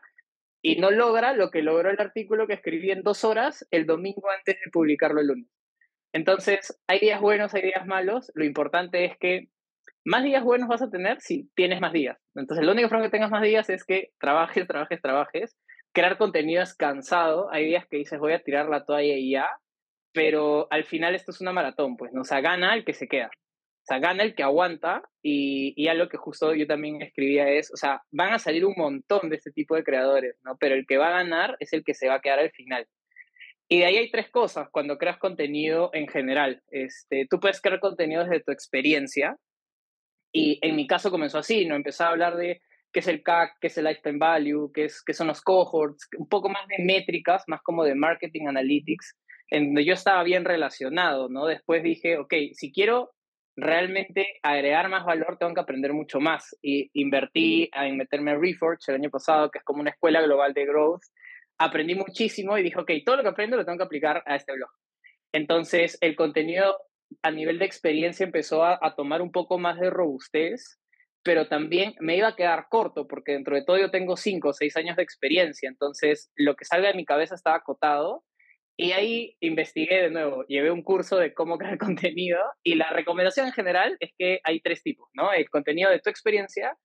y 0.60 0.76
no 0.76 0.90
logra 0.90 1.32
lo 1.32 1.50
que 1.50 1.62
logró 1.62 1.90
el 1.90 1.98
artículo 1.98 2.46
que 2.46 2.54
escribí 2.54 2.90
en 2.90 3.02
dos 3.02 3.24
horas 3.24 3.66
el 3.70 3.86
domingo 3.86 4.28
antes 4.30 4.56
de 4.62 4.70
publicarlo 4.70 5.20
el 5.20 5.28
lunes. 5.28 5.48
Entonces, 6.12 6.78
hay 6.86 7.00
días 7.00 7.20
buenos, 7.20 7.54
hay 7.54 7.62
días 7.62 7.86
malos. 7.86 8.30
Lo 8.34 8.44
importante 8.44 9.06
es 9.06 9.16
que 9.18 9.48
más 10.04 10.22
días 10.22 10.44
buenos 10.44 10.68
vas 10.68 10.82
a 10.82 10.90
tener 10.90 11.20
si 11.20 11.50
tienes 11.54 11.80
más 11.80 11.92
días. 11.92 12.18
Entonces, 12.34 12.66
lo 12.66 12.72
único 12.72 12.90
que 12.90 13.02
que 13.02 13.08
tengas 13.08 13.30
más 13.30 13.42
días 13.42 13.70
es 13.70 13.82
que 13.84 14.10
trabajes, 14.20 14.66
trabajes, 14.66 15.00
trabajes 15.00 15.56
crear 15.92 16.18
contenido 16.18 16.62
es 16.62 16.74
cansado. 16.74 17.50
Hay 17.52 17.66
días 17.66 17.86
que 17.86 17.98
dices, 17.98 18.18
voy 18.18 18.32
a 18.32 18.42
tirar 18.42 18.68
la 18.68 18.84
toalla 18.84 19.14
y 19.14 19.30
ya. 19.30 19.48
Pero 20.12 20.68
al 20.70 20.84
final 20.84 21.14
esto 21.14 21.30
es 21.30 21.40
una 21.40 21.52
maratón, 21.52 21.96
pues, 21.96 22.12
¿no? 22.12 22.22
O 22.22 22.24
sea, 22.24 22.40
gana 22.40 22.74
el 22.74 22.84
que 22.84 22.92
se 22.92 23.08
queda. 23.08 23.30
O 23.82 23.84
sea, 23.84 23.98
gana 23.98 24.22
el 24.22 24.34
que 24.34 24.42
aguanta 24.42 25.02
y, 25.22 25.74
y 25.76 25.88
algo 25.88 26.08
que 26.08 26.16
justo 26.16 26.54
yo 26.54 26.66
también 26.66 27.02
escribía 27.02 27.48
es, 27.48 27.72
o 27.72 27.76
sea, 27.76 28.02
van 28.12 28.32
a 28.32 28.38
salir 28.38 28.64
un 28.64 28.74
montón 28.76 29.28
de 29.28 29.36
este 29.36 29.50
tipo 29.50 29.74
de 29.74 29.82
creadores, 29.82 30.36
¿no? 30.44 30.56
Pero 30.58 30.74
el 30.76 30.86
que 30.86 30.98
va 30.98 31.08
a 31.08 31.22
ganar 31.22 31.56
es 31.58 31.72
el 31.72 31.82
que 31.82 31.94
se 31.94 32.08
va 32.08 32.16
a 32.16 32.20
quedar 32.20 32.38
al 32.38 32.52
final. 32.52 32.86
Y 33.68 33.78
de 33.78 33.86
ahí 33.86 33.96
hay 33.96 34.10
tres 34.10 34.30
cosas 34.30 34.68
cuando 34.70 34.98
creas 34.98 35.18
contenido 35.18 35.90
en 35.94 36.06
general. 36.06 36.62
Este, 36.68 37.26
tú 37.28 37.40
puedes 37.40 37.60
crear 37.60 37.80
contenido 37.80 38.22
desde 38.22 38.44
tu 38.44 38.52
experiencia. 38.52 39.36
Y 40.30 40.58
en 40.60 40.76
mi 40.76 40.86
caso 40.86 41.10
comenzó 41.10 41.38
así, 41.38 41.64
¿no? 41.64 41.74
Empecé 41.74 42.04
a 42.04 42.08
hablar 42.08 42.36
de 42.36 42.60
qué 42.92 43.00
es 43.00 43.08
el 43.08 43.22
CAC, 43.22 43.58
qué 43.60 43.68
es 43.68 43.78
el 43.78 43.84
Lifetime 43.84 44.18
Value, 44.18 44.70
qué, 44.72 44.84
es, 44.84 45.02
qué 45.02 45.14
son 45.14 45.28
los 45.28 45.40
cohorts, 45.40 46.08
un 46.18 46.28
poco 46.28 46.48
más 46.48 46.66
de 46.68 46.84
métricas, 46.84 47.44
más 47.46 47.62
como 47.62 47.84
de 47.84 47.94
marketing 47.94 48.48
analytics, 48.48 49.16
en 49.48 49.66
donde 49.66 49.84
yo 49.84 49.94
estaba 49.94 50.22
bien 50.22 50.44
relacionado, 50.44 51.28
¿no? 51.28 51.46
Después 51.46 51.82
dije, 51.82 52.18
ok, 52.18 52.34
si 52.52 52.72
quiero 52.72 53.10
realmente 53.56 54.38
agregar 54.42 54.88
más 54.88 55.04
valor, 55.04 55.36
tengo 55.38 55.54
que 55.54 55.60
aprender 55.60 55.92
mucho 55.92 56.20
más. 56.20 56.56
Y 56.62 56.90
invertí 56.94 57.70
en 57.74 57.96
meterme 57.96 58.32
en 58.32 58.40
Reforge 58.40 58.84
el 58.88 58.96
año 58.96 59.10
pasado, 59.10 59.50
que 59.50 59.58
es 59.58 59.64
como 59.64 59.80
una 59.80 59.90
escuela 59.90 60.22
global 60.22 60.54
de 60.54 60.66
growth. 60.66 61.02
Aprendí 61.58 61.94
muchísimo 61.94 62.56
y 62.56 62.62
dije, 62.62 62.78
ok, 62.78 62.90
todo 63.04 63.16
lo 63.16 63.22
que 63.22 63.28
aprendo 63.28 63.56
lo 63.56 63.64
tengo 63.64 63.78
que 63.78 63.84
aplicar 63.84 64.22
a 64.26 64.36
este 64.36 64.52
blog. 64.52 64.70
Entonces, 65.32 65.98
el 66.00 66.16
contenido 66.16 66.76
a 67.22 67.30
nivel 67.30 67.58
de 67.58 67.66
experiencia 67.66 68.24
empezó 68.24 68.64
a, 68.64 68.78
a 68.80 68.94
tomar 68.94 69.20
un 69.20 69.32
poco 69.32 69.58
más 69.58 69.78
de 69.78 69.90
robustez 69.90 70.81
pero 71.22 71.48
también 71.48 71.94
me 72.00 72.16
iba 72.16 72.28
a 72.28 72.36
quedar 72.36 72.66
corto 72.68 73.06
porque 73.06 73.32
dentro 73.32 73.54
de 73.54 73.64
todo 73.64 73.78
yo 73.78 73.90
tengo 73.90 74.16
cinco 74.16 74.48
o 74.48 74.52
seis 74.52 74.76
años 74.76 74.96
de 74.96 75.02
experiencia, 75.02 75.68
entonces 75.68 76.30
lo 76.36 76.56
que 76.56 76.64
salga 76.64 76.88
de 76.88 76.94
mi 76.94 77.04
cabeza 77.04 77.34
estaba 77.34 77.56
acotado 77.56 78.24
y 78.76 78.92
ahí 78.92 79.36
investigué 79.40 80.02
de 80.02 80.10
nuevo, 80.10 80.44
llevé 80.46 80.70
un 80.70 80.82
curso 80.82 81.16
de 81.16 81.34
cómo 81.34 81.58
crear 81.58 81.78
contenido 81.78 82.40
y 82.62 82.74
la 82.74 82.90
recomendación 82.90 83.46
en 83.46 83.52
general 83.52 83.96
es 84.00 84.10
que 84.18 84.40
hay 84.44 84.60
tres 84.60 84.82
tipos, 84.82 85.08
¿no? 85.14 85.32
El 85.32 85.48
contenido 85.50 85.90
de 85.90 86.00
tu 86.00 86.10
experiencia, 86.10 86.76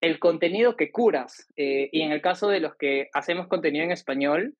el 0.00 0.18
contenido 0.18 0.76
que 0.76 0.90
curas 0.90 1.46
eh, 1.56 1.88
y 1.92 2.02
en 2.02 2.12
el 2.12 2.22
caso 2.22 2.48
de 2.48 2.60
los 2.60 2.76
que 2.76 3.08
hacemos 3.12 3.48
contenido 3.48 3.84
en 3.84 3.92
español, 3.92 4.54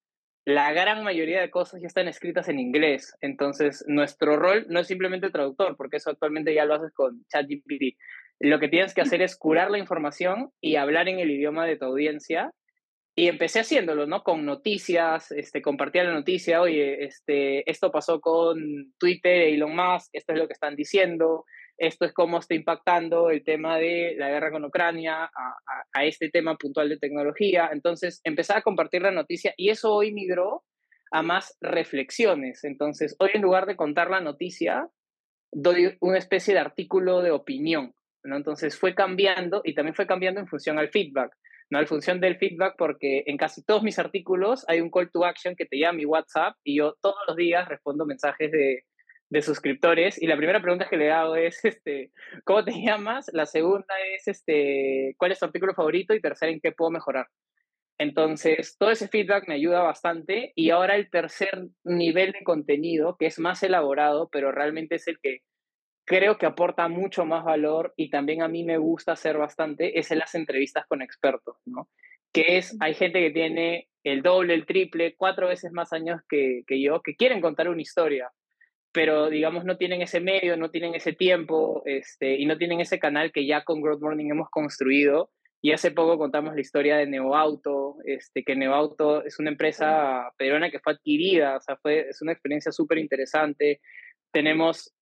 la 0.49 0.73
gran 0.73 1.05
mayoría 1.05 1.43
de 1.43 1.51
cosas 1.51 1.83
ya 1.83 1.89
están 1.89 2.09
escritas 2.09 2.49
en 2.49 2.59
inglés. 2.59 3.15
Entonces, 3.21 3.85
nuestro 3.87 4.37
rol 4.37 4.65
no 4.71 4.81
es 4.81 4.87
simplemente 4.87 5.29
traductor, 5.29 5.77
porque 5.77 5.99
eso 5.99 6.09
actualmente 6.09 6.55
ya 6.55 6.65
lo 6.65 6.77
haces 6.77 6.91
con 6.95 7.23
ChatGPT. 7.29 7.99
Lo 8.41 8.59
que 8.59 8.69
tienes 8.69 8.95
que 8.95 9.03
hacer 9.03 9.21
es 9.21 9.37
curar 9.37 9.71
la 9.71 9.77
información 9.77 10.51
y 10.63 10.77
hablar 10.77 11.07
en 11.07 11.19
el 11.19 11.31
idioma 11.31 11.67
de 11.67 11.77
tu 11.77 11.85
audiencia. 11.85 12.55
Y 13.15 13.29
empecé 13.29 13.61
haciéndolo, 13.61 14.07
¿no? 14.07 14.23
Con 14.23 14.47
noticias, 14.47 15.33
este, 15.33 15.61
compartía 15.61 16.05
la 16.05 16.15
noticia, 16.15 16.63
oye, 16.63 17.05
este, 17.05 17.71
esto 17.71 17.93
pasó 17.93 18.23
con 18.23 18.95
Twitter, 18.97 19.49
Elon 19.49 19.77
Musk, 19.77 20.09
esto 20.15 20.33
es 20.33 20.39
lo 20.39 20.47
que 20.47 20.55
están 20.55 20.77
diciendo, 20.77 21.45
esto 21.79 22.05
es 22.05 22.13
cómo 22.13 22.39
está 22.39 22.55
impactando 22.55 23.31
el 23.31 23.45
tema 23.45 23.79
de 23.79 24.15
la 24.19 24.29
guerra 24.29 24.51
con 24.51 24.65
Ucrania 24.65 25.31
a, 25.93 26.05
este 26.05 26.29
tema 26.29 26.57
puntual 26.57 26.89
de 26.89 26.99
tecnología. 26.99 27.71
Entonces, 27.73 28.21
empecé 28.25 28.53
a 28.55 28.63
compartir 28.63 29.03
la 29.03 29.11
noticia 29.11 29.55
y 29.57 29.71
eso 29.71 29.95
hoy 29.95 30.13
migró 30.13 30.65
a 31.11 31.23
más 31.23 31.57
reflexiones. 31.61 32.65
Entonces, 32.65 33.17
hoy 33.19 33.31
en 33.35 33.43
lugar 33.43 33.67
de 33.67 33.77
contar 33.77 34.11
la 34.11 34.21
noticia, 34.21 34.89
doy 35.51 35.97
una 36.01 36.19
especie 36.19 36.55
de 36.55 36.61
artículo 36.61 37.23
de 37.23 37.31
opinión. 37.31 37.95
Entonces 38.25 38.79
fue 38.79 38.95
cambiando 38.95 39.63
y 39.65 39.75
también 39.75 39.95
fue 39.95 40.07
cambiando 40.07 40.41
en 40.41 40.47
función 40.47 40.79
al 40.79 40.91
feedback, 40.91 41.33
¿no? 41.71 41.81
En 41.81 41.87
función 41.87 42.21
del 42.21 42.37
feedback 42.37 42.75
porque 42.77 43.23
en 43.27 43.37
casi 43.37 43.63
todos 43.63 43.83
mis 43.83 43.99
artículos 43.99 44.65
hay 44.69 44.81
un 44.81 44.91
call 44.91 45.11
to 45.11 45.25
action 45.25 45.57
que 45.57 45.65
te 45.65 45.79
llama 45.79 45.99
mi 45.99 46.05
WhatsApp 46.05 46.55
y 46.63 46.77
yo 46.77 46.95
todos 47.01 47.17
los 47.27 47.37
días 47.37 47.69
respondo 47.69 48.05
mensajes 48.05 48.51
de, 48.51 48.85
de 49.31 49.43
suscriptores 49.43 50.21
y 50.21 50.27
la 50.27 50.37
primera 50.37 50.63
pregunta 50.63 50.89
que 50.89 50.97
le 50.97 51.11
hago 51.11 51.37
es, 51.37 51.65
este, 51.65 52.13
¿cómo 52.45 52.65
te 52.65 52.73
llamas? 52.73 53.31
La 53.33 53.47
segunda 53.47 53.95
es, 54.15 54.29
este, 54.29 55.15
¿cuál 55.19 55.33
es 55.33 55.39
tu 55.39 55.47
artículo 55.47 55.75
favorito? 55.75 56.15
Y 56.15 56.21
tercera, 56.21 56.53
¿en 56.53 56.61
qué 56.61 56.73
puedo 56.73 56.91
mejorar? 56.91 57.27
Entonces, 57.99 58.77
todo 58.79 58.93
ese 58.93 59.09
feedback 59.09 59.49
me 59.49 59.55
ayuda 59.55 59.83
bastante 59.83 60.53
y 60.55 60.71
ahora 60.71 60.95
el 60.95 61.11
tercer 61.11 61.67
nivel 61.83 62.31
de 62.31 62.45
contenido, 62.45 63.17
que 63.19 63.27
es 63.27 63.41
más 63.41 63.63
elaborado, 63.65 64.29
pero 64.31 64.53
realmente 64.53 64.95
es 64.95 65.09
el 65.09 65.19
que 65.21 65.41
creo 66.05 66.39
que 66.39 66.47
aporta 66.47 66.87
mucho 66.89 67.27
más 67.27 67.45
valor 67.45 67.93
y 67.97 68.09
también 68.09 68.43
a 68.43 68.49
mí 68.49 68.63
me 68.63 68.79
gusta 68.79 69.13
hacer 69.13 69.37
bastante 69.37 69.99
es 69.99 70.11
en 70.13 70.21
las 70.21 70.35
entrevistas 70.37 70.87
con 70.87 71.03
expertos, 71.03 71.57
¿no? 71.67 71.89
Que 72.33 72.57
es, 72.57 72.77
hay 72.81 72.95
gente 72.95 73.21
que 73.21 73.31
tiene 73.31 73.89
el 74.05 74.23
doble, 74.23 74.55
el 74.55 74.65
triple, 74.65 75.17
cuatro 75.17 75.49
veces 75.49 75.73
más 75.73 75.93
años 75.93 76.21
que, 76.29 76.63
que 76.69 76.81
yo, 76.81 77.03
que 77.03 77.17
quieren 77.17 77.41
contar 77.41 77.69
una 77.69 77.83
historia, 77.83 78.31
pero 78.93 79.29
digamos 79.29 79.65
no 79.65 79.77
tienen 79.77 80.03
ese 80.03 80.21
medio, 80.21 80.57
no 80.57 80.71
tienen 80.71 80.95
ese 80.95 81.13
tiempo 81.13 81.83
este, 81.85 82.37
y 82.37 82.47
no 82.47 82.57
tienen 82.57 82.81
ese 82.81 82.99
canal 82.99 83.33
que 83.33 83.47
ya 83.47 83.65
con 83.65 83.81
Growth 83.83 84.01
Morning 84.01 84.31
hemos 84.31 84.49
construido. 84.51 85.31
Y 85.61 85.73
hace 85.73 85.91
poco 85.91 86.19
contamos 86.19 86.55
la 86.55 86.61
historia 86.61 86.97
de 86.97 87.07
Neoauto, 87.07 87.97
este, 88.05 88.45
que 88.45 88.55
Neoauto 88.55 89.25
es 89.25 89.41
una 89.41 89.51
empresa 89.51 90.33
peruana 90.37 90.71
que 90.71 90.79
fue 90.79 90.93
adquirida, 90.93 91.57
o 91.57 91.61
sea, 91.61 91.77
fue, 91.77 92.09
es 92.09 92.23
una 92.23 92.33
experiencia 92.33 92.71
súper 92.71 92.99
interesante. 92.99 93.81
Tenemos 94.33 94.95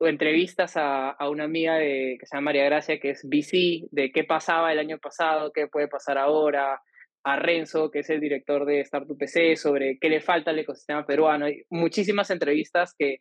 entrevistas 0.00 0.76
a, 0.76 1.10
a, 1.10 1.30
una 1.30 1.44
amiga 1.44 1.76
de, 1.76 2.18
que 2.20 2.26
se 2.26 2.36
llama 2.36 2.46
María 2.46 2.64
Gracia, 2.64 3.00
que 3.00 3.10
es 3.10 3.24
VC, 3.24 3.88
de 3.90 4.12
qué 4.12 4.24
pasaba 4.24 4.70
el 4.70 4.78
año 4.78 4.98
pasado, 4.98 5.50
qué 5.52 5.66
puede 5.66 5.88
pasar 5.88 6.18
ahora, 6.18 6.82
a 7.26 7.34
Renzo, 7.34 7.90
que 7.90 7.98
es 7.98 8.10
el 8.10 8.20
director 8.20 8.64
de 8.64 8.80
Startup 8.82 9.18
PC, 9.18 9.56
sobre 9.56 9.98
qué 10.00 10.08
le 10.08 10.20
falta 10.20 10.52
al 10.52 10.60
ecosistema 10.60 11.04
peruano. 11.04 11.46
Hay 11.46 11.64
muchísimas 11.70 12.30
entrevistas 12.30 12.94
que 12.96 13.16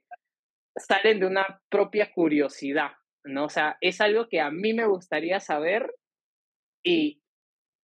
salen 0.78 1.20
de 1.20 1.26
una 1.26 1.60
propia 1.72 2.12
curiosidad, 2.14 2.92
¿no? 3.24 3.46
O 3.46 3.50
sea, 3.50 3.78
es 3.82 4.02
algo 4.02 4.28
que 4.30 4.42
a 4.42 4.52
mí 4.52 4.76
me 4.76 4.86
gustaría 4.86 5.40
saber 5.40 5.92
y 6.84 7.24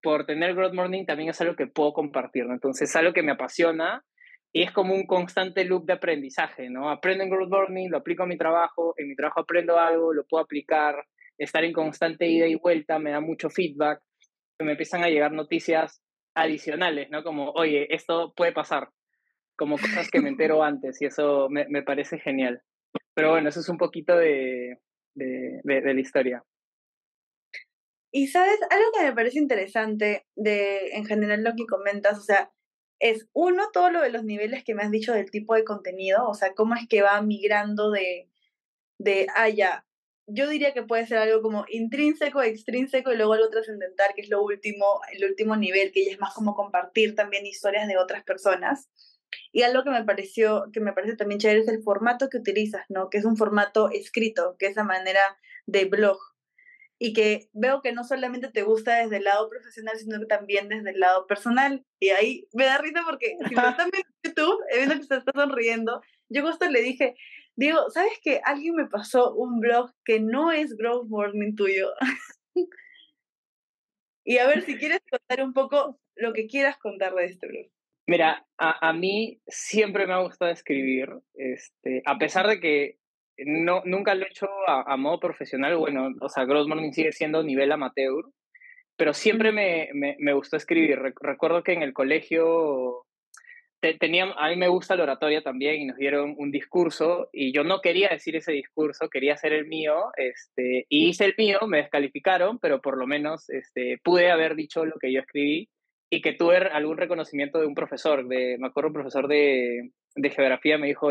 por 0.02 0.26
tener 0.26 0.54
Growth 0.54 0.74
Morning 0.74 1.06
también 1.06 1.30
es 1.30 1.40
algo 1.40 1.56
que 1.56 1.66
puedo 1.66 1.94
compartir, 1.94 2.44
¿no? 2.44 2.52
Entonces 2.52 2.90
es 2.90 2.96
algo 2.96 3.14
que 3.14 3.22
me 3.22 3.32
apasiona 3.32 4.04
y 4.52 4.62
es 4.64 4.72
como 4.72 4.94
un 4.94 5.06
constante 5.06 5.64
loop 5.64 5.86
de 5.86 5.94
aprendizaje, 5.94 6.68
¿no? 6.68 6.90
Aprendo 6.90 7.24
en 7.24 7.30
Growth 7.30 7.48
Morning, 7.50 7.88
lo 7.88 7.96
aplico 7.96 8.24
a 8.24 8.26
mi 8.26 8.36
trabajo, 8.36 8.92
en 8.98 9.08
mi 9.08 9.16
trabajo 9.16 9.40
aprendo 9.40 9.78
algo, 9.78 10.12
lo 10.12 10.26
puedo 10.26 10.44
aplicar, 10.44 10.96
estar 11.38 11.64
en 11.64 11.72
constante 11.72 12.26
ida 12.26 12.46
y 12.46 12.56
vuelta, 12.56 12.98
me 12.98 13.10
da 13.10 13.20
mucho 13.20 13.48
feedback, 13.48 14.02
me 14.62 14.72
empiezan 14.72 15.02
a 15.02 15.08
llegar 15.08 15.32
noticias 15.32 16.02
adicionales, 16.42 17.10
¿no? 17.10 17.22
Como, 17.22 17.50
oye, 17.52 17.94
esto 17.94 18.32
puede 18.34 18.52
pasar, 18.52 18.90
como 19.56 19.78
cosas 19.78 20.10
que 20.10 20.20
me 20.20 20.28
entero 20.28 20.62
antes 20.64 21.00
y 21.00 21.06
eso 21.06 21.48
me, 21.50 21.66
me 21.68 21.82
parece 21.82 22.18
genial. 22.18 22.62
Pero 23.14 23.30
bueno, 23.30 23.48
eso 23.48 23.60
es 23.60 23.68
un 23.68 23.78
poquito 23.78 24.16
de, 24.16 24.78
de, 25.14 25.60
de, 25.62 25.94
la 25.94 26.00
historia. 26.00 26.44
Y 28.12 28.28
sabes, 28.28 28.58
algo 28.70 28.90
que 28.96 29.04
me 29.04 29.12
parece 29.12 29.38
interesante 29.38 30.26
de 30.34 30.88
en 30.92 31.04
general 31.04 31.44
lo 31.44 31.54
que 31.54 31.66
comentas, 31.66 32.18
o 32.18 32.22
sea, 32.22 32.50
es 32.98 33.28
uno, 33.32 33.68
todo 33.72 33.90
lo 33.90 34.02
de 34.02 34.10
los 34.10 34.24
niveles 34.24 34.64
que 34.64 34.74
me 34.74 34.82
has 34.82 34.90
dicho 34.90 35.12
del 35.12 35.30
tipo 35.30 35.54
de 35.54 35.64
contenido, 35.64 36.28
o 36.28 36.34
sea, 36.34 36.54
cómo 36.54 36.74
es 36.74 36.86
que 36.88 37.02
va 37.02 37.20
migrando 37.22 37.90
de, 37.90 38.28
de, 38.98 39.26
ah, 39.36 39.48
ya, 39.48 39.86
yo 40.32 40.48
diría 40.48 40.72
que 40.72 40.82
puede 40.82 41.06
ser 41.06 41.18
algo 41.18 41.42
como 41.42 41.64
intrínseco, 41.68 42.42
extrínseco 42.42 43.12
y 43.12 43.16
luego 43.16 43.34
algo 43.34 43.50
trascendental, 43.50 44.08
que 44.14 44.22
es 44.22 44.28
lo 44.28 44.42
último, 44.42 45.00
el 45.12 45.24
último 45.24 45.56
nivel, 45.56 45.92
que 45.92 46.04
ya 46.04 46.12
es 46.12 46.20
más 46.20 46.34
como 46.34 46.54
compartir 46.54 47.14
también 47.14 47.46
historias 47.46 47.88
de 47.88 47.98
otras 47.98 48.22
personas. 48.24 48.88
Y 49.52 49.62
algo 49.62 49.84
que 49.84 49.90
me 49.90 50.04
pareció, 50.04 50.70
que 50.72 50.80
me 50.80 50.92
parece 50.92 51.16
también 51.16 51.40
chévere 51.40 51.60
es 51.60 51.68
el 51.68 51.82
formato 51.82 52.28
que 52.28 52.38
utilizas, 52.38 52.84
¿no? 52.88 53.10
Que 53.10 53.18
es 53.18 53.24
un 53.24 53.36
formato 53.36 53.90
escrito, 53.90 54.56
que 54.58 54.66
es 54.66 54.76
la 54.76 54.84
manera 54.84 55.20
de 55.66 55.84
blog. 55.84 56.18
Y 56.98 57.12
que 57.14 57.48
veo 57.52 57.80
que 57.80 57.92
no 57.92 58.04
solamente 58.04 58.48
te 58.48 58.62
gusta 58.62 58.96
desde 58.96 59.16
el 59.16 59.24
lado 59.24 59.48
profesional, 59.48 59.96
sino 59.96 60.20
que 60.20 60.26
también 60.26 60.68
desde 60.68 60.90
el 60.90 61.00
lado 61.00 61.26
personal. 61.26 61.84
Y 61.98 62.10
ahí 62.10 62.46
me 62.52 62.66
da 62.66 62.78
risa 62.78 63.02
porque 63.06 63.36
si 63.48 63.54
lo 63.54 63.68
están 63.68 63.90
viendo 63.90 64.08
en 64.22 64.30
YouTube, 64.30 64.60
viendo 64.74 64.94
que 64.96 65.04
se 65.04 65.16
está 65.16 65.32
sonriendo, 65.34 66.02
yo 66.28 66.46
justo 66.46 66.68
le 66.68 66.82
dije, 66.82 67.16
Digo, 67.60 67.90
¿sabes 67.90 68.18
que 68.22 68.40
alguien 68.42 68.74
me 68.74 68.86
pasó 68.86 69.34
un 69.34 69.60
blog 69.60 69.90
que 70.02 70.18
no 70.18 70.50
es 70.50 70.78
Growth 70.78 71.10
Morning 71.10 71.54
tuyo? 71.54 71.90
y 74.24 74.38
a 74.38 74.46
ver 74.46 74.62
si 74.62 74.78
quieres 74.78 75.02
contar 75.10 75.44
un 75.44 75.52
poco 75.52 76.00
lo 76.16 76.32
que 76.32 76.46
quieras 76.46 76.78
contar 76.78 77.12
de 77.14 77.26
este 77.26 77.46
blog. 77.46 77.66
Mira, 78.06 78.46
a, 78.56 78.88
a 78.88 78.94
mí 78.94 79.42
siempre 79.46 80.06
me 80.06 80.14
ha 80.14 80.22
gustado 80.22 80.50
escribir, 80.50 81.10
este, 81.34 82.00
a 82.06 82.16
pesar 82.16 82.48
de 82.48 82.60
que 82.60 82.96
no, 83.36 83.82
nunca 83.84 84.14
lo 84.14 84.24
he 84.24 84.28
hecho 84.28 84.48
a, 84.66 84.96
modo 84.96 85.20
profesional, 85.20 85.76
bueno, 85.76 86.14
o 86.22 86.30
sea, 86.30 86.46
Growth 86.46 86.66
Morning 86.66 86.92
sigue 86.92 87.12
siendo 87.12 87.42
nivel 87.42 87.72
amateur, 87.72 88.24
pero 88.96 89.12
siempre 89.12 89.52
me, 89.52 89.90
me, 89.92 90.16
me 90.18 90.32
gustó 90.32 90.56
escribir. 90.56 90.98
Recuerdo 91.20 91.62
que 91.62 91.74
en 91.74 91.82
el 91.82 91.92
colegio 91.92 93.04
teníamos, 93.80 94.34
a 94.38 94.48
mí 94.48 94.56
me 94.56 94.68
gusta 94.68 94.96
la 94.96 95.04
oratoria 95.04 95.42
también 95.42 95.80
y 95.80 95.84
nos 95.86 95.96
dieron 95.96 96.34
un 96.38 96.50
discurso 96.50 97.28
y 97.32 97.52
yo 97.52 97.64
no 97.64 97.80
quería 97.80 98.08
decir 98.08 98.36
ese 98.36 98.52
discurso, 98.52 99.08
quería 99.08 99.34
hacer 99.34 99.52
el 99.52 99.66
mío, 99.66 99.94
este, 100.16 100.86
y 100.88 101.08
hice 101.08 101.24
el 101.24 101.34
mío, 101.38 101.60
me 101.66 101.78
descalificaron, 101.78 102.58
pero 102.58 102.80
por 102.80 102.98
lo 102.98 103.06
menos 103.06 103.48
este, 103.50 103.98
pude 104.02 104.30
haber 104.30 104.54
dicho 104.54 104.84
lo 104.84 104.98
que 104.98 105.12
yo 105.12 105.20
escribí 105.20 105.68
y 106.10 106.20
que 106.20 106.32
tuve 106.32 106.56
algún 106.56 106.98
reconocimiento 106.98 107.60
de 107.60 107.66
un 107.66 107.74
profesor, 107.74 108.26
de, 108.26 108.56
me 108.58 108.68
acuerdo 108.68 108.88
un 108.88 108.94
profesor 108.94 109.28
de, 109.28 109.90
de 110.14 110.30
geografía 110.30 110.76
me 110.76 110.88
dijo, 110.88 111.10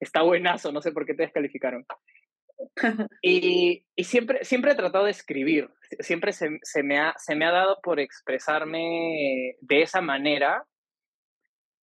está 0.00 0.22
buenazo, 0.22 0.72
no 0.72 0.82
sé 0.82 0.92
por 0.92 1.06
qué 1.06 1.14
te 1.14 1.24
descalificaron. 1.24 1.84
y, 3.22 3.84
y 3.94 4.04
siempre, 4.04 4.44
siempre 4.44 4.72
he 4.72 4.76
tratado 4.76 5.04
de 5.04 5.10
escribir, 5.10 5.68
siempre 6.00 6.32
se, 6.32 6.58
se, 6.62 6.82
me 6.82 6.98
ha, 6.98 7.14
se 7.18 7.34
me 7.34 7.46
ha 7.46 7.52
dado 7.52 7.78
por 7.82 8.00
expresarme 8.00 9.56
de 9.60 9.82
esa 9.82 10.00
manera 10.00 10.64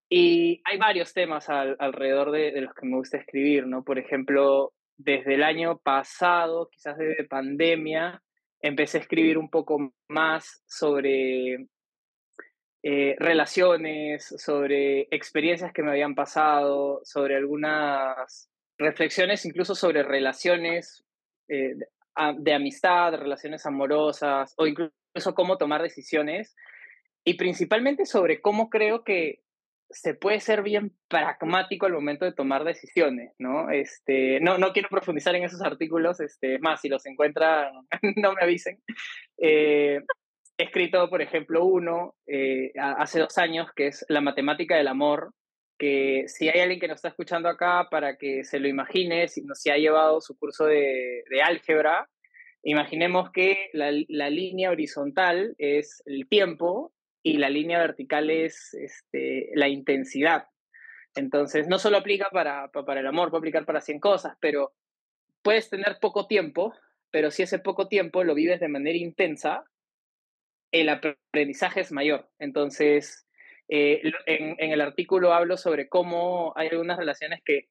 y 0.09 0.61
hay 0.63 0.77
varios 0.77 1.13
temas 1.13 1.49
alrededor 1.49 2.31
de, 2.31 2.61
los 2.61 2.73
que 2.73 2.85
me 2.85 2.95
gusta 2.97 3.17
escribir, 3.17 3.67
¿no? 3.67 3.83
Por 3.83 3.99
ejemplo, 3.99 4.73
desde 4.97 5.35
el 5.35 5.43
año 5.43 5.79
pasado, 5.79 6.69
quizás 6.69 6.97
desde 6.97 7.25
pandemia, 7.25 8.21
empecé 8.61 8.97
a 8.97 9.01
escribir 9.01 9.37
un 9.37 9.49
poco 9.49 9.93
más 10.07 10.63
sobre 10.65 11.67
eh, 12.83 13.15
relaciones, 13.19 14.33
sobre 14.37 15.07
experiencias 15.11 15.73
que 15.73 15.83
me 15.83 15.91
habían 15.91 16.15
pasado, 16.15 17.01
sobre 17.03 17.35
algunas 17.35 18.49
reflexiones, 18.77 19.45
incluso 19.45 19.75
sobre 19.75 20.03
relaciones 20.03 21.03
eh, 21.49 21.75
de 22.37 22.53
amistad, 22.53 23.13
relaciones 23.13 23.65
amorosas, 23.65 24.53
o 24.57 24.65
incluso 24.65 25.35
cómo 25.35 25.57
tomar 25.57 25.81
decisiones, 25.81 26.55
y 27.25 27.33
principalmente 27.33 28.05
sobre 28.05 28.41
cómo 28.41 28.69
creo 28.69 29.03
que 29.03 29.41
se 29.89 30.13
puede 30.13 30.39
ser 30.39 30.63
bien 30.63 30.93
pragmático 31.07 31.85
al 31.85 31.93
momento 31.93 32.25
de 32.25 32.33
tomar 32.33 32.63
decisiones, 32.63 33.33
¿no? 33.39 33.69
Este, 33.69 34.39
no, 34.41 34.57
no 34.57 34.73
quiero 34.73 34.89
profundizar 34.89 35.35
en 35.35 35.43
esos 35.43 35.61
artículos, 35.61 36.19
este, 36.19 36.59
más 36.59 36.81
si 36.81 36.89
los 36.89 37.05
encuentran, 37.05 37.71
no 38.17 38.33
me 38.33 38.41
avisen. 38.41 38.79
Eh, 39.37 39.99
he 40.57 40.63
escrito, 40.63 41.09
por 41.09 41.21
ejemplo, 41.21 41.65
uno 41.65 42.15
eh, 42.25 42.71
hace 42.75 43.19
dos 43.19 43.37
años 43.37 43.67
que 43.75 43.87
es 43.87 44.05
La 44.09 44.21
matemática 44.21 44.75
del 44.75 44.87
amor, 44.87 45.31
que 45.77 46.23
si 46.27 46.49
hay 46.49 46.59
alguien 46.59 46.79
que 46.79 46.87
nos 46.87 46.95
está 46.95 47.09
escuchando 47.09 47.49
acá 47.49 47.87
para 47.89 48.17
que 48.17 48.43
se 48.43 48.59
lo 48.59 48.67
imagine, 48.67 49.27
si, 49.27 49.43
si 49.53 49.69
ha 49.69 49.77
llevado 49.77 50.21
su 50.21 50.37
curso 50.37 50.65
de, 50.65 51.23
álgebra, 51.43 52.09
imaginemos 52.63 53.31
que 53.31 53.69
la, 53.73 53.91
línea 54.29 54.71
horizontal 54.71 55.53
es 55.57 56.01
el 56.05 56.27
tiempo 56.27 56.91
y 57.27 57.37
la 57.37 57.49
línea 57.49 57.79
vertical 57.79 58.29
es 58.29 58.73
este, 58.73 59.51
la 59.53 59.67
intensidad. 59.67 60.47
Entonces, 61.13 61.67
no 61.67 61.77
solo 61.77 61.97
aplica 61.97 62.29
para, 62.29 62.69
para 62.69 63.01
el 63.01 63.07
amor, 63.07 63.29
puede 63.31 63.39
aplicar 63.39 63.65
para 63.65 63.81
100 63.81 63.99
cosas, 63.99 64.37
pero 64.39 64.73
puedes 65.41 65.69
tener 65.69 65.97
poco 65.99 66.25
tiempo, 66.25 66.73
pero 67.11 67.29
si 67.29 67.43
ese 67.43 67.59
poco 67.59 67.89
tiempo 67.89 68.23
lo 68.23 68.33
vives 68.33 68.61
de 68.61 68.69
manera 68.69 68.97
intensa, 68.97 69.65
el 70.71 70.87
aprendizaje 70.87 71.81
es 71.81 71.91
mayor. 71.91 72.29
Entonces, 72.39 73.27
eh, 73.67 74.01
en, 74.25 74.71
el 74.71 74.79
artículo 74.79 75.33
hablo 75.33 75.57
sobre 75.57 75.89
cómo 75.89 76.53
hay 76.55 76.69
algunas 76.69 76.97
relaciones 76.97 77.41
que 77.43 77.67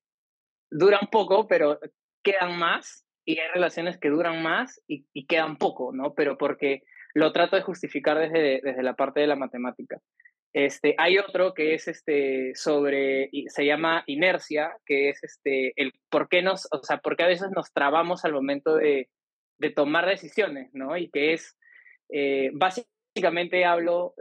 duran 0.70 1.08
poco, 1.10 1.46
pero 1.46 1.80
quedan 2.22 2.58
más, 2.58 3.06
y 3.24 3.38
hay 3.38 3.48
relaciones 3.54 3.96
que 3.96 4.10
duran 4.10 4.42
más 4.42 4.82
y 4.86 5.26
quedan 5.26 5.56
poco, 5.56 5.92
¿no? 5.94 6.12
Pero 6.14 6.36
porque 6.36 6.82
lo 7.16 7.32
trato 7.32 7.56
de 7.56 7.62
justificar 7.62 8.18
desde, 8.18 8.60
desde 8.62 8.82
la 8.82 8.94
parte 8.94 9.20
de 9.20 9.26
la 9.26 9.36
matemática. 9.36 10.00
Este, 10.52 10.94
hay 10.98 11.18
otro 11.18 11.54
que 11.54 11.74
es 11.74 11.86
este, 11.88 12.54
sobre, 12.54 13.30
se 13.48 13.66
llama 13.66 14.04
inercia, 14.06 14.76
que 14.86 15.10
es 15.10 15.22
este, 15.22 15.72
el 15.76 15.92
por 16.08 16.28
qué 16.28 16.42
nos, 16.42 16.68
o 16.72 16.82
sea, 16.82 16.98
por 16.98 17.16
qué 17.16 17.24
a 17.24 17.28
veces 17.28 17.50
nos 17.54 17.72
trabamos 17.72 18.24
al 18.24 18.32
momento 18.32 18.76
de, 18.76 19.10
de 19.58 19.70
tomar 19.70 20.06
decisiones, 20.06 20.70
¿no? 20.72 20.96
Y 20.96 21.10
que 21.10 21.34
es, 21.34 21.58
eh, 22.08 22.50
básicamente 22.54 23.64
hablo 23.64 24.14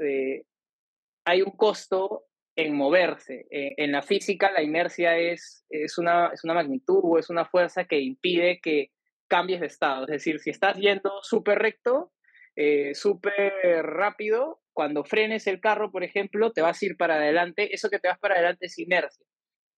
hay 1.25 1.41
un 1.41 1.51
costo 1.51 2.25
en 2.55 2.75
moverse. 2.75 3.47
Eh, 3.49 3.73
en 3.77 3.91
la 3.91 4.01
física 4.01 4.51
la 4.51 4.61
inercia 4.61 5.17
es, 5.17 5.65
es, 5.69 5.97
una, 5.97 6.27
es 6.27 6.43
una 6.43 6.53
magnitud 6.53 7.01
o 7.03 7.17
es 7.17 7.29
una 7.29 7.45
fuerza 7.45 7.85
que 7.85 7.99
impide 7.99 8.61
que 8.61 8.91
cambies 9.27 9.59
de 9.59 9.67
estado. 9.67 10.03
Es 10.03 10.11
decir, 10.11 10.39
si 10.39 10.51
estás 10.51 10.77
yendo 10.77 11.11
súper 11.23 11.59
recto, 11.59 12.13
eh, 12.55 12.95
súper 12.95 13.53
rápido, 13.83 14.61
cuando 14.73 15.03
frenes 15.03 15.47
el 15.47 15.59
carro, 15.59 15.91
por 15.91 16.03
ejemplo, 16.03 16.51
te 16.51 16.61
vas 16.61 16.81
a 16.81 16.85
ir 16.85 16.97
para 16.97 17.15
adelante, 17.15 17.73
eso 17.73 17.89
que 17.89 17.99
te 17.99 18.07
vas 18.07 18.19
para 18.19 18.35
adelante 18.35 18.65
es 18.65 18.77
inercia, 18.77 19.25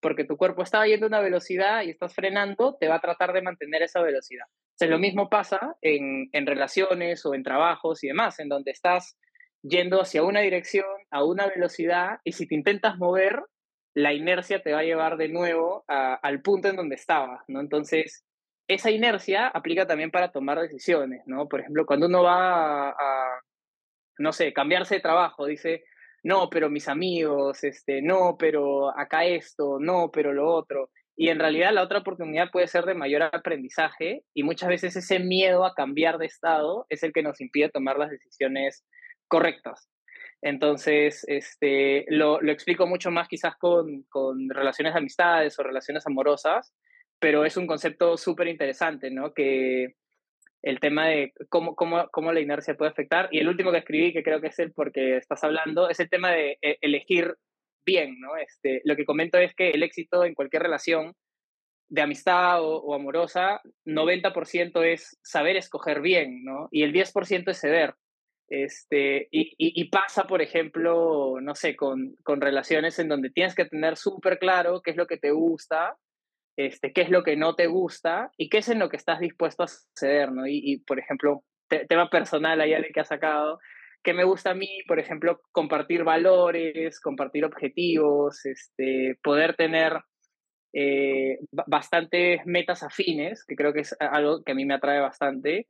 porque 0.02 0.26
tu 0.26 0.38
cuerpo 0.38 0.64
estaba 0.64 0.88
yendo 0.88 1.06
a 1.06 1.10
una 1.10 1.22
velocidad 1.22 1.84
y 1.84 1.90
estás 1.90 2.14
frenando, 2.14 2.78
te 2.80 2.88
va 2.88 2.96
a 2.96 3.02
tratar 3.02 3.34
de 3.34 3.42
mantener 3.42 3.84
esa 3.84 4.02
velocidad. 4.02 4.46
O 4.80 4.86
lo 4.86 5.00
mismo 5.00 5.30
pasa 5.30 5.76
en, 5.82 6.30
en 6.32 6.46
relaciones 6.46 7.26
o 7.26 7.34
en 7.34 7.44
trabajos 7.44 8.04
y 8.04 8.08
demás, 8.08 8.40
en 8.40 8.50
donde 8.50 8.72
estás 8.72 9.18
yendo 9.62 10.02
hacia 10.02 10.24
una 10.24 10.42
dirección, 10.42 10.86
a 11.10 11.24
una 11.24 11.48
velocidad, 11.48 12.20
y 12.24 12.34
si 12.34 12.48
te 12.48 12.56
intentas 12.56 12.98
mover, 12.98 13.42
la 13.96 14.14
inercia 14.14 14.62
te 14.62 14.74
va 14.74 14.80
a 14.80 14.84
llevar 14.84 15.18
de 15.18 15.30
nuevo 15.30 15.84
al 15.88 16.42
punto 16.44 16.68
en 16.68 16.76
donde 16.76 16.96
estabas, 16.96 17.44
¿no? 17.48 17.60
Entonces, 17.60 18.27
esa 18.68 18.92
inercia 18.92 19.48
aplica 19.48 19.88
también 19.88 20.12
para 20.12 20.32
tomar 20.32 20.60
decisiones, 20.60 21.24
¿no? 21.26 21.48
Por 21.48 21.62
ejemplo, 21.62 21.86
cuando 21.86 22.08
uno 22.08 22.24
va 22.24 22.90
a, 22.90 23.42
no 24.18 24.34
sé, 24.34 24.54
cambiarse 24.54 24.96
de 24.96 25.02
trabajo, 25.02 25.46
dice, 25.46 25.84
no, 26.24 26.50
pero 26.50 26.70
mis 26.70 26.88
amigos, 26.90 27.64
este, 27.64 28.02
no, 28.02 28.36
pero 28.38 28.98
acá 28.98 29.26
esto, 29.26 29.78
no, 29.80 30.12
pero 30.12 30.34
lo 30.34 30.52
otro. 30.54 30.90
Y 31.16 31.30
en 31.30 31.40
realidad 31.40 31.72
la 31.72 31.82
otra 31.82 32.00
oportunidad 32.00 32.52
puede 32.52 32.68
ser 32.68 32.86
de 32.86 32.94
mayor 32.94 33.24
aprendizaje 33.24 34.24
y 34.34 34.44
muchas 34.44 34.70
veces 34.70 34.96
ese 34.96 35.20
miedo 35.20 35.66
a 35.66 35.74
cambiar 35.74 36.18
de 36.18 36.28
estado 36.28 36.86
es 36.90 37.02
el 37.04 37.14
que 37.14 37.24
nos 37.24 37.42
impide 37.42 37.70
tomar 37.70 37.98
las 37.98 38.12
decisiones 38.12 38.86
correctas. 39.28 39.90
Entonces, 40.42 41.26
este, 41.28 42.06
lo, 42.10 42.40
lo 42.42 42.52
explico 42.52 42.86
mucho 42.86 43.10
más 43.10 43.28
quizás 43.28 43.56
con, 43.58 44.04
con 44.10 44.50
relaciones 44.50 44.94
de 44.94 45.00
amistades 45.00 45.58
o 45.58 45.64
relaciones 45.64 46.06
amorosas, 46.06 46.76
pero 47.20 47.46
es 47.46 47.58
un 47.58 47.68
concepto 47.68 48.18
súper 48.18 48.48
interesante, 48.48 49.10
¿no? 49.12 49.34
Que 49.34 49.96
el 50.62 50.80
tema 50.80 51.08
de 51.08 51.34
cómo, 51.50 51.76
cómo, 51.76 52.08
cómo, 52.12 52.32
la 52.32 52.40
inercia 52.40 52.76
puede 52.76 52.92
afectar. 52.92 53.30
Y 53.32 53.40
el 53.40 53.48
último 53.48 53.72
que 53.72 53.80
escribí, 53.80 54.14
que 54.14 54.24
creo 54.24 54.42
que 54.42 54.48
es 54.48 54.60
el 54.60 54.74
porque 54.74 55.18
estás 55.18 55.44
hablando, 55.44 55.90
es 55.90 56.00
el 56.00 56.10
tema 56.10 56.32
de 56.32 56.58
e, 56.62 56.78
elegir 56.82 57.36
bien, 57.86 58.20
¿no? 58.20 58.36
Este, 58.36 58.82
lo 58.84 58.96
que 58.96 59.06
comento 59.06 59.38
es 59.38 59.54
que 59.56 59.70
el 59.72 59.84
éxito 59.84 60.26
en 60.26 60.34
cualquier 60.34 60.64
relación 60.64 61.14
de 61.90 62.02
amistad 62.02 62.62
o, 62.62 62.82
o 62.82 62.94
amorosa, 62.94 63.62
90% 63.86 64.84
es 64.84 65.18
saber 65.24 65.56
escoger 65.56 66.02
bien, 66.02 66.44
¿no? 66.44 66.68
Y 66.72 66.84
el 66.84 66.92
10% 66.94 67.50
es 67.50 67.60
ceder. 67.60 67.96
Este, 68.50 69.28
y, 69.32 69.56
y, 69.58 69.90
pasa, 69.90 70.26
por 70.26 70.42
ejemplo, 70.42 71.40
no 71.42 71.54
sé, 71.54 71.76
con, 71.76 72.16
con 72.24 72.40
relaciones 72.40 72.98
en 72.98 73.10
donde 73.10 73.30
tienes 73.30 73.56
que 73.56 73.66
tener 73.66 73.98
súper 73.98 74.40
claro 74.40 74.82
qué 74.82 74.92
es 74.92 74.98
lo 74.98 75.06
que 75.06 75.18
te 75.18 75.32
gusta, 75.32 75.98
este, 76.58 76.92
qué 76.92 77.02
es 77.02 77.10
lo 77.10 77.24
que 77.24 77.38
no 77.38 77.56
te 77.56 77.68
gusta 77.68 78.32
y 78.36 78.50
qué 78.50 78.58
es 78.58 78.70
en 78.70 78.80
lo 78.80 78.90
que 78.90 78.98
estás 78.98 79.20
dispuesto 79.20 79.64
a 79.64 79.68
ceder, 79.96 80.32
¿no? 80.32 80.48
Y, 80.48 80.62
y 80.64 80.78
por 80.80 81.00
ejemplo, 81.00 81.44
tema 81.88 82.10
personal 82.10 82.60
de 82.60 82.92
que 82.94 83.00
ha 83.00 83.06
sacado, 83.06 83.60
que 84.04 84.14
me 84.14 84.24
gusta 84.24 84.52
a 84.52 84.56
mí, 84.56 84.82
por 84.88 85.00
ejemplo, 85.00 85.42
compartir 85.52 86.04
valores, 86.04 87.00
compartir 87.00 87.46
objetivos, 87.46 88.46
este, 88.46 89.18
poder 89.22 89.56
tener 89.56 90.00
eh, 90.74 91.40
bastantes 91.52 92.46
metas 92.46 92.84
afines, 92.84 93.46
que 93.46 93.56
creo 93.56 93.74
que 93.74 93.82
es 93.82 93.96
algo 94.00 94.44
que 94.44 94.54
a 94.54 94.56
mí 94.56 94.66
me 94.66 94.76
atrae 94.76 95.00
bastante, 95.00 95.68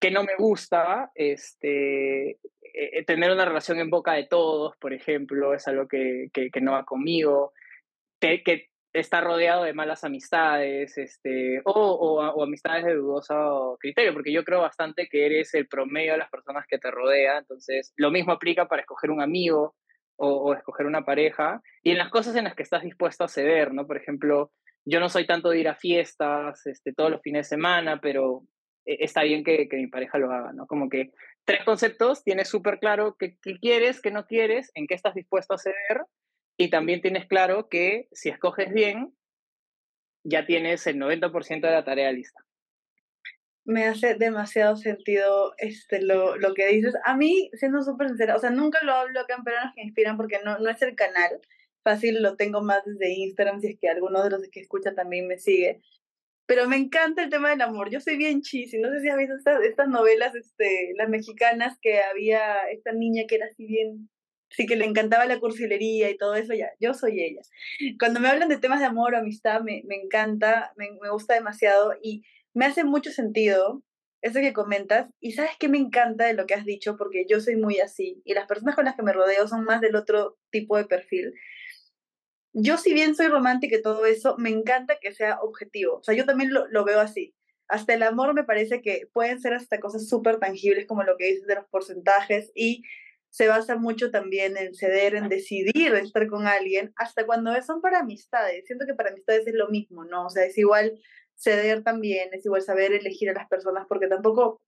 que 0.00 0.10
no 0.10 0.22
me 0.22 0.36
gusta, 0.36 1.10
este, 1.14 2.38
eh, 2.62 3.04
tener 3.06 3.32
una 3.32 3.44
relación 3.44 3.80
en 3.80 3.90
boca 3.90 4.12
de 4.12 4.26
todos, 4.26 4.76
por 4.76 4.92
ejemplo, 4.92 5.54
es 5.54 5.66
algo 5.66 5.88
que, 5.88 6.28
que, 6.32 6.60
no 6.60 6.72
va 6.72 6.84
conmigo, 6.84 7.52
que, 8.20 8.42
que 8.44 8.67
está 8.92 9.20
rodeado 9.20 9.64
de 9.64 9.74
malas 9.74 10.04
amistades, 10.04 10.96
este, 10.96 11.60
o, 11.64 11.72
o, 11.72 12.42
amistades 12.42 12.84
de 12.84 12.94
dudoso 12.94 13.76
criterio, 13.80 14.12
porque 14.12 14.32
yo 14.32 14.44
creo 14.44 14.60
bastante 14.60 15.08
que 15.08 15.26
eres 15.26 15.54
el 15.54 15.68
promedio 15.68 16.12
de 16.12 16.18
las 16.18 16.30
personas 16.30 16.64
que 16.68 16.78
te 16.78 16.90
rodea, 16.90 17.38
entonces 17.38 17.92
lo 17.96 18.10
mismo 18.10 18.32
aplica 18.32 18.66
para 18.66 18.82
escoger 18.82 19.10
un 19.10 19.20
amigo 19.20 19.76
o, 20.16 20.28
o 20.28 20.54
escoger 20.54 20.86
una 20.86 21.04
pareja, 21.04 21.60
y 21.82 21.90
en 21.90 21.98
las 21.98 22.10
cosas 22.10 22.34
en 22.36 22.44
las 22.44 22.54
que 22.54 22.62
estás 22.62 22.82
dispuesto 22.82 23.24
a 23.24 23.28
ceder, 23.28 23.72
¿no? 23.72 23.86
Por 23.86 23.98
ejemplo, 23.98 24.52
yo 24.84 25.00
no 25.00 25.08
soy 25.08 25.26
tanto 25.26 25.50
de 25.50 25.60
ir 25.60 25.68
a 25.68 25.74
fiestas 25.74 26.66
este, 26.66 26.92
todos 26.94 27.10
los 27.10 27.20
fines 27.22 27.46
de 27.46 27.56
semana, 27.56 28.00
pero 28.00 28.44
e, 28.86 29.04
está 29.04 29.22
bien 29.22 29.44
que, 29.44 29.68
que, 29.68 29.76
mi 29.76 29.86
pareja 29.86 30.18
lo 30.18 30.32
haga, 30.32 30.52
¿no? 30.52 30.66
Como 30.66 30.88
que 30.88 31.12
tres 31.44 31.64
conceptos, 31.64 32.24
tienes 32.24 32.48
súper 32.48 32.78
claro 32.78 33.16
qué, 33.18 33.36
quieres, 33.60 34.00
qué 34.00 34.10
no 34.10 34.26
quieres, 34.26 34.70
en 34.74 34.86
qué 34.86 34.94
estás 34.94 35.14
dispuesto 35.14 35.54
a 35.54 35.58
ceder, 35.58 36.04
y 36.58 36.70
también 36.70 37.00
tienes 37.00 37.26
claro 37.26 37.68
que 37.68 38.08
si 38.12 38.28
escoges 38.28 38.72
bien, 38.72 39.14
ya 40.24 40.44
tienes 40.44 40.86
el 40.88 40.96
90% 40.96 41.60
de 41.60 41.70
la 41.70 41.84
tarea 41.84 42.12
lista. 42.12 42.44
Me 43.64 43.84
hace 43.84 44.14
demasiado 44.14 44.76
sentido 44.76 45.54
este, 45.58 46.02
lo, 46.02 46.36
lo 46.36 46.54
que 46.54 46.66
dices. 46.66 46.94
A 47.04 47.16
mí, 47.16 47.48
siendo 47.52 47.82
súper 47.82 48.08
sincera, 48.08 48.34
o 48.34 48.40
sea, 48.40 48.50
nunca 48.50 48.82
lo 48.82 48.92
hablo 48.92 49.20
acá 49.20 49.36
en 49.36 49.44
Peruanos 49.44 49.72
que 49.74 49.82
Inspiran 49.82 50.16
porque 50.16 50.40
no, 50.44 50.58
no 50.58 50.68
es 50.68 50.82
el 50.82 50.96
canal. 50.96 51.40
Fácil 51.84 52.22
lo 52.22 52.36
tengo 52.36 52.60
más 52.60 52.84
desde 52.84 53.12
Instagram, 53.12 53.60
si 53.60 53.68
es 53.68 53.78
que 53.78 53.88
alguno 53.88 54.22
de 54.24 54.30
los 54.30 54.42
que 54.50 54.60
escucha 54.60 54.94
también 54.94 55.28
me 55.28 55.38
sigue. 55.38 55.80
Pero 56.46 56.66
me 56.66 56.76
encanta 56.76 57.22
el 57.22 57.30
tema 57.30 57.50
del 57.50 57.60
amor. 57.60 57.90
Yo 57.90 58.00
soy 58.00 58.16
bien 58.16 58.40
cheesy. 58.40 58.78
No 58.78 58.90
sé 58.90 59.00
si 59.00 59.10
has 59.10 59.18
visto 59.18 59.36
estas, 59.36 59.62
estas 59.62 59.86
novelas, 59.86 60.34
este, 60.34 60.94
las 60.96 61.08
mexicanas, 61.08 61.78
que 61.80 62.00
había 62.00 62.68
esta 62.72 62.92
niña 62.92 63.24
que 63.28 63.36
era 63.36 63.46
así 63.46 63.66
bien, 63.66 64.08
sí 64.50 64.66
que 64.66 64.76
le 64.76 64.84
encantaba 64.84 65.26
la 65.26 65.40
cursilería 65.40 66.10
y 66.10 66.16
todo 66.16 66.34
eso. 66.34 66.54
Ya, 66.54 66.70
yo 66.80 66.94
soy 66.94 67.22
ella. 67.22 67.42
Cuando 67.98 68.20
me 68.20 68.28
hablan 68.28 68.48
de 68.48 68.58
temas 68.58 68.80
de 68.80 68.86
amor 68.86 69.14
o 69.14 69.18
amistad, 69.18 69.60
me, 69.62 69.82
me 69.86 69.96
encanta, 69.96 70.72
me, 70.76 70.90
me 71.00 71.10
gusta 71.10 71.34
demasiado 71.34 71.94
y 72.02 72.22
me 72.54 72.66
hace 72.66 72.84
mucho 72.84 73.10
sentido 73.10 73.82
eso 74.22 74.40
que 74.40 74.52
comentas. 74.52 75.08
Y 75.20 75.32
sabes 75.32 75.52
que 75.58 75.68
me 75.68 75.78
encanta 75.78 76.26
de 76.26 76.34
lo 76.34 76.46
que 76.46 76.54
has 76.54 76.64
dicho, 76.64 76.96
porque 76.96 77.26
yo 77.28 77.40
soy 77.40 77.56
muy 77.56 77.78
así 77.80 78.22
y 78.24 78.34
las 78.34 78.46
personas 78.46 78.74
con 78.74 78.84
las 78.84 78.96
que 78.96 79.02
me 79.02 79.12
rodeo 79.12 79.46
son 79.48 79.64
más 79.64 79.80
del 79.80 79.96
otro 79.96 80.38
tipo 80.50 80.76
de 80.76 80.86
perfil 80.86 81.34
yo 82.52 82.76
si 82.76 82.92
bien 82.92 83.14
soy 83.14 83.28
romántica 83.28 83.76
y 83.76 83.82
todo 83.82 84.06
eso, 84.06 84.36
me 84.38 84.50
encanta 84.50 84.98
que 85.00 85.12
sea 85.12 85.38
objetivo. 85.40 85.98
O 85.98 86.02
sea, 86.02 86.14
yo 86.14 86.24
también 86.24 86.52
lo, 86.52 86.66
lo 86.68 86.84
veo 86.84 87.00
así. 87.00 87.34
Hasta 87.68 87.94
el 87.94 88.02
amor 88.02 88.34
me 88.34 88.44
parece 88.44 88.80
que 88.82 89.08
pueden 89.12 89.40
ser 89.40 89.54
hasta 89.54 89.80
cosas 89.80 90.08
súper 90.08 90.38
tangibles 90.38 90.86
como 90.86 91.02
lo 91.02 91.16
que 91.16 91.26
dices 91.26 91.46
de 91.46 91.56
los 91.56 91.66
porcentajes 91.66 92.50
y 92.54 92.82
se 93.38 93.46
basa 93.46 93.76
mucho 93.76 94.10
también 94.10 94.56
en 94.56 94.74
ceder, 94.74 95.14
en 95.14 95.28
decidir 95.28 95.94
estar 95.94 96.26
con 96.26 96.48
alguien, 96.48 96.92
hasta 96.96 97.24
cuando 97.24 97.52
son 97.62 97.80
para 97.80 98.00
amistades. 98.00 98.66
Siento 98.66 98.84
que 98.84 98.94
para 98.94 99.10
amistades 99.10 99.46
es 99.46 99.54
lo 99.54 99.68
mismo, 99.68 100.04
¿no? 100.04 100.26
O 100.26 100.28
sea, 100.28 100.44
es 100.44 100.58
igual 100.58 100.98
ceder 101.36 101.84
también, 101.84 102.30
es 102.32 102.44
igual 102.44 102.62
saber 102.62 102.92
elegir 102.92 103.30
a 103.30 103.34
las 103.34 103.48
personas, 103.48 103.86
porque 103.88 104.08
tampoco 104.08 104.60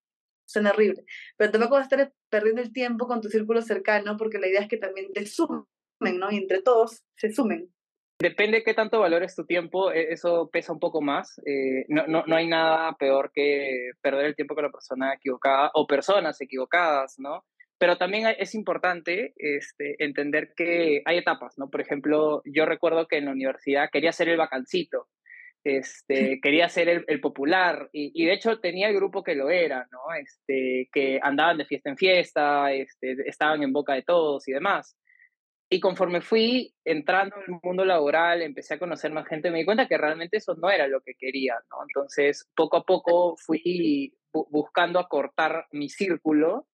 suena 0.47 0.71
horrible, 0.71 1.05
pero 1.37 1.51
tampoco 1.51 1.75
vas 1.75 1.93
a 1.93 1.97
estar 1.97 2.13
perdiendo 2.29 2.63
el 2.63 2.73
tiempo 2.73 3.09
con 3.09 3.21
tu 3.21 3.29
círculo 3.29 3.61
cercano, 3.61 4.17
porque 4.17 4.39
la 4.39 4.47
idea 4.47 4.61
es 4.61 4.69
que 4.69 4.77
también 4.77 5.13
te 5.13 5.27
sumen, 5.27 5.67
¿no? 6.01 6.31
Y 6.31 6.37
entre 6.37 6.63
todos 6.63 7.03
se 7.17 7.33
sumen. 7.33 7.75
Depende 8.21 8.59
de 8.59 8.63
qué 8.63 8.75
tanto 8.75 9.01
valores 9.01 9.35
tu 9.35 9.47
tiempo, 9.47 9.91
e, 9.91 10.13
eso 10.13 10.49
pesa 10.49 10.73
un 10.73 10.79
poco 10.79 11.01
más. 11.01 11.41
Eh, 11.45 11.87
no, 11.89 12.07
no, 12.07 12.23
no, 12.25 12.37
hay 12.37 12.47
nada 12.47 12.97
peor 13.01 13.33
que 13.35 13.91
perder 14.01 14.27
el 14.27 14.37
tiempo 14.37 14.55
con 14.55 14.63
la 14.63 14.71
persona 14.71 15.15
equivocada 15.15 15.73
o 15.75 15.89
personas 15.89 16.41
equivocadas, 16.41 17.19
¿no? 17.19 17.45
Pero 17.81 17.97
también 17.97 18.27
es 18.39 18.55
importante 18.55 19.33
este, 19.39 19.97
entender 20.05 20.53
que 20.55 21.01
hay 21.07 21.17
etapas, 21.17 21.57
¿no? 21.57 21.71
Por 21.71 21.81
ejemplo, 21.81 22.43
yo 22.45 22.67
recuerdo 22.67 23.09
que 23.09 23.17
en 23.17 23.25
la 23.25 23.33
universidad 23.33 23.89
quería 23.91 24.13
ser 24.13 24.29
el 24.29 24.37
vacancito, 24.37 25.09
este, 25.65 26.41
quería 26.43 26.69
ser 26.69 26.91
el, 26.91 27.05
el 27.09 27.23
popular 27.23 27.89
y, 27.91 28.13
y, 28.15 28.27
de 28.27 28.35
hecho 28.35 28.61
tenía 28.61 28.89
el 28.89 28.97
grupo 28.97 29.23
que 29.23 29.35
lo 29.35 29.49
era, 29.49 29.89
¿no? 29.91 30.13
Este, 30.15 30.91
que 30.93 31.21
andaban 31.23 31.57
de 31.57 31.65
fiesta 31.65 31.89
en 31.89 31.97
fiesta, 31.97 32.71
este, 32.71 33.17
estaban 33.27 33.63
en 33.63 33.73
boca 33.73 33.95
de 33.95 34.03
todos 34.03 34.47
y 34.47 34.53
demás. 34.53 34.95
Y 35.71 35.81
conforme 35.81 36.21
fui 36.21 36.75
entrando 36.85 37.37
en 37.37 37.55
el 37.55 37.61
mundo 37.63 37.87
laboral, 37.87 38.43
empecé 38.43 38.75
a 38.75 38.79
conocer 38.79 39.11
más 39.11 39.27
gente, 39.27 39.51
me 39.51 39.61
di 39.61 39.65
cuenta 39.65 39.89
que 39.89 39.97
realmente 39.97 40.37
eso 40.37 40.55
no 40.55 40.69
era 40.69 40.87
lo 40.87 41.01
que 41.01 41.15
quería, 41.15 41.55
¿no? 41.71 41.79
Entonces, 41.89 42.47
poco 42.55 42.77
a 42.77 42.85
poco 42.85 43.37
fui 43.39 44.13
buscando 44.33 44.99
acortar 44.99 45.67
mi 45.73 45.89
círculo 45.89 46.67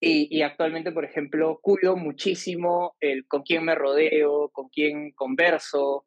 y, 0.00 0.28
y, 0.36 0.42
actualmente, 0.42 0.92
por 0.92 1.04
ejemplo, 1.04 1.58
cuido 1.62 1.96
muchísimo 1.96 2.94
el 3.00 3.26
con 3.26 3.42
quién 3.42 3.64
me 3.64 3.74
rodeo, 3.74 4.50
con 4.50 4.68
quién 4.68 5.12
converso, 5.12 6.04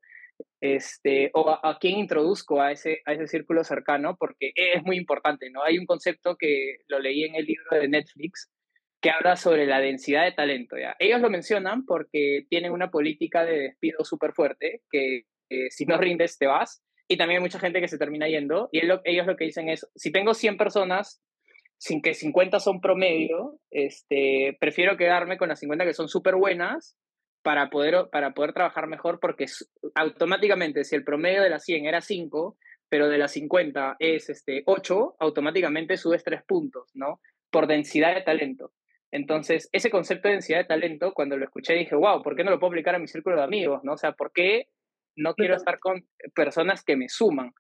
este, 0.61 1.31
o 1.33 1.49
a, 1.49 1.59
a, 1.63 1.77
quién 1.79 1.97
introduzco 1.97 2.61
a 2.61 2.71
ese, 2.71 3.01
a 3.05 3.13
ese 3.13 3.27
círculo 3.27 3.63
cercano, 3.63 4.15
porque 4.19 4.51
es 4.55 4.83
muy 4.83 4.97
importante, 4.97 5.49
¿no? 5.49 5.63
Hay 5.63 5.77
un 5.77 5.85
concepto 5.85 6.35
que 6.35 6.77
lo 6.87 6.99
leí 6.99 7.23
en 7.23 7.35
el 7.35 7.45
libro 7.45 7.79
de 7.79 7.87
Netflix, 7.87 8.51
que 9.01 9.11
habla 9.11 9.35
sobre 9.35 9.65
la 9.65 9.79
densidad 9.79 10.25
de 10.25 10.31
talento. 10.31 10.77
¿ya? 10.77 10.95
Ellos 10.99 11.21
lo 11.21 11.29
mencionan 11.29 11.85
porque 11.85 12.45
tienen 12.49 12.71
una 12.71 12.89
política 12.89 13.45
de 13.45 13.59
despido 13.59 14.03
súper 14.03 14.33
fuerte, 14.33 14.81
que 14.89 15.23
si 15.69 15.85
no 15.85 15.97
rindes 15.97 16.37
te 16.37 16.47
vas, 16.47 16.83
y 17.07 17.15
también 17.15 17.37
hay 17.37 17.43
mucha 17.43 17.59
gente 17.59 17.79
que 17.79 17.87
se 17.87 17.97
termina 17.97 18.27
yendo, 18.27 18.67
y 18.71 18.79
ellos 18.79 19.25
lo 19.25 19.37
que 19.37 19.45
dicen 19.45 19.69
es, 19.69 19.87
si 19.95 20.11
tengo 20.11 20.33
100 20.33 20.57
personas, 20.57 21.21
sin 21.77 22.01
que 22.01 22.13
50 22.13 22.59
son 22.59 22.81
promedio, 22.81 23.59
este, 23.69 24.57
prefiero 24.59 24.97
quedarme 24.97 25.37
con 25.37 25.49
las 25.49 25.59
50 25.59 25.85
que 25.85 25.93
son 25.93 26.09
súper 26.09 26.35
buenas 26.35 26.97
para 27.43 27.69
poder, 27.69 28.09
para 28.11 28.33
poder 28.33 28.53
trabajar 28.53 28.87
mejor, 28.87 29.19
porque 29.19 29.45
automáticamente 29.95 30.83
si 30.83 30.95
el 30.95 31.03
promedio 31.03 31.43
de 31.43 31.49
las 31.49 31.63
100 31.63 31.85
era 31.85 32.01
5, 32.01 32.57
pero 32.89 33.09
de 33.09 33.17
las 33.17 33.31
50 33.31 33.97
es 33.99 34.29
este, 34.29 34.63
8, 34.65 35.15
automáticamente 35.19 35.97
subes 35.97 36.23
3 36.23 36.41
puntos, 36.47 36.89
¿no? 36.93 37.21
Por 37.51 37.67
densidad 37.67 38.15
de 38.15 38.21
talento. 38.21 38.71
Entonces, 39.11 39.69
ese 39.71 39.89
concepto 39.89 40.27
de 40.27 40.35
densidad 40.35 40.59
de 40.59 40.65
talento, 40.65 41.13
cuando 41.13 41.37
lo 41.37 41.45
escuché, 41.45 41.73
dije, 41.73 41.95
wow, 41.95 42.21
¿por 42.21 42.35
qué 42.35 42.43
no 42.43 42.51
lo 42.51 42.59
puedo 42.59 42.71
aplicar 42.71 42.95
a 42.95 42.99
mi 42.99 43.07
círculo 43.07 43.37
de 43.37 43.43
amigos? 43.43 43.81
¿no? 43.83 43.93
O 43.93 43.97
sea, 43.97 44.11
¿por 44.11 44.31
qué 44.33 44.67
no 45.15 45.33
quiero 45.33 45.55
estar 45.55 45.79
con 45.79 46.05
personas 46.35 46.83
que 46.83 46.97
me 46.97 47.07
suman? 47.07 47.53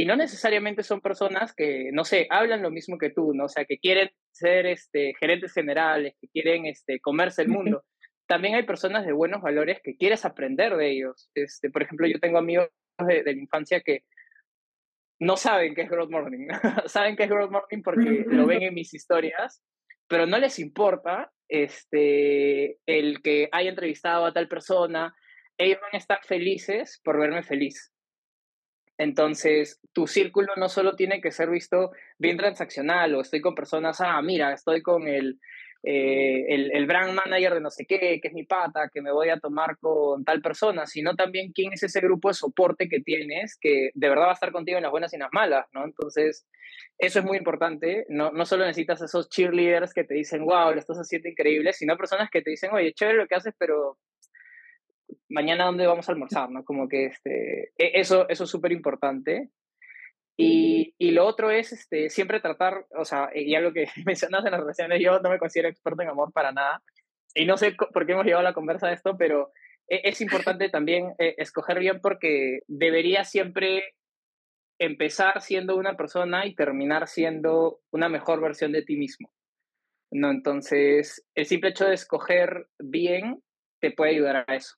Y 0.00 0.06
no 0.06 0.16
necesariamente 0.16 0.82
son 0.82 1.00
personas 1.00 1.54
que, 1.54 1.90
no 1.92 2.04
sé, 2.04 2.26
hablan 2.30 2.62
lo 2.62 2.70
mismo 2.70 2.98
que 2.98 3.10
tú, 3.10 3.34
¿no? 3.34 3.44
O 3.44 3.48
sea, 3.48 3.64
que 3.64 3.78
quieren 3.78 4.10
ser 4.30 4.66
este, 4.66 5.14
gerentes 5.18 5.52
generales, 5.52 6.14
que 6.20 6.28
quieren 6.28 6.66
este, 6.66 7.00
comerse 7.00 7.42
el 7.42 7.48
mundo. 7.48 7.84
También 8.26 8.54
hay 8.54 8.62
personas 8.62 9.04
de 9.04 9.12
buenos 9.12 9.42
valores 9.42 9.80
que 9.82 9.96
quieres 9.96 10.24
aprender 10.24 10.76
de 10.76 10.90
ellos. 10.90 11.30
Este, 11.34 11.70
por 11.70 11.82
ejemplo, 11.82 12.06
yo 12.06 12.18
tengo 12.20 12.38
amigos 12.38 12.68
de, 12.98 13.22
de 13.22 13.34
la 13.34 13.40
infancia 13.40 13.80
que 13.80 14.04
no 15.18 15.36
saben 15.36 15.74
qué 15.74 15.82
es 15.82 15.90
Growth 15.90 16.10
Morning. 16.10 16.48
saben 16.86 17.16
qué 17.16 17.24
es 17.24 17.30
Growth 17.30 17.50
Morning 17.50 17.82
porque 17.82 18.24
lo 18.26 18.46
ven 18.46 18.62
en 18.62 18.74
mis 18.74 18.94
historias 18.94 19.62
pero 20.10 20.26
no 20.26 20.38
les 20.38 20.58
importa 20.58 21.30
este, 21.48 22.78
el 22.84 23.22
que 23.22 23.48
haya 23.52 23.70
entrevistado 23.70 24.26
a 24.26 24.32
tal 24.32 24.48
persona, 24.48 25.14
ellos 25.56 25.78
van 25.80 25.90
a 25.92 25.98
estar 25.98 26.18
felices 26.24 27.00
por 27.04 27.16
verme 27.16 27.44
feliz. 27.44 27.92
Entonces, 29.00 29.80
tu 29.94 30.06
círculo 30.06 30.52
no 30.56 30.68
solo 30.68 30.94
tiene 30.94 31.22
que 31.22 31.30
ser 31.30 31.48
visto 31.48 31.90
bien 32.18 32.36
transaccional 32.36 33.14
o 33.14 33.22
estoy 33.22 33.40
con 33.40 33.54
personas, 33.54 33.98
ah, 34.02 34.20
mira, 34.20 34.52
estoy 34.52 34.82
con 34.82 35.08
el 35.08 35.38
eh, 35.82 36.44
el, 36.54 36.70
el, 36.72 36.86
brand 36.86 37.14
manager 37.14 37.54
de 37.54 37.60
no 37.62 37.70
sé 37.70 37.86
qué, 37.86 38.20
que 38.20 38.28
es 38.28 38.34
mi 38.34 38.44
pata, 38.44 38.90
que 38.92 39.00
me 39.00 39.10
voy 39.10 39.30
a 39.30 39.40
tomar 39.40 39.78
con 39.78 40.22
tal 40.26 40.42
persona, 40.42 40.84
sino 40.86 41.16
también 41.16 41.52
quién 41.52 41.72
es 41.72 41.82
ese 41.82 42.00
grupo 42.00 42.28
de 42.28 42.34
soporte 42.34 42.90
que 42.90 43.00
tienes, 43.00 43.56
que 43.58 43.88
de 43.94 44.08
verdad 44.10 44.26
va 44.26 44.30
a 44.32 44.34
estar 44.34 44.52
contigo 44.52 44.76
en 44.76 44.82
las 44.82 44.90
buenas 44.92 45.10
y 45.14 45.16
en 45.16 45.22
las 45.22 45.32
malas, 45.32 45.66
¿no? 45.72 45.86
Entonces, 45.86 46.46
eso 46.98 47.20
es 47.20 47.24
muy 47.24 47.38
importante. 47.38 48.04
No, 48.10 48.30
no 48.32 48.44
solo 48.44 48.66
necesitas 48.66 49.00
esos 49.00 49.30
cheerleaders 49.30 49.94
que 49.94 50.04
te 50.04 50.12
dicen, 50.12 50.44
wow, 50.44 50.72
lo 50.72 50.78
estás 50.78 50.98
haciendo 50.98 51.30
increíble, 51.30 51.72
sino 51.72 51.96
personas 51.96 52.28
que 52.30 52.42
te 52.42 52.50
dicen, 52.50 52.70
oye, 52.74 52.92
chévere 52.92 53.16
lo 53.16 53.26
que 53.26 53.36
haces, 53.36 53.54
pero 53.58 53.96
mañana 55.28 55.66
dónde 55.66 55.86
vamos 55.86 56.08
a 56.08 56.12
almorzar, 56.12 56.50
¿no? 56.50 56.64
Como 56.64 56.88
que 56.88 57.06
este, 57.06 57.72
e, 57.78 58.00
eso, 58.00 58.28
eso 58.28 58.44
es 58.44 58.50
súper 58.50 58.72
importante. 58.72 59.50
Y, 60.36 60.94
y, 60.98 61.10
lo 61.10 61.26
otro 61.26 61.50
es 61.50 61.72
este, 61.72 62.08
siempre 62.08 62.40
tratar, 62.40 62.86
o 62.96 63.04
sea, 63.04 63.30
y 63.34 63.54
algo 63.54 63.72
que 63.72 63.86
mencionas 64.06 64.44
en 64.44 64.52
las 64.52 64.60
relaciones, 64.60 65.00
yo 65.02 65.20
no 65.20 65.30
me 65.30 65.38
considero 65.38 65.68
experto 65.68 66.02
en 66.02 66.08
amor 66.08 66.32
para 66.32 66.52
nada, 66.52 66.82
y 67.34 67.44
no 67.44 67.56
sé 67.56 67.72
por 67.72 68.06
qué 68.06 68.12
hemos 68.12 68.24
llevado 68.24 68.42
la 68.42 68.54
conversa 68.54 68.88
a 68.88 68.92
esto, 68.92 69.16
pero 69.16 69.52
e, 69.88 70.00
es 70.04 70.20
importante 70.20 70.68
también 70.68 71.14
eh, 71.18 71.34
escoger 71.38 71.78
bien 71.78 72.00
porque 72.00 72.60
debería 72.66 73.24
siempre 73.24 73.94
empezar 74.78 75.42
siendo 75.42 75.76
una 75.76 75.96
persona 75.96 76.46
y 76.46 76.54
terminar 76.54 77.06
siendo 77.06 77.80
una 77.90 78.08
mejor 78.08 78.40
versión 78.40 78.72
de 78.72 78.82
ti 78.82 78.96
mismo. 78.96 79.30
¿no? 80.10 80.30
Entonces, 80.30 81.24
el 81.34 81.46
simple 81.46 81.70
hecho 81.70 81.84
de 81.84 81.94
escoger 81.94 82.66
bien 82.78 83.42
te 83.80 83.92
puede 83.92 84.12
ayudar 84.12 84.44
a 84.48 84.54
eso. 84.54 84.76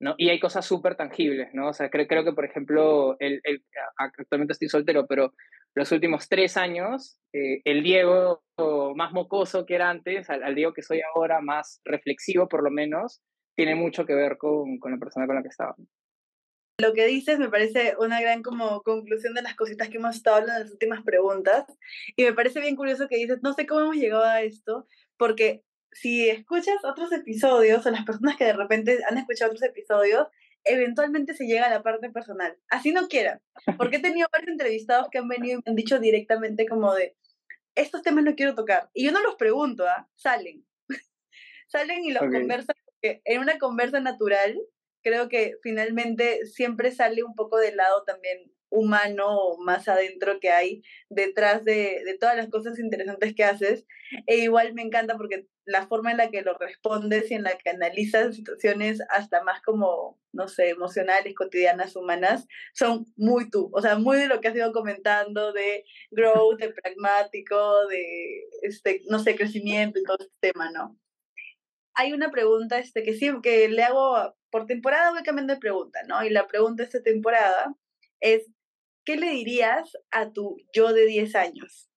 ¿No? 0.00 0.14
Y 0.18 0.28
hay 0.28 0.40
cosas 0.40 0.66
súper 0.66 0.96
tangibles, 0.96 1.54
¿no? 1.54 1.68
O 1.68 1.72
sea, 1.72 1.90
creo, 1.90 2.06
creo 2.06 2.24
que, 2.24 2.32
por 2.32 2.44
ejemplo, 2.44 3.16
el, 3.18 3.40
el, 3.44 3.64
actualmente 3.96 4.52
estoy 4.52 4.68
soltero, 4.68 5.06
pero 5.06 5.32
los 5.74 5.92
últimos 5.92 6.28
tres 6.28 6.56
años, 6.56 7.18
eh, 7.32 7.60
el 7.64 7.82
Diego 7.82 8.42
más 8.94 9.12
mocoso 9.12 9.66
que 9.66 9.74
era 9.74 9.90
antes, 9.90 10.30
al, 10.30 10.42
al, 10.42 10.54
Diego 10.54 10.72
que 10.72 10.82
soy 10.82 11.02
ahora, 11.14 11.40
más 11.40 11.80
reflexivo 11.84 12.48
por 12.48 12.62
lo 12.62 12.70
menos, 12.70 13.22
tiene 13.54 13.74
mucho 13.74 14.06
que 14.06 14.14
ver 14.14 14.38
con, 14.38 14.78
con 14.78 14.92
la 14.92 14.98
persona 14.98 15.26
con 15.26 15.36
la 15.36 15.42
que 15.42 15.48
estaba. 15.48 15.74
Lo 16.78 16.92
que 16.92 17.06
dices 17.06 17.38
me 17.38 17.48
parece 17.48 17.94
una 17.98 18.20
gran 18.20 18.42
como 18.42 18.82
conclusión 18.82 19.32
de 19.32 19.40
las 19.40 19.54
cositas 19.54 19.88
que 19.88 19.96
hemos 19.96 20.16
estado 20.16 20.36
hablando 20.36 20.56
en 20.56 20.64
las 20.64 20.72
últimas 20.72 21.02
preguntas. 21.04 21.64
Y 22.16 22.24
me 22.24 22.34
parece 22.34 22.60
bien 22.60 22.76
curioso 22.76 23.08
que 23.08 23.16
dices, 23.16 23.38
no 23.42 23.54
sé 23.54 23.66
cómo 23.66 23.80
hemos 23.80 23.96
llegado 23.96 24.24
a 24.24 24.42
esto, 24.42 24.86
porque 25.16 25.62
si 26.00 26.28
escuchas 26.28 26.84
otros 26.84 27.12
episodios 27.12 27.86
o 27.86 27.90
las 27.90 28.04
personas 28.04 28.36
que 28.36 28.44
de 28.44 28.52
repente 28.52 28.98
han 29.08 29.18
escuchado 29.18 29.52
otros 29.52 29.68
episodios, 29.68 30.28
eventualmente 30.64 31.34
se 31.34 31.46
llega 31.46 31.66
a 31.66 31.70
la 31.70 31.82
parte 31.82 32.10
personal. 32.10 32.56
Así 32.68 32.92
no 32.92 33.08
quieran. 33.08 33.40
Porque 33.78 33.96
he 33.96 34.02
tenido 34.02 34.28
varios 34.32 34.50
entrevistados 34.50 35.08
que 35.10 35.18
han 35.18 35.28
venido 35.28 35.54
y 35.54 35.62
me 35.64 35.70
han 35.70 35.76
dicho 35.76 35.98
directamente 35.98 36.66
como 36.66 36.94
de, 36.94 37.16
estos 37.74 38.02
temas 38.02 38.24
no 38.24 38.34
quiero 38.34 38.54
tocar. 38.54 38.90
Y 38.92 39.04
yo 39.04 39.12
no 39.12 39.22
los 39.22 39.36
pregunto, 39.36 39.86
¿ah? 39.86 40.08
Salen. 40.16 40.66
Salen 41.68 42.04
y 42.04 42.12
los 42.12 42.22
conversan. 42.22 42.76
En 43.02 43.40
una 43.40 43.58
conversa 43.58 44.00
natural 44.00 44.58
creo 45.02 45.28
que 45.28 45.54
finalmente 45.62 46.44
siempre 46.46 46.90
sale 46.90 47.22
un 47.22 47.34
poco 47.34 47.58
del 47.58 47.76
lado 47.76 48.02
también 48.04 48.50
humano 48.70 49.56
más 49.58 49.88
adentro 49.88 50.40
que 50.40 50.50
hay 50.50 50.82
detrás 51.08 51.64
de, 51.64 52.02
de, 52.04 52.16
todas 52.18 52.36
las 52.36 52.48
cosas 52.48 52.78
interesantes 52.78 53.34
que 53.34 53.44
haces. 53.44 53.86
E 54.26 54.38
igual 54.38 54.74
me 54.74 54.82
encanta 54.82 55.16
porque 55.16 55.46
la 55.66 55.86
forma 55.86 56.12
en 56.12 56.18
la 56.18 56.30
que 56.30 56.42
lo 56.42 56.56
respondes 56.56 57.30
y 57.30 57.34
en 57.34 57.42
la 57.42 57.58
que 57.58 57.70
analizas 57.70 58.36
situaciones 58.36 59.00
hasta 59.10 59.42
más 59.42 59.60
como, 59.62 60.18
no 60.32 60.46
sé, 60.46 60.70
emocionales, 60.70 61.34
cotidianas, 61.34 61.96
humanas, 61.96 62.46
son 62.72 63.06
muy 63.16 63.50
tú. 63.50 63.70
O 63.72 63.82
sea, 63.82 63.98
muy 63.98 64.16
de 64.16 64.28
lo 64.28 64.40
que 64.40 64.48
has 64.48 64.54
ido 64.54 64.72
comentando 64.72 65.52
de 65.52 65.84
growth, 66.10 66.60
de 66.60 66.72
pragmático, 66.72 67.86
de, 67.88 68.44
este, 68.62 69.02
no 69.08 69.18
sé, 69.18 69.34
crecimiento 69.36 69.98
y 69.98 70.04
todo 70.04 70.18
este 70.20 70.52
tema, 70.52 70.70
¿no? 70.70 70.96
Hay 71.94 72.12
una 72.12 72.30
pregunta 72.30 72.78
este, 72.78 73.02
que 73.02 73.14
sí, 73.14 73.30
que 73.42 73.68
le 73.68 73.82
hago 73.82 74.36
por 74.50 74.66
temporada 74.66 75.10
voy 75.10 75.22
cambiando 75.22 75.54
de 75.54 75.60
pregunta, 75.60 76.00
¿no? 76.06 76.24
Y 76.24 76.30
la 76.30 76.46
pregunta 76.46 76.82
de 76.82 76.86
esta 76.86 77.02
temporada 77.02 77.74
es, 78.20 78.46
¿qué 79.06 79.16
le 79.16 79.30
dirías 79.30 79.96
a 80.10 80.30
tu 80.32 80.58
yo 80.74 80.92
de 80.92 81.06
10 81.06 81.34
años? 81.36 81.88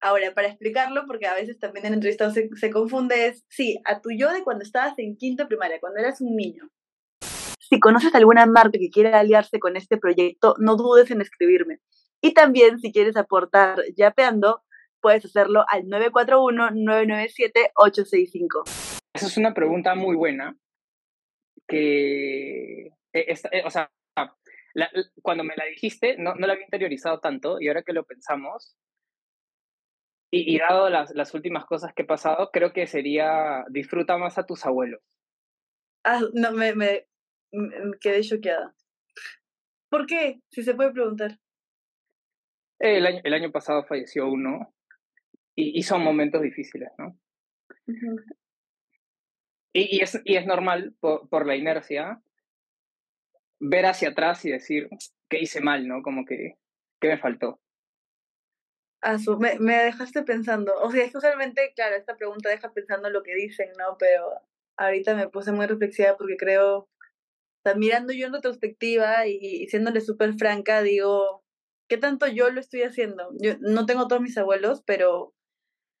Ahora, 0.00 0.34
para 0.34 0.48
explicarlo, 0.48 1.04
porque 1.06 1.26
a 1.26 1.34
veces 1.34 1.60
también 1.60 1.86
en 1.86 1.94
entrevistados 1.94 2.34
se, 2.34 2.50
se 2.56 2.70
confunde, 2.70 3.28
es, 3.28 3.44
sí, 3.48 3.80
a 3.84 4.00
tu 4.00 4.10
yo 4.10 4.32
de 4.32 4.42
cuando 4.42 4.64
estabas 4.64 4.98
en 4.98 5.16
quinto 5.16 5.46
primaria, 5.46 5.78
cuando 5.80 6.00
eras 6.00 6.20
un 6.20 6.34
niño. 6.34 6.68
Si 7.60 7.78
conoces 7.80 8.14
alguna 8.14 8.46
marca 8.46 8.78
que 8.78 8.90
quiera 8.90 9.20
aliarse 9.20 9.58
con 9.58 9.76
este 9.76 9.96
proyecto, 9.96 10.54
no 10.58 10.76
dudes 10.76 11.10
en 11.10 11.20
escribirme. 11.20 11.80
Y 12.20 12.34
también, 12.34 12.78
si 12.80 12.92
quieres 12.92 13.16
aportar 13.16 13.82
yapeando, 13.96 14.62
puedes 15.00 15.24
hacerlo 15.24 15.64
al 15.68 15.84
941-997-865. 15.84 18.62
Esa 19.14 19.26
es 19.26 19.36
una 19.36 19.54
pregunta 19.54 19.94
muy 19.94 20.16
buena, 20.16 20.56
que, 21.68 22.86
eh, 22.86 22.92
eh, 23.12 23.62
o 23.64 23.70
sea, 23.70 23.92
la, 24.74 24.90
cuando 25.22 25.44
me 25.44 25.56
la 25.56 25.64
dijiste, 25.64 26.16
no, 26.18 26.34
no 26.34 26.46
la 26.46 26.52
había 26.54 26.66
interiorizado 26.66 27.20
tanto 27.20 27.60
y 27.60 27.68
ahora 27.68 27.82
que 27.82 27.92
lo 27.92 28.04
pensamos, 28.04 28.76
y, 30.30 30.54
y 30.54 30.58
dado 30.58 30.90
las, 30.90 31.14
las, 31.14 31.32
últimas 31.32 31.64
cosas 31.64 31.94
que 31.94 32.02
he 32.02 32.06
pasado, 32.06 32.50
creo 32.52 32.72
que 32.72 32.88
sería 32.88 33.64
disfruta 33.70 34.18
más 34.18 34.36
a 34.36 34.44
tus 34.44 34.66
abuelos. 34.66 35.00
Ah, 36.02 36.20
no, 36.32 36.50
me, 36.50 36.74
me, 36.74 37.06
me 37.52 37.98
quedé 38.00 38.20
choqueada. 38.22 38.74
¿Por 39.88 40.06
qué? 40.06 40.40
Si 40.50 40.64
se 40.64 40.74
puede 40.74 40.90
preguntar. 40.90 41.38
El 42.80 43.06
año, 43.06 43.20
el 43.22 43.32
año 43.32 43.52
pasado 43.52 43.84
falleció 43.84 44.28
uno 44.28 44.74
y, 45.54 45.78
y 45.78 45.82
son 45.84 46.02
momentos 46.02 46.42
difíciles, 46.42 46.90
¿no? 46.98 47.16
Uh 47.86 47.92
-huh. 47.92 48.36
Y, 49.72 49.96
y, 49.98 50.00
es, 50.00 50.20
y 50.24 50.36
es 50.36 50.46
normal, 50.46 50.94
por, 51.00 51.28
por, 51.28 51.46
la 51.46 51.56
inercia, 51.56 52.20
ver 53.60 53.86
hacia 53.86 54.10
atrás 54.10 54.44
y 54.44 54.50
decir, 54.50 54.88
¿qué 55.28 55.40
hice 55.40 55.60
mal, 55.60 55.86
no? 55.86 56.02
Como 56.02 56.24
que, 56.24 56.56
¿qué 57.00 57.08
me 57.08 57.18
faltó? 57.18 57.60
Ah, 59.00 59.18
su, 59.18 59.38
me, 59.38 59.58
me, 59.58 59.76
dejaste 59.76 60.22
pensando. 60.22 60.72
O 60.80 60.90
sea, 60.90 61.04
es 61.04 61.12
que 61.12 61.18
usualmente, 61.18 61.72
claro, 61.74 61.96
esta 61.96 62.16
pregunta 62.16 62.48
deja 62.48 62.72
pensando 62.72 63.10
lo 63.10 63.22
que 63.22 63.34
dicen, 63.34 63.70
¿no? 63.78 63.96
Pero 63.98 64.30
ahorita 64.76 65.14
me 65.14 65.28
puse 65.28 65.52
muy 65.52 65.66
reflexiva 65.66 66.16
porque 66.16 66.36
creo, 66.36 66.78
o 66.78 66.88
sea, 67.64 67.74
mirando 67.74 68.12
yo 68.12 68.26
en 68.26 68.32
retrospectiva 68.32 69.26
y, 69.26 69.38
y 69.40 69.68
siéndole 69.68 70.00
súper 70.00 70.34
franca, 70.34 70.82
digo, 70.82 71.44
¿qué 71.88 71.98
tanto 71.98 72.26
yo 72.28 72.50
lo 72.50 72.60
estoy 72.60 72.82
haciendo? 72.82 73.30
Yo 73.40 73.54
no 73.60 73.86
tengo 73.86 74.08
todos 74.08 74.22
mis 74.22 74.38
abuelos, 74.38 74.82
pero 74.86 75.34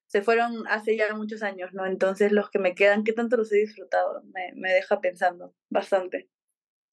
se 0.06 0.22
fueron 0.22 0.66
hace 0.68 0.96
ya 0.96 1.14
muchos 1.14 1.42
años, 1.42 1.72
¿no? 1.74 1.86
Entonces 1.86 2.32
los 2.32 2.50
que 2.50 2.58
me 2.58 2.74
quedan, 2.74 3.04
¿qué 3.04 3.12
tanto 3.12 3.36
los 3.36 3.52
he 3.52 3.56
disfrutado? 3.56 4.22
Me, 4.32 4.52
me 4.54 4.72
deja 4.72 5.00
pensando 5.00 5.54
bastante. 5.70 6.30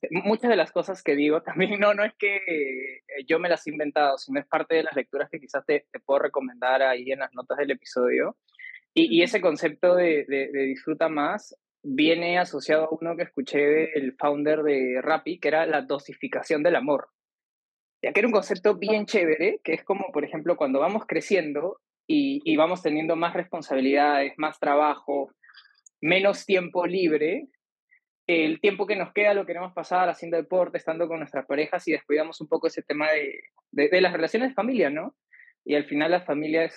Muchas 0.10 0.50
de 0.50 0.56
las 0.56 0.72
cosas 0.72 1.04
que 1.04 1.16
digo 1.16 1.42
también 1.44 1.80
no, 1.80 1.94
no 1.94 2.04
es 2.04 2.14
que 2.16 3.02
yo 3.28 3.40
me 3.40 3.50
las 3.50 3.66
he 3.68 3.72
inventado, 3.72 4.18
sino 4.18 4.40
es 4.40 4.48
parte 4.48 4.76
de 4.76 4.84
las 4.84 4.96
lecturas 4.96 5.30
que 5.30 5.40
quizás 5.40 5.66
te, 5.66 5.86
te 5.92 6.00
puedo 6.00 6.20
recomendar 6.20 6.82
ahí 6.82 7.12
en 7.12 7.20
las 7.20 7.34
notas 7.34 7.58
del 7.58 7.72
episodio. 7.72 8.38
Y, 8.94 9.20
y 9.20 9.24
ese 9.24 9.40
concepto 9.40 9.96
de, 9.96 10.26
de, 10.28 10.50
de, 10.52 10.64
disfruta 10.64 11.08
más 11.08 11.56
viene 11.84 12.38
asociado 12.38 12.86
a 12.86 12.90
uno 12.92 13.16
que 13.16 13.24
escuché 13.24 13.60
del 13.60 14.16
founder 14.18 14.64
de 14.64 15.00
Rappi, 15.02 15.40
que 15.40 15.48
era 15.48 15.66
la 15.66 15.82
dosificación 15.82 16.62
del 16.62 16.76
amor. 16.76 17.10
Ya 18.04 18.12
que 18.12 18.20
era 18.20 18.28
un 18.28 18.34
concepto 18.34 18.76
bien 18.76 19.06
chévere, 19.06 19.62
que 19.64 19.74
es 19.74 19.84
como, 19.84 20.12
por 20.12 20.26
ejemplo, 20.26 20.58
cuando 20.58 20.80
vamos 20.80 21.06
creciendo, 21.08 21.80
y, 22.08 22.42
y, 22.44 22.58
vamos 22.58 22.82
teniendo 22.82 23.16
más 23.16 23.34
responsabilidades, 23.34 24.34
más 24.38 24.60
trabajo, 24.60 25.32
menos 26.02 26.46
tiempo 26.46 26.86
libre, 26.86 27.48
el 28.28 28.62
tiempo 28.62 28.88
que 28.88 28.96
nos 28.96 29.14
queda 29.14 29.34
lo 29.34 29.46
queremos 29.46 29.74
pasar 29.74 30.10
haciendo 30.10 30.38
deporte, 30.38 30.78
estando 30.78 31.08
con 31.08 31.20
nuestras 31.20 31.46
parejas 31.46 31.88
y 31.88 31.92
descuidamos 31.92 32.40
un 32.42 32.48
poco 32.48 32.68
ese 32.68 32.84
tema 32.84 33.12
de, 33.12 33.40
de, 33.72 33.90
de 33.90 34.02
las 34.02 34.14
relaciones 34.14 34.50
de 34.50 34.56
familia, 34.56 34.90
¿no? 34.90 35.16
Y 35.66 35.76
al 35.76 35.86
final 35.86 36.12
las 36.12 36.26
familias, 36.26 36.74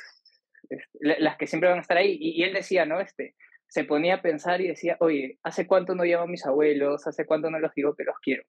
es, 0.68 0.82
las 1.00 1.36
que 1.36 1.46
siempre 1.46 1.68
van 1.68 1.78
a 1.78 1.82
estar 1.82 1.96
ahí. 1.96 2.16
Y, 2.20 2.40
y, 2.40 2.44
él 2.44 2.54
decía, 2.54 2.86
¿no? 2.86 3.00
Este, 3.00 3.34
se 3.68 3.84
ponía 3.84 4.16
a 4.16 4.22
pensar 4.22 4.60
y 4.60 4.68
decía, 4.68 4.96
oye, 5.00 5.38
¿hace 5.42 5.66
cuánto 5.66 5.94
no 5.94 6.04
llamo 6.04 6.24
a 6.24 6.28
mis 6.28 6.46
abuelos? 6.46 7.06
¿Hace 7.06 7.26
cuánto 7.26 7.50
no 7.50 7.58
los 7.58 7.74
digo 7.74 7.94
que 7.94 8.04
los 8.04 8.16
quiero? 8.20 8.44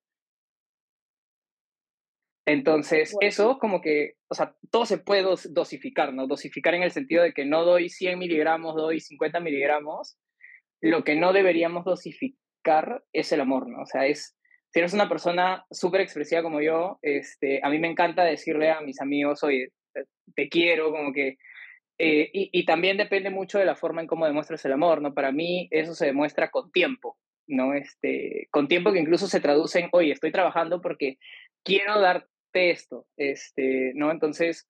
Entonces, 2.48 3.12
bueno. 3.14 3.28
eso 3.28 3.58
como 3.58 3.82
que, 3.82 4.18
o 4.28 4.36
sea, 4.36 4.56
todo 4.70 4.86
se 4.86 5.00
puede 5.00 5.24
dosificar, 5.50 6.14
¿no? 6.14 6.28
Dosificar 6.28 6.76
en 6.76 6.84
el 6.84 6.92
sentido 6.92 7.24
de 7.24 7.34
que 7.34 7.44
no 7.44 7.66
doy 7.66 7.90
100 7.90 8.20
miligramos, 8.20 8.76
doy 8.76 9.00
50 9.00 9.40
miligramos. 9.40 10.18
Lo 10.80 11.04
que 11.04 11.16
no 11.16 11.34
deberíamos 11.34 11.86
dosificar 11.86 12.45
es 13.14 13.32
el 13.32 13.42
amor, 13.42 13.68
¿no? 13.68 13.82
O 13.82 13.86
sea, 13.86 14.06
es, 14.06 14.36
si 14.70 14.80
eres 14.80 14.94
una 14.94 15.10
persona 15.10 15.66
súper 15.72 16.02
expresiva 16.02 16.44
como 16.44 16.62
yo, 16.62 17.00
este, 17.02 17.60
a 17.64 17.70
mí 17.70 17.80
me 17.80 17.90
encanta 17.90 18.24
decirle 18.24 18.72
a 18.72 18.82
mis 18.82 19.02
amigos, 19.02 19.44
oye, 19.44 19.70
te 20.36 20.50
quiero, 20.50 20.92
como 20.92 21.14
que... 21.14 21.38
Eh, 21.98 22.30
y, 22.34 22.66
también 22.66 22.98
depende 22.98 23.30
mucho 23.30 23.58
de 23.58 23.64
la 23.64 23.78
forma 23.78 24.02
en 24.02 24.08
cómo 24.08 24.26
demuestras 24.26 24.66
el 24.66 24.74
amor, 24.74 25.02
¿no? 25.02 25.14
Para 25.14 25.32
mí 25.32 25.70
eso 25.72 25.96
se 25.96 26.08
demuestra 26.08 26.52
con 26.52 26.70
tiempo, 26.70 27.18
¿no? 27.48 27.74
Este, 27.74 28.50
con 28.52 28.68
tiempo 28.68 28.92
que 28.92 29.00
incluso 29.00 29.28
se 29.28 29.40
traduce 29.40 29.80
en, 29.80 29.90
oye, 29.94 30.12
estoy 30.12 30.34
trabajando 30.34 30.82
porque 30.82 31.20
quiero 31.64 32.02
dar 32.02 32.28
esto, 32.52 33.06
este, 33.18 33.94
¿no? 33.96 34.12
Entonces, 34.12 34.70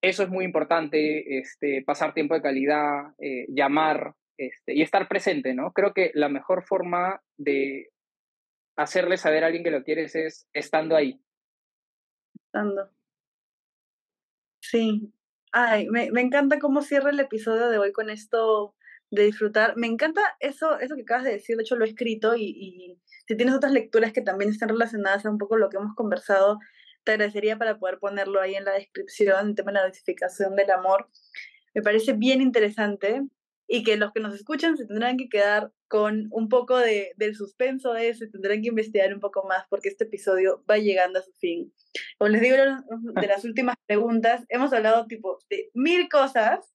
eso 0.00 0.22
es 0.22 0.28
muy 0.28 0.44
importante, 0.44 1.38
este, 1.38 1.82
pasar 1.82 2.14
tiempo 2.14 2.34
de 2.34 2.42
calidad, 2.42 3.12
eh, 3.18 3.46
llamar 3.48 4.14
este, 4.38 4.74
y 4.74 4.82
estar 4.82 5.08
presente, 5.08 5.54
¿no? 5.54 5.72
Creo 5.72 5.94
que 5.94 6.10
la 6.14 6.28
mejor 6.28 6.64
forma 6.64 7.22
de 7.36 7.90
hacerle 8.76 9.16
saber 9.16 9.42
a 9.42 9.46
alguien 9.46 9.64
que 9.64 9.70
lo 9.70 9.82
quieres 9.82 10.14
es 10.14 10.46
estando 10.52 10.96
ahí. 10.96 11.20
Estando. 12.46 12.90
Sí. 14.60 15.12
Ay, 15.52 15.88
me, 15.88 16.08
encanta 16.20 16.58
cómo 16.58 16.82
cierra 16.82 17.10
el 17.10 17.20
episodio 17.20 17.68
de 17.70 17.78
hoy 17.78 17.92
con 17.92 18.10
esto 18.10 18.74
de 19.10 19.24
disfrutar. 19.24 19.76
Me 19.76 19.86
encanta 19.86 20.20
eso, 20.40 20.78
eso 20.80 20.96
que 20.96 21.02
acabas 21.02 21.24
de 21.24 21.32
decir, 21.32 21.56
de 21.56 21.62
hecho 21.62 21.76
lo 21.76 21.84
he 21.84 21.88
escrito 21.88 22.36
y, 22.36 22.42
y 22.44 23.00
si 23.26 23.36
tienes 23.36 23.54
otras 23.54 23.72
lecturas 23.72 24.12
que 24.12 24.20
también 24.20 24.50
están 24.50 24.68
relacionadas 24.68 25.24
a 25.24 25.30
un 25.30 25.38
poco 25.38 25.56
lo 25.56 25.70
que 25.70 25.78
hemos 25.78 25.94
conversado, 25.94 26.58
te 27.04 27.12
agradecería 27.12 27.56
para 27.56 27.78
poder 27.78 27.98
ponerlo 27.98 28.40
ahí 28.40 28.54
en 28.54 28.64
la 28.64 28.72
descripción, 28.72 29.48
el 29.48 29.54
tema 29.54 29.70
de 29.70 29.78
la 29.78 29.86
notificación 29.86 30.56
del 30.56 30.70
amor. 30.72 31.08
Me 31.72 31.80
parece 31.80 32.12
bien 32.12 32.42
interesante 32.42 33.22
y 33.68 33.82
que 33.82 33.96
los 33.96 34.12
que 34.12 34.20
nos 34.20 34.34
escuchan 34.34 34.76
se 34.76 34.86
tendrán 34.86 35.16
que 35.16 35.28
quedar 35.28 35.72
con 35.88 36.28
un 36.30 36.48
poco 36.48 36.78
de, 36.78 37.12
del 37.16 37.34
suspenso 37.34 37.92
de 37.92 38.08
eso, 38.08 38.24
tendrán 38.30 38.62
que 38.62 38.68
investigar 38.68 39.12
un 39.12 39.20
poco 39.20 39.46
más 39.46 39.64
porque 39.68 39.88
este 39.88 40.04
episodio 40.04 40.64
va 40.70 40.78
llegando 40.78 41.18
a 41.18 41.22
su 41.22 41.32
fin. 41.32 41.72
Como 42.18 42.28
les 42.28 42.40
digo 42.40 42.56
de 42.56 43.26
las 43.26 43.44
últimas 43.44 43.76
preguntas, 43.86 44.44
hemos 44.48 44.72
hablado 44.72 45.06
tipo 45.06 45.38
de 45.50 45.70
mil 45.74 46.08
cosas, 46.08 46.74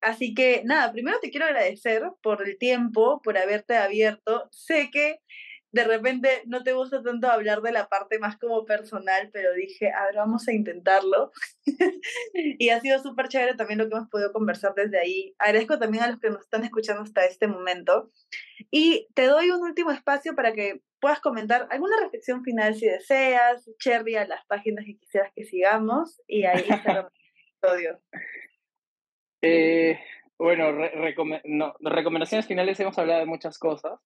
así 0.00 0.34
que 0.34 0.62
nada, 0.64 0.92
primero 0.92 1.18
te 1.20 1.30
quiero 1.30 1.46
agradecer 1.46 2.02
por 2.22 2.46
el 2.46 2.58
tiempo, 2.58 3.20
por 3.22 3.38
haberte 3.38 3.76
abierto. 3.76 4.48
Sé 4.50 4.90
que 4.92 5.20
de 5.78 5.84
repente 5.84 6.42
no 6.46 6.64
te 6.64 6.72
gusta 6.72 7.04
tanto 7.04 7.28
hablar 7.28 7.62
de 7.62 7.70
la 7.70 7.88
parte 7.88 8.18
más 8.18 8.36
como 8.36 8.64
personal, 8.64 9.30
pero 9.32 9.52
dije, 9.52 9.92
a 9.92 10.06
ver, 10.06 10.16
vamos 10.16 10.48
a 10.48 10.52
intentarlo. 10.52 11.30
y 12.34 12.70
ha 12.70 12.80
sido 12.80 12.98
súper 12.98 13.28
chévere 13.28 13.54
también 13.54 13.78
lo 13.78 13.88
que 13.88 13.94
hemos 13.94 14.08
podido 14.08 14.32
conversar 14.32 14.74
desde 14.74 14.98
ahí. 14.98 15.36
Agradezco 15.38 15.78
también 15.78 16.02
a 16.02 16.10
los 16.10 16.18
que 16.18 16.30
nos 16.30 16.40
están 16.40 16.64
escuchando 16.64 17.02
hasta 17.02 17.24
este 17.26 17.46
momento. 17.46 18.10
Y 18.72 19.06
te 19.14 19.26
doy 19.26 19.50
un 19.50 19.62
último 19.62 19.92
espacio 19.92 20.34
para 20.34 20.52
que 20.52 20.82
puedas 21.00 21.20
comentar 21.20 21.68
alguna 21.70 21.94
reflexión 22.00 22.42
final 22.42 22.74
si 22.74 22.86
deseas, 22.86 23.70
Cherry, 23.78 24.16
a 24.16 24.26
las 24.26 24.44
páginas 24.46 24.84
que 24.84 24.98
quisieras 24.98 25.32
que 25.32 25.44
sigamos, 25.44 26.20
y 26.26 26.44
ahí 26.44 26.64
cerramos 26.82 27.12
el 27.12 27.70
episodio. 27.70 28.00
Eh, 29.42 30.00
bueno, 30.36 30.72
recomendaciones 31.80 32.48
finales 32.48 32.80
hemos 32.80 32.98
hablado 32.98 33.20
de 33.20 33.26
muchas 33.26 33.60
cosas. 33.60 34.00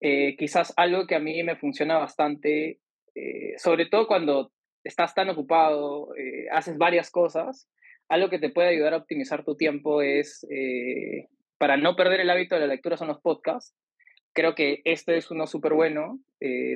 Eh, 0.00 0.36
quizás 0.36 0.72
algo 0.76 1.06
que 1.06 1.16
a 1.16 1.20
mí 1.20 1.42
me 1.42 1.56
funciona 1.56 1.98
bastante, 1.98 2.80
eh, 3.14 3.54
sobre 3.58 3.86
todo 3.86 4.06
cuando 4.06 4.52
estás 4.84 5.14
tan 5.14 5.28
ocupado, 5.28 6.14
eh, 6.16 6.46
haces 6.52 6.78
varias 6.78 7.10
cosas, 7.10 7.68
algo 8.08 8.30
que 8.30 8.38
te 8.38 8.50
puede 8.50 8.68
ayudar 8.68 8.94
a 8.94 8.98
optimizar 8.98 9.44
tu 9.44 9.56
tiempo 9.56 10.00
es, 10.00 10.46
para 11.58 11.76
no 11.76 11.94
perder 11.94 12.20
el 12.20 12.30
hábito 12.30 12.54
de 12.54 12.62
la 12.62 12.68
lectura, 12.68 12.96
son 12.96 13.08
los 13.08 13.20
podcasts. 13.20 13.74
Creo 14.32 14.54
que 14.54 14.80
este 14.84 15.16
es 15.18 15.30
uno 15.30 15.46
súper 15.46 15.74
bueno. 15.74 16.18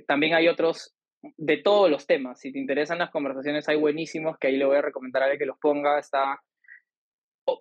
también 0.07 0.35
hay 0.35 0.49
otros 0.49 0.95
de 1.39 1.57
todos 1.57 1.91
los 1.91 2.07
temas. 2.07 2.41
Si 2.41 2.53
te 2.53 2.59
interesan 2.59 2.99
las 2.99 3.11
conversaciones, 3.11 3.67
hay 3.69 3.77
buenísimos 3.77 4.37
que 4.39 4.49
ahí 4.49 4.57
le 4.59 4.67
voy 4.67 4.77
a 4.77 4.83
recomendar 4.83 5.23
a 5.23 5.25
alguien 5.27 5.39
que 5.39 5.47
los 5.47 5.59
ponga. 5.59 5.99
Está 5.99 6.39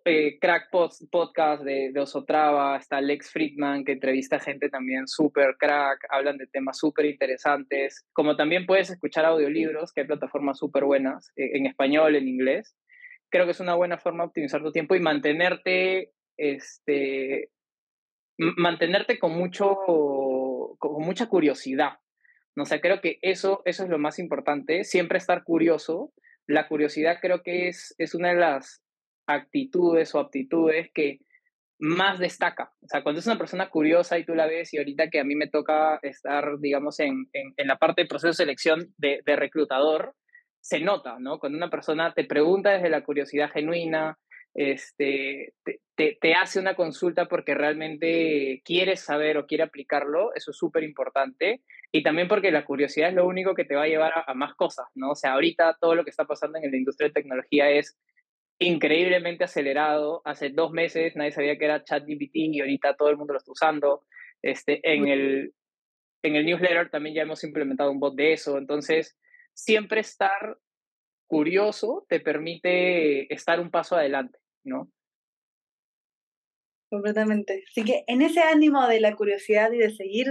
eh, 0.06 0.38
Crack 0.40 0.70
Podcast 0.70 1.64
de, 1.64 1.92
de, 1.92 2.00
Osotrava, 2.00 2.78
está 2.78 3.02
Lex 3.02 3.32
Friedman 3.32 3.84
que 3.84 3.94
entrevista 3.94 4.40
gente 4.40 4.70
también 4.70 5.08
súper 5.08 5.56
crack, 5.58 6.00
hablan 6.10 6.38
de 6.38 6.48
temas 6.48 6.78
súper 6.78 7.06
interesantes, 7.06 8.06
como 8.14 8.36
también 8.36 8.66
puedes 8.66 8.90
escuchar 8.90 9.26
audiolibros, 9.26 9.92
que 9.92 10.02
hay 10.02 10.08
plataformas 10.08 10.60
súper 10.60 10.86
buenas, 10.86 11.32
eh, 11.36 11.52
en 11.54 11.66
español, 11.66 12.16
en 12.16 12.28
inglés. 12.28 12.76
Creo 13.30 13.46
que 13.46 13.52
es 13.52 13.60
una 13.60 13.76
buena 13.76 13.98
forma 13.98 14.24
de 14.24 14.28
optimizar 14.28 14.62
tu 14.62 14.72
tiempo 14.72 14.96
y 14.96 15.00
mantenerte, 15.00 16.12
este, 16.38 17.50
mantenerte 18.38 19.20
con, 19.20 19.32
mucho, 19.32 19.76
con 20.78 21.04
mucha 21.04 21.28
curiosidad. 21.28 21.94
¿no? 22.56 22.66
Sea, 22.66 22.82
creo 22.82 23.02
que 23.02 23.20
eso, 23.22 23.62
eso 23.66 23.84
es 23.84 23.90
lo 23.90 23.98
más 23.98 24.20
importante, 24.20 24.84
siempre 24.84 25.18
estar 25.18 25.44
curioso. 25.44 26.12
La 26.48 26.68
curiosidad 26.68 27.20
creo 27.22 27.42
que 27.44 27.68
es, 27.68 27.96
es 27.98 28.14
una 28.14 28.30
de 28.30 28.40
las 28.40 28.84
actitudes 29.34 30.14
o 30.16 30.20
aptitudes 30.20 30.90
que 30.94 31.20
más 31.82 32.20
destaca. 32.20 32.72
O 32.84 32.88
sea, 32.88 33.02
cuando 33.02 33.20
es 33.20 33.26
una 33.26 33.40
persona 33.40 33.70
curiosa 33.70 34.20
y 34.20 34.24
tú 34.24 34.36
la 34.36 34.46
ves 34.46 34.72
y 34.74 34.78
ahorita 34.78 35.10
que 35.10 35.20
a 35.20 35.24
mí 35.24 35.36
me 35.36 35.48
toca 35.48 36.00
estar, 36.04 36.60
digamos, 36.60 37.00
en, 37.00 37.28
en, 37.34 37.68
la 37.68 37.78
parte 37.78 38.04
de 38.04 38.08
proceso 38.08 38.28
de 38.28 38.34
selección 38.36 38.94
de, 38.98 39.22
reclutador, 39.26 40.14
se 40.60 40.80
nota, 40.80 41.18
¿no? 41.20 41.40
Cuando 41.40 41.58
una 41.58 41.72
persona 41.72 42.14
te 42.14 42.24
pregunta 42.24 42.70
desde 42.70 42.92
la 42.92 43.04
curiosidad 43.04 43.50
genuina, 43.50 44.20
este, 44.54 45.54
te, 45.96 46.20
te, 46.22 46.36
hace 46.36 46.60
una 46.60 46.76
consulta 46.76 47.26
porque 47.26 47.56
realmente 47.56 48.62
quieres 48.64 49.02
saber 49.02 49.38
o 49.38 49.48
quiere 49.48 49.64
aplicarlo, 49.64 50.36
eso 50.36 50.52
es 50.52 50.58
súper 50.58 50.84
importante. 50.84 51.64
Y 51.92 52.04
también 52.04 52.28
porque 52.28 52.52
la 52.52 52.64
curiosidad 52.64 53.10
es 53.10 53.16
lo 53.16 53.26
único 53.26 53.56
que 53.56 53.66
te 53.66 53.76
va 53.76 53.84
a 53.84 53.88
llevar 53.88 54.14
a, 54.14 54.24
a, 54.28 54.36
más 54.36 54.54
cosas, 54.54 54.86
¿no? 54.94 55.12
O 55.12 55.16
sea, 55.16 55.34
ahorita 55.34 55.78
todo 55.82 55.96
lo 55.96 56.04
que 56.04 56.12
está 56.12 56.26
pasando 56.26 56.60
en 56.62 56.70
la 56.70 56.78
industria 56.78 57.08
de 57.08 57.14
tecnología 57.14 57.72
es 57.72 57.98
increíblemente 58.62 59.43
acelerado. 59.43 60.22
Hace 60.24 60.49
dos 60.49 60.72
meses 60.72 61.16
nadie 61.16 61.32
sabía 61.32 61.57
que 61.57 61.66
era 61.66 61.84
ChatGPT 61.84 62.36
y 62.36 62.59
ahorita 62.59 62.95
todo 62.95 63.09
el 63.09 63.18
mundo 63.18 63.34
lo 63.34 63.39
está 63.39 63.51
usando. 63.51 64.05
Este, 64.41 64.80
en, 64.84 65.07
el, 65.07 65.53
en 66.24 66.36
el 66.36 66.45
newsletter 66.45 66.89
también 66.89 67.16
ya 67.16 67.24
hemos 67.24 67.43
implementado 67.43 67.91
un 67.91 67.99
bot 67.99 68.16
de 68.16 68.34
eso. 68.34 68.57
Entonces, 68.57 69.18
siempre 69.53 70.01
estar 70.01 70.57
curioso 71.28 72.05
te 72.07 72.20
permite 72.20 73.34
estar 73.34 73.59
un 73.59 73.72
paso 73.72 73.95
adelante, 73.95 74.38
¿no? 74.64 74.91
Completamente. 76.89 77.64
Así 77.70 77.84
que 77.84 78.03
en 78.05 78.22
ese 78.22 78.41
ánimo 78.41 78.86
de 78.88 78.99
la 78.99 79.16
curiosidad 79.16 79.72
y 79.72 79.78
de 79.78 79.89
seguir, 79.91 80.28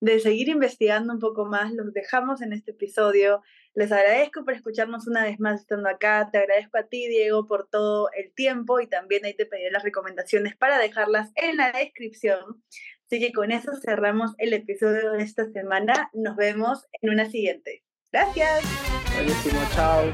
de 0.00 0.20
seguir 0.20 0.48
investigando 0.48 1.12
un 1.12 1.18
poco 1.18 1.46
más, 1.46 1.72
los 1.72 1.92
dejamos 1.92 2.40
en 2.40 2.52
este 2.52 2.70
episodio. 2.70 3.42
Les 3.76 3.90
agradezco 3.90 4.44
por 4.44 4.54
escucharnos 4.54 5.08
una 5.08 5.24
vez 5.24 5.40
más 5.40 5.60
estando 5.60 5.88
acá. 5.88 6.28
Te 6.30 6.38
agradezco 6.38 6.78
a 6.78 6.84
ti, 6.84 7.08
Diego, 7.08 7.46
por 7.46 7.68
todo 7.68 8.08
el 8.16 8.32
tiempo 8.32 8.78
y 8.78 8.86
también 8.86 9.24
ahí 9.24 9.34
te 9.34 9.46
pediré 9.46 9.72
las 9.72 9.82
recomendaciones 9.82 10.56
para 10.56 10.78
dejarlas 10.78 11.32
en 11.34 11.56
la 11.56 11.72
descripción. 11.72 12.62
Así 13.06 13.18
que 13.18 13.32
con 13.32 13.50
eso 13.50 13.72
cerramos 13.84 14.32
el 14.38 14.52
episodio 14.52 15.10
de 15.12 15.24
esta 15.24 15.50
semana. 15.50 16.08
Nos 16.12 16.36
vemos 16.36 16.86
en 17.02 17.10
una 17.10 17.28
siguiente. 17.28 17.82
Gracias. 18.12 18.62
Buenísimo, 19.16 19.60
chao. 19.74 20.04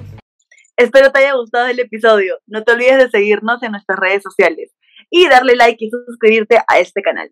Espero 0.78 1.12
te 1.12 1.18
haya 1.18 1.34
gustado 1.34 1.66
el 1.66 1.80
episodio. 1.80 2.38
No 2.46 2.64
te 2.64 2.72
olvides 2.72 2.96
de 2.96 3.11
seguirnos 3.11 3.62
en 3.62 3.72
nuestras 3.72 3.98
redes 3.98 4.22
sociales 4.22 4.72
y 5.11 5.28
darle 5.28 5.54
like 5.54 5.84
y 5.84 5.90
suscribirte 5.90 6.56
a 6.66 6.78
este 6.78 7.02
canal. 7.02 7.30